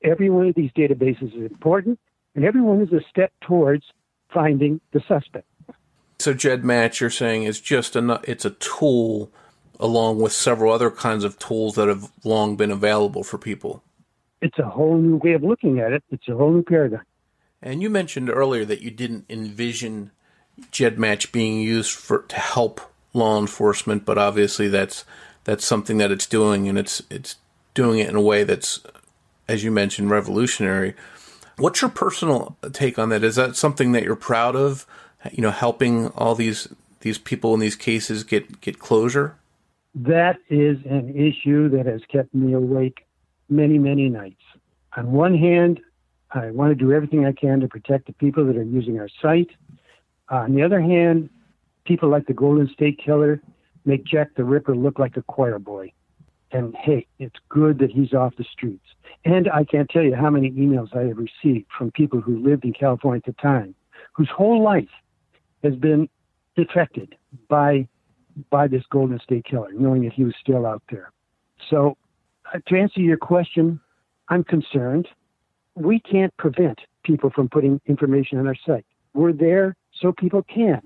Every 0.02 0.30
one 0.30 0.48
of 0.48 0.54
these 0.54 0.70
databases 0.72 1.34
is 1.36 1.50
important, 1.50 1.98
and 2.34 2.44
every 2.44 2.60
one 2.60 2.82
is 2.82 2.92
a 2.92 3.00
step 3.08 3.32
towards 3.40 3.84
finding 4.32 4.80
the 4.92 5.00
suspect. 5.08 5.46
So 6.18 6.34
GEDmatch, 6.34 7.00
you're 7.00 7.10
saying, 7.10 7.44
is 7.44 7.60
just 7.60 7.96
a 7.96 8.20
it's 8.24 8.44
a 8.44 8.50
tool 8.50 9.30
along 9.78 10.20
with 10.20 10.32
several 10.32 10.72
other 10.72 10.90
kinds 10.90 11.24
of 11.24 11.38
tools 11.38 11.74
that 11.74 11.88
have 11.88 12.10
long 12.24 12.56
been 12.56 12.70
available 12.70 13.22
for 13.22 13.38
people. 13.38 13.82
It's 14.40 14.58
a 14.58 14.64
whole 14.64 14.96
new 14.96 15.16
way 15.16 15.32
of 15.32 15.42
looking 15.42 15.80
at 15.80 15.92
it. 15.92 16.02
It's 16.10 16.28
a 16.28 16.34
whole 16.34 16.52
new 16.52 16.62
paradigm. 16.62 17.02
And 17.66 17.82
you 17.82 17.90
mentioned 17.90 18.30
earlier 18.30 18.64
that 18.64 18.80
you 18.80 18.92
didn't 18.92 19.24
envision 19.28 20.12
GEDmatch 20.70 21.32
being 21.32 21.60
used 21.60 21.90
for 21.90 22.18
to 22.18 22.36
help 22.36 22.80
law 23.12 23.40
enforcement, 23.40 24.04
but 24.04 24.16
obviously 24.16 24.68
that's 24.68 25.04
that's 25.42 25.64
something 25.64 25.98
that 25.98 26.12
it's 26.12 26.26
doing, 26.26 26.68
and 26.68 26.78
it's 26.78 27.02
it's 27.10 27.34
doing 27.74 27.98
it 27.98 28.08
in 28.08 28.14
a 28.14 28.20
way 28.20 28.44
that's, 28.44 28.80
as 29.48 29.64
you 29.64 29.72
mentioned, 29.72 30.10
revolutionary. 30.10 30.94
What's 31.56 31.82
your 31.82 31.90
personal 31.90 32.56
take 32.72 33.00
on 33.00 33.08
that? 33.08 33.24
Is 33.24 33.34
that 33.34 33.56
something 33.56 33.90
that 33.92 34.04
you're 34.04 34.14
proud 34.14 34.54
of? 34.54 34.86
You 35.32 35.42
know, 35.42 35.50
helping 35.50 36.06
all 36.10 36.36
these 36.36 36.68
these 37.00 37.18
people 37.18 37.52
in 37.52 37.58
these 37.58 37.74
cases 37.74 38.22
get 38.22 38.60
get 38.60 38.78
closure. 38.78 39.34
That 39.92 40.38
is 40.48 40.78
an 40.84 41.16
issue 41.16 41.68
that 41.70 41.86
has 41.86 42.02
kept 42.12 42.32
me 42.32 42.52
awake 42.52 43.04
many 43.48 43.76
many 43.76 44.08
nights. 44.08 44.42
On 44.96 45.10
one 45.10 45.36
hand, 45.36 45.80
I 46.36 46.50
want 46.50 46.70
to 46.70 46.74
do 46.74 46.92
everything 46.92 47.24
I 47.24 47.32
can 47.32 47.60
to 47.60 47.68
protect 47.68 48.06
the 48.06 48.12
people 48.12 48.44
that 48.46 48.56
are 48.56 48.62
using 48.62 48.98
our 48.98 49.08
site. 49.22 49.50
Uh, 50.30 50.36
on 50.36 50.54
the 50.54 50.62
other 50.62 50.80
hand, 50.80 51.30
people 51.84 52.08
like 52.08 52.26
the 52.26 52.34
Golden 52.34 52.68
State 52.72 53.00
Killer 53.04 53.40
make 53.84 54.04
Jack 54.04 54.34
the 54.36 54.44
Ripper 54.44 54.74
look 54.74 54.98
like 54.98 55.16
a 55.16 55.22
choir 55.22 55.58
boy. 55.58 55.92
And 56.52 56.74
hey, 56.76 57.06
it's 57.18 57.36
good 57.48 57.78
that 57.78 57.90
he's 57.90 58.12
off 58.12 58.34
the 58.36 58.44
streets. 58.44 58.84
And 59.24 59.48
I 59.48 59.64
can't 59.64 59.88
tell 59.88 60.02
you 60.02 60.14
how 60.14 60.30
many 60.30 60.50
emails 60.52 60.94
I 60.96 61.08
have 61.08 61.18
received 61.18 61.66
from 61.76 61.90
people 61.92 62.20
who 62.20 62.38
lived 62.38 62.64
in 62.64 62.72
California 62.72 63.22
at 63.26 63.34
the 63.34 63.42
time, 63.42 63.74
whose 64.12 64.30
whole 64.34 64.62
life 64.62 64.88
has 65.62 65.74
been 65.74 66.08
affected 66.56 67.16
by 67.48 67.88
by 68.50 68.68
this 68.68 68.82
Golden 68.90 69.18
State 69.20 69.46
Killer, 69.46 69.72
knowing 69.72 70.02
that 70.04 70.12
he 70.12 70.22
was 70.22 70.34
still 70.38 70.66
out 70.66 70.82
there. 70.90 71.10
So, 71.70 71.96
uh, 72.52 72.58
to 72.68 72.78
answer 72.78 73.00
your 73.00 73.16
question, 73.16 73.80
I'm 74.28 74.44
concerned. 74.44 75.08
We 75.76 76.00
can't 76.00 76.36
prevent 76.38 76.80
people 77.04 77.30
from 77.30 77.48
putting 77.48 77.80
information 77.86 78.38
on 78.38 78.46
our 78.46 78.56
site. 78.66 78.86
We're 79.14 79.32
there 79.32 79.76
so 80.00 80.12
people 80.12 80.42
can. 80.42 80.82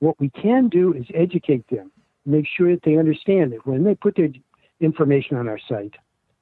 What 0.00 0.18
we 0.18 0.30
can 0.30 0.68
do 0.68 0.92
is 0.92 1.06
educate 1.14 1.68
them, 1.68 1.90
make 2.24 2.46
sure 2.46 2.72
that 2.72 2.82
they 2.82 2.96
understand 2.96 3.52
that 3.52 3.66
when 3.66 3.84
they 3.84 3.94
put 3.94 4.16
their 4.16 4.28
information 4.80 5.36
on 5.36 5.48
our 5.48 5.60
site, 5.68 5.94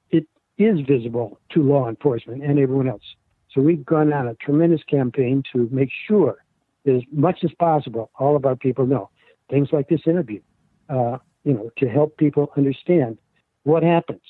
it 0.09 0.25
is 0.57 0.79
visible 0.81 1.39
to 1.51 1.61
law 1.61 1.87
enforcement 1.87 2.43
and 2.43 2.59
everyone 2.59 2.87
else. 2.87 3.03
So 3.51 3.61
we've 3.61 3.85
gone 3.85 4.11
on 4.11 4.27
a 4.27 4.35
tremendous 4.35 4.83
campaign 4.83 5.43
to 5.53 5.69
make 5.71 5.89
sure 6.07 6.43
that 6.85 6.95
as 6.95 7.03
much 7.11 7.39
as 7.43 7.51
possible, 7.59 8.09
all 8.19 8.35
of 8.35 8.45
our 8.45 8.55
people 8.55 8.85
know 8.85 9.09
things 9.49 9.69
like 9.71 9.87
this 9.87 10.01
interview, 10.05 10.41
uh, 10.89 11.17
you 11.43 11.53
know, 11.53 11.69
to 11.77 11.87
help 11.87 12.17
people 12.17 12.51
understand 12.57 13.17
what 13.63 13.83
happens. 13.83 14.21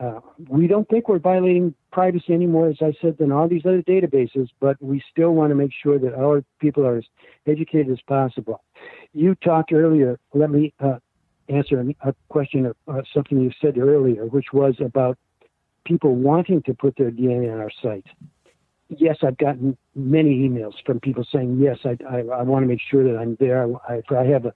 Uh, 0.00 0.20
we 0.48 0.66
don't 0.66 0.88
think 0.88 1.08
we're 1.08 1.18
violating 1.18 1.74
privacy 1.94 2.34
anymore, 2.34 2.68
as 2.68 2.78
I 2.80 2.92
said, 3.00 3.18
than 3.18 3.30
all 3.30 3.48
these 3.48 3.64
other 3.64 3.80
databases, 3.82 4.48
but 4.58 4.76
we 4.82 5.00
still 5.12 5.30
want 5.30 5.52
to 5.52 5.54
make 5.54 5.70
sure 5.72 5.96
that 6.00 6.12
our 6.14 6.42
people 6.58 6.84
are 6.84 6.96
as 6.96 7.04
educated 7.46 7.92
as 7.92 8.00
possible. 8.08 8.64
You 9.12 9.36
talked 9.36 9.72
earlier, 9.72 10.18
let 10.34 10.50
me 10.50 10.74
uh, 10.80 10.98
answer 11.48 11.80
a, 11.80 12.08
a 12.08 12.12
question 12.28 12.66
of 12.66 12.76
uh, 12.88 13.02
something 13.14 13.40
you 13.40 13.52
said 13.60 13.78
earlier, 13.78 14.26
which 14.26 14.46
was 14.52 14.74
about 14.80 15.16
people 15.84 16.16
wanting 16.16 16.62
to 16.62 16.74
put 16.74 16.96
their 16.96 17.12
DNA 17.12 17.52
on 17.52 17.60
our 17.60 17.70
site. 17.80 18.06
Yes, 18.88 19.18
I've 19.22 19.38
gotten 19.38 19.76
many 19.94 20.48
emails 20.48 20.74
from 20.84 20.98
people 20.98 21.24
saying, 21.32 21.60
yes, 21.60 21.78
I, 21.84 21.96
I, 22.10 22.18
I 22.22 22.42
want 22.42 22.64
to 22.64 22.66
make 22.66 22.80
sure 22.90 23.04
that 23.04 23.16
I'm 23.16 23.36
there. 23.38 23.68
I, 23.88 23.94
if 23.94 24.10
I 24.10 24.24
have 24.24 24.46
a, 24.46 24.54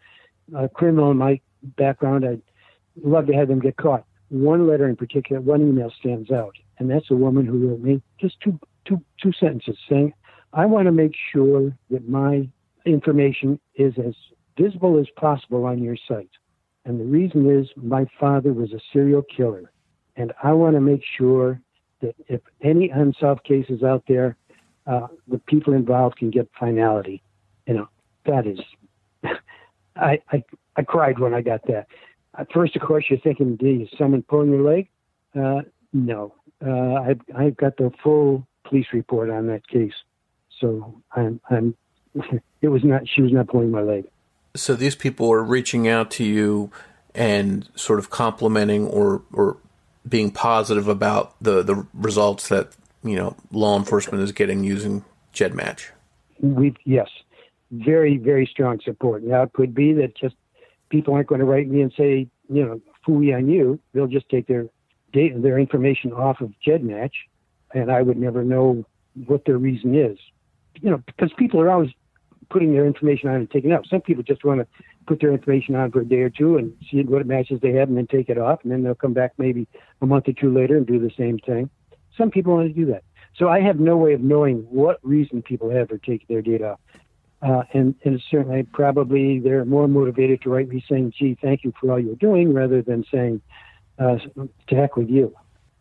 a 0.56 0.68
criminal 0.68 1.12
in 1.12 1.16
my 1.16 1.40
background, 1.76 2.24
I'd 2.26 2.42
love 3.00 3.26
to 3.26 3.32
have 3.32 3.46
them 3.46 3.60
get 3.60 3.76
caught. 3.76 4.07
One 4.30 4.66
letter 4.66 4.88
in 4.88 4.96
particular, 4.96 5.40
one 5.40 5.62
email 5.62 5.90
stands 5.98 6.30
out, 6.30 6.56
and 6.78 6.90
that's 6.90 7.10
a 7.10 7.16
woman 7.16 7.46
who 7.46 7.68
wrote 7.68 7.80
me 7.80 8.02
just 8.20 8.40
two, 8.40 8.58
two, 8.84 9.02
two 9.22 9.32
sentences 9.32 9.76
saying, 9.88 10.12
I 10.52 10.66
want 10.66 10.86
to 10.86 10.92
make 10.92 11.14
sure 11.32 11.72
that 11.90 12.08
my 12.08 12.48
information 12.84 13.60
is 13.74 13.94
as 13.98 14.14
visible 14.58 14.98
as 14.98 15.06
possible 15.16 15.64
on 15.64 15.82
your 15.82 15.96
site. 16.08 16.30
And 16.84 16.98
the 16.98 17.04
reason 17.04 17.50
is 17.50 17.68
my 17.76 18.06
father 18.18 18.52
was 18.52 18.72
a 18.72 18.80
serial 18.92 19.22
killer. 19.22 19.70
And 20.16 20.32
I 20.42 20.52
want 20.52 20.74
to 20.74 20.80
make 20.80 21.02
sure 21.16 21.60
that 22.00 22.14
if 22.28 22.40
any 22.62 22.90
unsolved 22.90 23.44
cases 23.44 23.82
out 23.82 24.04
there, 24.08 24.36
uh, 24.86 25.08
the 25.28 25.38
people 25.38 25.74
involved 25.74 26.16
can 26.16 26.30
get 26.30 26.48
finality. 26.58 27.22
You 27.66 27.74
know, 27.74 27.88
that 28.24 28.46
is, 28.46 28.58
I, 29.96 30.20
I, 30.32 30.42
I 30.76 30.82
cried 30.82 31.18
when 31.18 31.34
I 31.34 31.42
got 31.42 31.66
that. 31.66 31.86
At 32.38 32.52
first, 32.52 32.76
of 32.76 32.82
course, 32.82 33.04
you're 33.10 33.18
thinking, 33.18 33.58
"Is 33.60 33.88
someone 33.98 34.22
pulling 34.22 34.50
your 34.50 34.62
leg?" 34.62 34.88
Uh, 35.34 35.62
no, 35.92 36.34
uh, 36.64 36.94
I've 36.94 37.20
I've 37.34 37.56
got 37.56 37.76
the 37.76 37.90
full 38.02 38.46
police 38.64 38.86
report 38.92 39.28
on 39.28 39.48
that 39.48 39.66
case, 39.66 39.94
so 40.60 41.02
I'm 41.12 41.40
I'm. 41.50 41.74
It 42.60 42.68
was 42.68 42.82
not. 42.82 43.02
She 43.08 43.22
was 43.22 43.32
not 43.32 43.46
pulling 43.46 43.70
my 43.70 43.82
leg. 43.82 44.04
So 44.56 44.74
these 44.74 44.96
people 44.96 45.32
are 45.32 45.44
reaching 45.44 45.86
out 45.86 46.10
to 46.12 46.24
you 46.24 46.72
and 47.14 47.68
sort 47.76 48.00
of 48.00 48.10
complimenting 48.10 48.88
or 48.88 49.22
or 49.32 49.58
being 50.08 50.32
positive 50.32 50.88
about 50.88 51.36
the 51.40 51.62
the 51.62 51.86
results 51.94 52.48
that 52.48 52.76
you 53.04 53.14
know 53.14 53.36
law 53.52 53.76
enforcement 53.76 54.24
is 54.24 54.32
getting 54.32 54.64
using 54.64 55.04
GEDmatch. 55.32 55.90
We 56.40 56.74
yes, 56.84 57.08
very 57.70 58.16
very 58.16 58.46
strong 58.46 58.80
support. 58.84 59.22
Now 59.22 59.42
it 59.42 59.52
could 59.52 59.74
be 59.74 59.92
that 59.94 60.16
just 60.16 60.34
people 60.90 61.14
aren't 61.14 61.28
going 61.28 61.40
to 61.40 61.46
write 61.46 61.68
me 61.68 61.82
and 61.82 61.92
say 61.96 62.28
you 62.48 62.64
know 62.64 62.80
fooey 63.06 63.34
on 63.34 63.48
you. 63.48 63.78
They'll 63.92 64.06
just 64.06 64.28
take 64.28 64.46
their 64.46 64.66
data, 65.12 65.38
their 65.38 65.58
information 65.58 66.12
off 66.12 66.40
of 66.40 66.52
GEDmatch, 66.66 67.12
and 67.74 67.90
I 67.90 68.02
would 68.02 68.18
never 68.18 68.44
know 68.44 68.84
what 69.26 69.44
their 69.44 69.58
reason 69.58 69.94
is. 69.94 70.18
You 70.80 70.90
know, 70.90 71.02
because 71.06 71.32
people 71.36 71.60
are 71.60 71.70
always 71.70 71.90
putting 72.50 72.72
their 72.72 72.86
information 72.86 73.28
on 73.28 73.36
and 73.36 73.50
taking 73.50 73.70
it 73.70 73.74
out. 73.74 73.86
Some 73.88 74.00
people 74.00 74.22
just 74.22 74.44
want 74.44 74.60
to 74.60 74.66
put 75.06 75.20
their 75.20 75.32
information 75.32 75.74
on 75.74 75.90
for 75.90 76.00
a 76.00 76.04
day 76.04 76.20
or 76.20 76.30
two 76.30 76.56
and 76.56 76.72
see 76.90 77.02
what 77.02 77.26
matches 77.26 77.60
they 77.60 77.72
have 77.72 77.88
and 77.88 77.96
then 77.96 78.06
take 78.06 78.28
it 78.28 78.38
off, 78.38 78.60
and 78.62 78.72
then 78.72 78.82
they'll 78.82 78.94
come 78.94 79.14
back 79.14 79.32
maybe 79.38 79.66
a 80.00 80.06
month 80.06 80.28
or 80.28 80.32
two 80.32 80.52
later 80.52 80.76
and 80.76 80.86
do 80.86 80.98
the 80.98 81.10
same 81.16 81.38
thing. 81.38 81.68
Some 82.16 82.30
people 82.30 82.54
want 82.54 82.68
to 82.68 82.74
do 82.74 82.86
that. 82.92 83.04
So 83.36 83.48
I 83.48 83.60
have 83.60 83.78
no 83.78 83.96
way 83.96 84.14
of 84.14 84.20
knowing 84.20 84.58
what 84.70 84.98
reason 85.02 85.42
people 85.42 85.70
have 85.70 85.88
for 85.88 85.98
taking 85.98 86.26
their 86.28 86.42
data 86.42 86.72
off. 86.72 86.80
Uh, 87.40 87.62
and, 87.72 87.94
and 88.04 88.20
certainly, 88.30 88.64
probably 88.64 89.38
they're 89.38 89.64
more 89.64 89.86
motivated 89.86 90.42
to 90.42 90.50
write 90.50 90.68
me 90.68 90.84
saying, 90.88 91.12
gee, 91.16 91.38
thank 91.40 91.62
you 91.62 91.72
for 91.80 91.92
all 91.92 91.98
you're 91.98 92.16
doing, 92.16 92.52
rather 92.52 92.82
than 92.82 93.04
saying, 93.12 93.40
uh, 93.98 94.16
to 94.66 94.74
heck 94.74 94.96
with 94.96 95.08
you. 95.08 95.34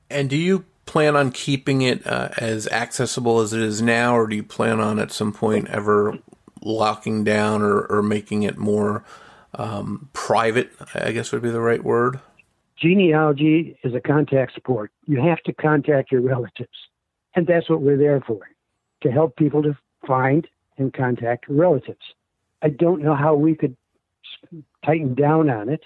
And 0.09 0.29
do 0.29 0.37
you 0.37 0.65
plan 0.85 1.15
on 1.15 1.31
keeping 1.31 1.81
it 1.81 2.05
uh, 2.05 2.29
as 2.37 2.67
accessible 2.67 3.39
as 3.39 3.53
it 3.53 3.61
is 3.61 3.81
now, 3.81 4.15
or 4.15 4.27
do 4.27 4.35
you 4.35 4.43
plan 4.43 4.79
on 4.79 4.99
at 4.99 5.11
some 5.11 5.33
point 5.33 5.67
ever 5.69 6.19
locking 6.61 7.23
down 7.23 7.61
or, 7.61 7.81
or 7.81 8.03
making 8.03 8.43
it 8.43 8.57
more 8.57 9.03
um, 9.55 10.09
private, 10.13 10.71
I 10.93 11.11
guess 11.11 11.31
would 11.31 11.41
be 11.41 11.49
the 11.49 11.61
right 11.61 11.83
word. 11.83 12.19
Genealogy 12.77 13.77
is 13.83 13.95
a 13.95 13.99
contact 13.99 14.55
sport. 14.55 14.91
You 15.05 15.21
have 15.21 15.41
to 15.43 15.53
contact 15.53 16.11
your 16.11 16.21
relatives. 16.21 16.69
And 17.35 17.47
that's 17.47 17.69
what 17.69 17.81
we're 17.81 17.97
there 17.97 18.21
for 18.21 18.39
to 19.01 19.11
help 19.11 19.35
people 19.35 19.63
to 19.63 19.77
find 20.05 20.47
and 20.77 20.93
contact 20.93 21.45
relatives. 21.49 22.01
I 22.61 22.69
don't 22.69 23.01
know 23.01 23.15
how 23.15 23.35
we 23.35 23.55
could 23.55 23.75
tighten 24.85 25.13
down 25.13 25.49
on 25.49 25.69
it 25.69 25.81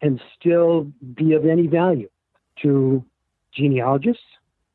and 0.00 0.20
still 0.38 0.90
be 1.14 1.32
of 1.32 1.46
any 1.46 1.66
value 1.66 2.08
to 2.62 3.04
genealogists 3.54 4.22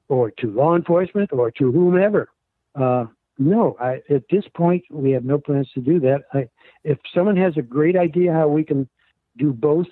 or 0.07 0.31
to 0.31 0.47
law 0.47 0.75
enforcement 0.75 1.31
or 1.33 1.51
to 1.51 1.71
whomever. 1.71 2.29
Uh, 2.75 3.05
no, 3.39 3.75
I, 3.79 4.01
at 4.09 4.23
this 4.31 4.45
point, 4.55 4.83
we 4.89 5.11
have 5.11 5.23
no 5.23 5.37
plans 5.37 5.69
to 5.73 5.81
do 5.81 5.99
that. 5.99 6.23
I, 6.33 6.47
if 6.83 6.97
someone 7.13 7.37
has 7.37 7.55
a 7.57 7.61
great 7.61 7.95
idea 7.95 8.33
how 8.33 8.47
we 8.47 8.63
can 8.63 8.87
do 9.37 9.53
both, 9.53 9.87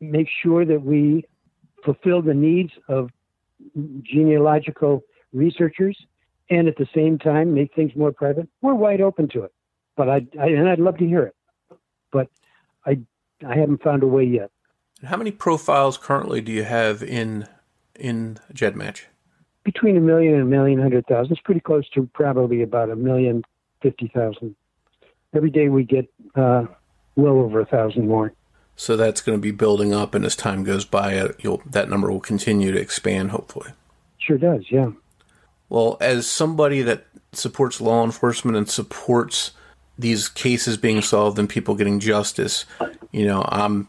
make 0.00 0.28
sure 0.42 0.64
that 0.64 0.82
we 0.82 1.24
fulfill 1.84 2.22
the 2.22 2.34
needs 2.34 2.72
of 2.88 3.10
genealogical 4.02 5.04
researchers 5.32 5.96
and 6.50 6.68
at 6.68 6.76
the 6.76 6.88
same 6.94 7.18
time 7.18 7.54
make 7.54 7.74
things 7.74 7.92
more 7.96 8.12
private, 8.12 8.48
we're 8.60 8.74
wide 8.74 9.00
open 9.00 9.28
to 9.28 9.42
it. 9.44 9.52
But 9.96 10.08
I, 10.08 10.26
I 10.40 10.48
and 10.48 10.68
I'd 10.68 10.78
love 10.78 10.98
to 10.98 11.06
hear 11.06 11.22
it, 11.24 11.36
but 12.10 12.28
I 12.86 12.98
I 13.46 13.56
haven't 13.56 13.82
found 13.82 14.02
a 14.02 14.06
way 14.06 14.24
yet. 14.24 14.50
How 15.04 15.16
many 15.16 15.32
profiles 15.32 15.98
currently 15.98 16.40
do 16.40 16.52
you 16.52 16.64
have 16.64 17.02
in 17.02 17.46
in 17.94 18.38
GEDmatch? 18.54 19.04
between 19.64 19.96
a 19.96 20.00
million 20.00 20.34
and 20.34 20.42
a 20.42 20.46
million 20.46 20.80
hundred 20.80 21.06
thousand. 21.06 21.32
It's 21.32 21.40
pretty 21.40 21.60
close 21.60 21.88
to 21.90 22.08
probably 22.14 22.62
about 22.62 22.90
a 22.90 22.96
million 22.96 23.42
fifty 23.80 24.10
thousand. 24.14 24.54
Every 25.34 25.50
day 25.50 25.68
we 25.68 25.84
get 25.84 26.12
uh, 26.34 26.64
well 27.16 27.38
over 27.38 27.60
a 27.60 27.66
thousand 27.66 28.08
more. 28.08 28.32
So 28.76 28.96
that's 28.96 29.20
going 29.20 29.38
to 29.38 29.42
be 29.42 29.50
building 29.50 29.92
up, 29.92 30.14
and 30.14 30.24
as 30.24 30.34
time 30.34 30.64
goes 30.64 30.84
by, 30.84 31.18
uh, 31.18 31.32
that 31.66 31.88
number 31.88 32.10
will 32.10 32.20
continue 32.20 32.72
to 32.72 32.80
expand. 32.80 33.30
Hopefully, 33.30 33.70
sure 34.18 34.38
does. 34.38 34.64
Yeah. 34.70 34.90
Well, 35.72 35.96
as 36.02 36.30
somebody 36.30 36.82
that 36.82 37.06
supports 37.32 37.80
law 37.80 38.04
enforcement 38.04 38.58
and 38.58 38.68
supports 38.68 39.52
these 39.98 40.28
cases 40.28 40.76
being 40.76 41.00
solved 41.00 41.38
and 41.38 41.48
people 41.48 41.76
getting 41.76 41.98
justice, 41.98 42.66
you 43.10 43.26
know, 43.26 43.42
I'm, 43.48 43.88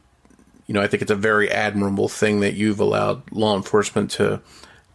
you 0.65 0.73
know, 0.73 0.81
I 0.81 0.87
think 0.87 1.01
it's 1.01 1.11
a 1.11 1.15
very 1.15 1.51
admirable 1.51 2.07
thing 2.07 2.39
that 2.39 2.53
you've 2.53 2.79
allowed 2.79 3.29
law 3.33 3.57
enforcement 3.57 4.11
to 4.11 4.39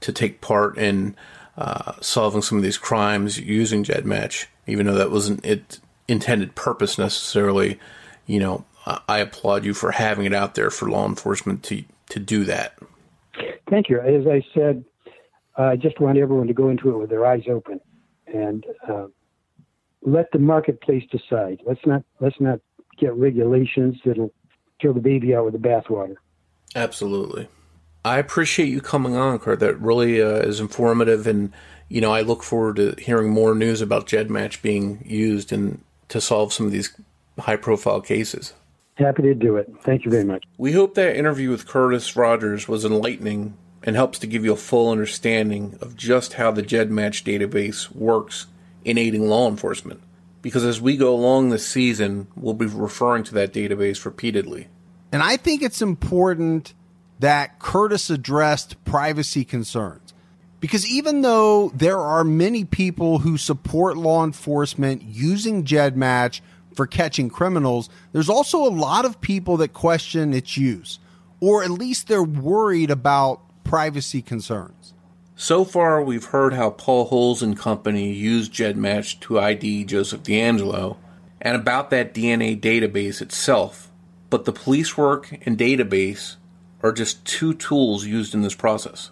to 0.01 0.13
take 0.15 0.41
part 0.41 0.79
in 0.79 1.15
uh, 1.59 1.93
solving 2.01 2.41
some 2.41 2.57
of 2.57 2.65
these 2.65 2.79
crimes 2.79 3.39
using 3.39 3.85
GEDmatch, 3.85 4.47
even 4.67 4.87
though 4.87 4.95
that 4.95 5.11
wasn't 5.11 5.45
its 5.45 5.83
intended 6.09 6.55
purpose 6.55 6.97
necessarily. 6.97 7.79
You 8.25 8.41
know, 8.41 8.65
I 9.07 9.19
applaud 9.19 9.67
you 9.67 9.75
for 9.75 9.91
having 9.91 10.25
it 10.25 10.33
out 10.33 10.55
there 10.55 10.71
for 10.71 10.89
law 10.89 11.07
enforcement 11.07 11.63
to 11.65 11.85
to 12.09 12.19
do 12.19 12.45
that. 12.45 12.79
Thank 13.69 13.91
you. 13.91 14.01
As 14.01 14.27
I 14.27 14.43
said, 14.55 14.87
I 15.63 15.77
just 15.77 16.01
want 16.01 16.19
everyone 16.19 16.47
to 16.47 16.55
go 16.55 16.69
into 16.69 16.91
it 16.91 16.99
with 16.99 17.11
their 17.11 17.27
eyes 17.27 17.43
open 17.51 17.81
and 18.27 18.65
uh, 18.89 19.07
let 20.03 20.31
the 20.33 20.39
marketplace 20.39 21.05
decide. 21.11 21.61
Let's 21.67 21.85
not 21.85 22.05
let's 22.21 22.41
not 22.41 22.61
get 22.97 23.15
regulations 23.15 23.97
that'll 24.05 24.33
throw 24.81 24.93
the 24.93 25.01
baby 25.01 25.35
out 25.35 25.45
with 25.45 25.55
the 25.55 25.69
bathwater. 25.69 26.15
Absolutely. 26.77 27.49
I 28.05 28.19
appreciate 28.19 28.69
you 28.69 28.81
coming 28.81 29.17
on, 29.17 29.39
Kurt. 29.39 29.61
That 29.61 29.81
really 29.81 30.23
uh, 30.23 30.37
is 30.37 30.61
informative, 30.61 31.27
and 31.27 31.53
you 31.89 32.01
know 32.01 32.13
I 32.13 32.21
look 32.21 32.43
forward 32.43 32.77
to 32.77 32.95
hearing 32.99 33.31
more 33.31 33.55
news 33.55 33.81
about 33.81 34.07
GEDmatch 34.07 34.63
being 34.63 35.03
used 35.05 35.53
and 35.53 35.83
to 36.09 36.21
solve 36.21 36.53
some 36.53 36.67
of 36.67 36.73
these 36.73 36.99
high-profile 37.39 38.01
cases. 38.01 38.55
Happy 38.95 39.23
to 39.23 39.35
do 39.35 39.57
it. 39.57 39.71
Thank 39.83 40.05
you 40.05 40.11
very 40.11 40.25
much. 40.25 40.45
We 40.57 40.73
hope 40.73 40.95
that 40.95 41.17
interview 41.17 41.51
with 41.51 41.67
Curtis 41.67 42.17
Rogers 42.17 42.67
was 42.67 42.85
enlightening 42.85 43.57
and 43.89 43.97
helps 43.97 44.19
to 44.19 44.27
give 44.27 44.45
you 44.45 44.53
a 44.53 44.57
full 44.57 44.91
understanding 44.91 45.79
of 45.81 45.97
just 45.97 46.35
how 46.35 46.51
the 46.51 46.63
GEDmatch 46.63 47.25
database 47.25 47.91
works 47.91 48.47
in 48.85 48.99
aiding 48.99 49.31
law 49.31 49.49
enforcement. 49.49 50.03
Because 50.43 50.63
as 50.63 50.79
we 50.79 50.95
go 50.95 51.15
along 51.15 51.49
this 51.49 51.67
season, 51.67 52.27
we'll 52.37 52.53
be 52.53 52.67
referring 52.67 53.25
to 53.25 53.35
that 53.37 53.55
database 53.55 54.05
repeatedly. 54.05 54.69
And 55.11 55.23
I 55.23 55.39
think 55.39 55.63
it's 55.63 55.81
important 55.81 56.75
that 57.21 57.59
Curtis 57.61 58.11
addressed 58.11 58.85
privacy 58.85 59.43
concerns. 59.43 60.13
Because 60.61 60.87
even 60.87 61.23
though 61.23 61.71
there 61.71 61.99
are 61.99 62.25
many 62.25 62.67
people 62.67 63.21
who 63.21 63.39
support 63.39 63.97
law 63.97 64.23
enforcement 64.23 65.01
using 65.01 65.65
GEDmatch 65.65 66.43
for 66.75 66.87
catching 66.87 67.31
criminals, 67.31 67.89
there's 68.13 68.29
also 68.29 68.67
a 68.67 68.69
lot 68.69 69.07
of 69.07 69.23
people 69.23 69.57
that 69.57 69.73
question 69.73 70.35
its 70.35 70.59
use, 70.59 70.99
or 71.41 71.65
at 71.65 71.71
least 71.71 72.07
they're 72.07 72.23
worried 72.23 72.91
about 72.91 73.48
privacy 73.69 74.23
concerns. 74.23 74.95
So 75.37 75.63
far, 75.63 76.03
we've 76.03 76.25
heard 76.25 76.55
how 76.55 76.71
Paul 76.71 77.05
Holes 77.05 77.43
and 77.43 77.57
company 77.57 78.11
used 78.15 78.51
GEDmatch 78.51 79.21
to 79.21 79.39
ID 79.39 79.85
Joseph 79.85 80.23
DeAngelo 80.23 80.97
and 81.43 81.55
about 81.55 81.91
that 81.91 82.15
DNA 82.15 82.59
database 82.59 83.21
itself, 83.21 83.93
but 84.31 84.47
the 84.47 84.53
police 84.53 84.97
work 84.97 85.31
and 85.47 85.59
database 85.59 86.37
are 86.83 86.93
just 86.93 87.23
two 87.27 87.53
tools 87.53 88.07
used 88.07 88.35
in 88.35 88.41
this 88.41 88.55
process. 88.55 89.11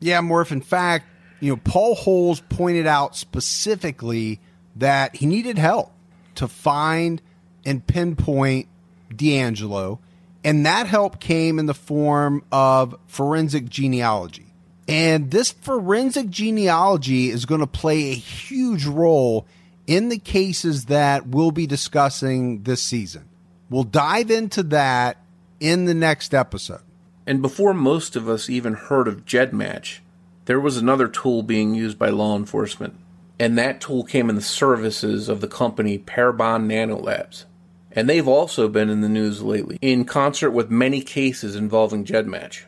Yeah, 0.00 0.22
Morph. 0.22 0.50
In 0.50 0.62
fact, 0.62 1.04
you 1.40 1.52
know, 1.52 1.60
Paul 1.62 1.94
Holes 1.94 2.40
pointed 2.48 2.86
out 2.86 3.16
specifically 3.16 4.40
that 4.76 5.16
he 5.16 5.26
needed 5.26 5.58
help 5.58 5.92
to 6.36 6.48
find 6.48 7.20
and 7.66 7.86
pinpoint 7.86 8.66
DeAngelo, 9.10 9.98
and 10.44 10.66
that 10.66 10.86
help 10.86 11.20
came 11.20 11.58
in 11.58 11.66
the 11.66 11.74
form 11.74 12.44
of 12.50 12.96
forensic 13.06 13.68
genealogy. 13.68 14.46
And 14.88 15.30
this 15.30 15.52
forensic 15.52 16.30
genealogy 16.30 17.30
is 17.30 17.44
going 17.44 17.60
to 17.60 17.66
play 17.66 18.10
a 18.10 18.14
huge 18.14 18.86
role 18.86 19.46
in 19.86 20.08
the 20.08 20.18
cases 20.18 20.86
that 20.86 21.26
we'll 21.26 21.52
be 21.52 21.66
discussing 21.66 22.62
this 22.62 22.82
season. 22.82 23.28
We'll 23.68 23.84
dive 23.84 24.30
into 24.30 24.62
that 24.64 25.18
in 25.60 25.84
the 25.84 25.94
next 25.94 26.34
episode. 26.34 26.82
And 27.26 27.42
before 27.42 27.74
most 27.74 28.16
of 28.16 28.28
us 28.28 28.50
even 28.50 28.74
heard 28.74 29.06
of 29.06 29.24
GEDmatch, 29.24 29.98
there 30.46 30.58
was 30.58 30.76
another 30.76 31.06
tool 31.06 31.42
being 31.42 31.74
used 31.74 31.98
by 31.98 32.08
law 32.08 32.36
enforcement 32.36 32.96
and 33.40 33.56
that 33.56 33.80
tool 33.80 34.04
came 34.04 34.28
in 34.28 34.36
the 34.36 34.42
services 34.42 35.30
of 35.30 35.40
the 35.40 35.48
company 35.48 35.98
Parabon 35.98 36.66
Nanolabs. 36.66 37.46
And 37.92 38.08
they've 38.08 38.28
also 38.28 38.68
been 38.68 38.88
in 38.88 39.00
the 39.00 39.08
news 39.08 39.42
lately, 39.42 39.78
in 39.80 40.04
concert 40.04 40.50
with 40.50 40.70
many 40.70 41.02
cases 41.02 41.56
involving 41.56 42.04
GEDmatch. 42.04 42.62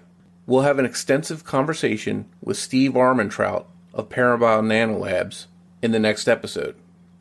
We'll 0.47 0.63
have 0.63 0.79
an 0.79 0.87
extensive 0.87 1.45
conversation 1.45 2.27
with 2.41 2.57
Steve 2.57 2.93
Armentrout 2.93 3.67
of 3.95 4.09
Parabon 4.09 4.67
Nanolabs 4.67 5.47
in 5.81 5.93
the 5.93 6.01
next 6.01 6.27
episode, 6.27 6.75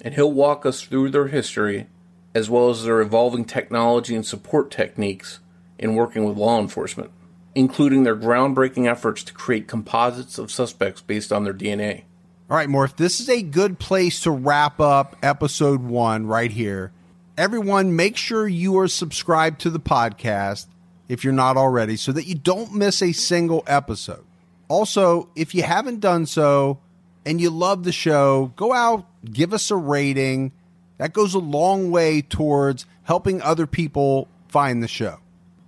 and 0.04 0.16
he'll 0.16 0.32
walk 0.32 0.66
us 0.66 0.82
through 0.82 1.10
their 1.10 1.28
history 1.28 1.88
as 2.34 2.50
well 2.50 2.70
as 2.70 2.84
their 2.84 3.02
evolving 3.02 3.46
technology 3.46 4.16
and 4.16 4.26
support 4.26 4.72
techniques 4.72 5.40
in 5.78 5.96
working 5.96 6.24
with 6.24 6.38
law 6.38 6.60
enforcement, 6.60 7.12
including 7.54 8.04
their 8.04 8.16
groundbreaking 8.16 8.90
efforts 8.90 9.24
to 9.24 9.34
create 9.34 9.68
composites 9.68 10.38
of 10.38 10.52
suspects 10.52 11.02
based 11.02 11.32
on 11.32 11.44
their 11.44 11.54
DNA. 11.54 12.04
All 12.50 12.58
right, 12.58 12.70
Morph, 12.70 12.96
this 12.96 13.20
is 13.20 13.30
a 13.30 13.42
good 13.42 13.80
place 13.80 14.22
to 14.22 14.32
wrap 14.32 14.80
up 14.80 15.16
episode 15.22 15.82
one 15.82 16.26
right 16.26 16.52
here. 16.52 16.92
Everyone, 17.38 17.96
make 17.96 18.18
sure 18.18 18.46
you 18.46 18.78
are 18.80 18.90
subscribed 18.90 19.62
to 19.62 19.70
the 19.70 19.80
podcast 19.80 20.68
if 21.08 21.24
you're 21.24 21.32
not 21.32 21.56
already 21.56 21.96
so 21.96 22.12
that 22.12 22.28
you 22.28 22.36
don't 22.36 22.76
miss 22.76 23.02
a 23.02 23.14
single 23.14 23.64
episode. 23.68 24.26
Also, 24.68 25.30
if 25.36 25.56
you 25.56 25.64
haven't 25.64 26.02
done 26.02 26.26
so 26.26 26.80
and 27.26 27.40
you 27.40 27.50
love 27.50 27.84
the 27.84 27.92
show, 27.94 28.52
go 28.58 28.74
out, 28.74 29.06
give 29.24 29.54
us 29.54 29.72
a 29.72 29.78
rating. 29.78 30.52
That 30.98 31.14
goes 31.14 31.34
a 31.34 31.40
long 31.40 31.90
way 31.90 32.22
towards 32.22 32.86
helping 33.04 33.42
other 33.42 33.66
people 33.66 34.28
find 34.50 34.84
the 34.84 34.88
show. 34.90 35.20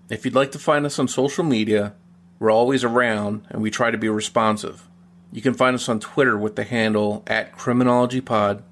If 0.10 0.26
you'd 0.26 0.36
like 0.36 0.52
to 0.52 0.60
find 0.60 0.86
us 0.86 1.00
on 1.00 1.08
social 1.08 1.46
media, 1.46 1.94
we're 2.40 2.52
always 2.52 2.84
around 2.84 3.48
and 3.50 3.62
we 3.62 3.72
try 3.72 3.90
to 3.90 3.98
be 3.98 4.10
responsive. 4.10 4.88
You 5.32 5.42
can 5.42 5.54
find 5.54 5.76
us 5.76 5.88
on 5.88 6.02
Twitter 6.02 6.38
with 6.38 6.58
the 6.58 6.66
handle 6.66 7.24
at 7.26 7.58
CriminologyPod, 7.58 8.64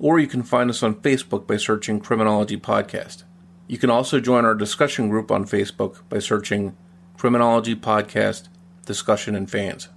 or 0.00 0.18
you 0.18 0.26
can 0.26 0.42
find 0.42 0.70
us 0.70 0.82
on 0.82 0.96
Facebook 0.96 1.46
by 1.46 1.56
searching 1.56 2.00
Criminology 2.00 2.56
Podcast. 2.56 3.24
You 3.66 3.78
can 3.78 3.90
also 3.90 4.20
join 4.20 4.44
our 4.44 4.54
discussion 4.54 5.08
group 5.08 5.30
on 5.30 5.44
Facebook 5.44 6.00
by 6.08 6.18
searching 6.20 6.76
Criminology 7.16 7.74
Podcast 7.74 8.48
Discussion 8.84 9.34
and 9.34 9.50
Fans. 9.50 9.88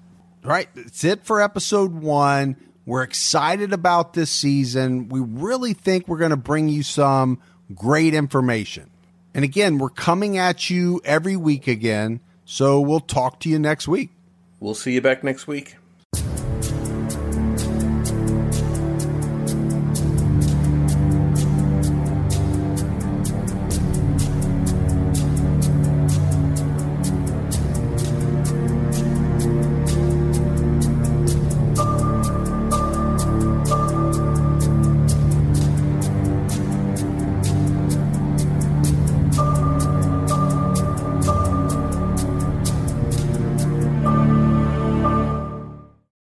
All 0.43 0.51
right, 0.51 0.69
that's 0.73 1.03
it 1.03 1.25
for 1.25 1.41
episode 1.41 1.93
one. 1.93 2.55
We're 2.85 3.03
excited 3.03 3.73
about 3.73 4.13
this 4.13 4.31
season. 4.31 5.09
We 5.09 5.19
really 5.19 5.73
think 5.73 6.07
we're 6.07 6.17
going 6.17 6.31
to 6.31 6.37
bring 6.37 6.69
you 6.69 6.81
some 6.81 7.39
great 7.75 8.13
information. 8.13 8.89
And 9.33 9.43
again, 9.43 9.77
we're 9.77 9.89
coming 9.89 10.37
at 10.37 10.69
you 10.69 10.99
every 11.03 11.35
week 11.35 11.67
again. 11.67 12.21
So 12.45 12.81
we'll 12.81 12.99
talk 12.99 13.39
to 13.41 13.49
you 13.49 13.59
next 13.59 13.87
week. 13.87 14.09
We'll 14.59 14.73
see 14.73 14.93
you 14.93 15.01
back 15.01 15.23
next 15.23 15.45
week. 15.45 15.75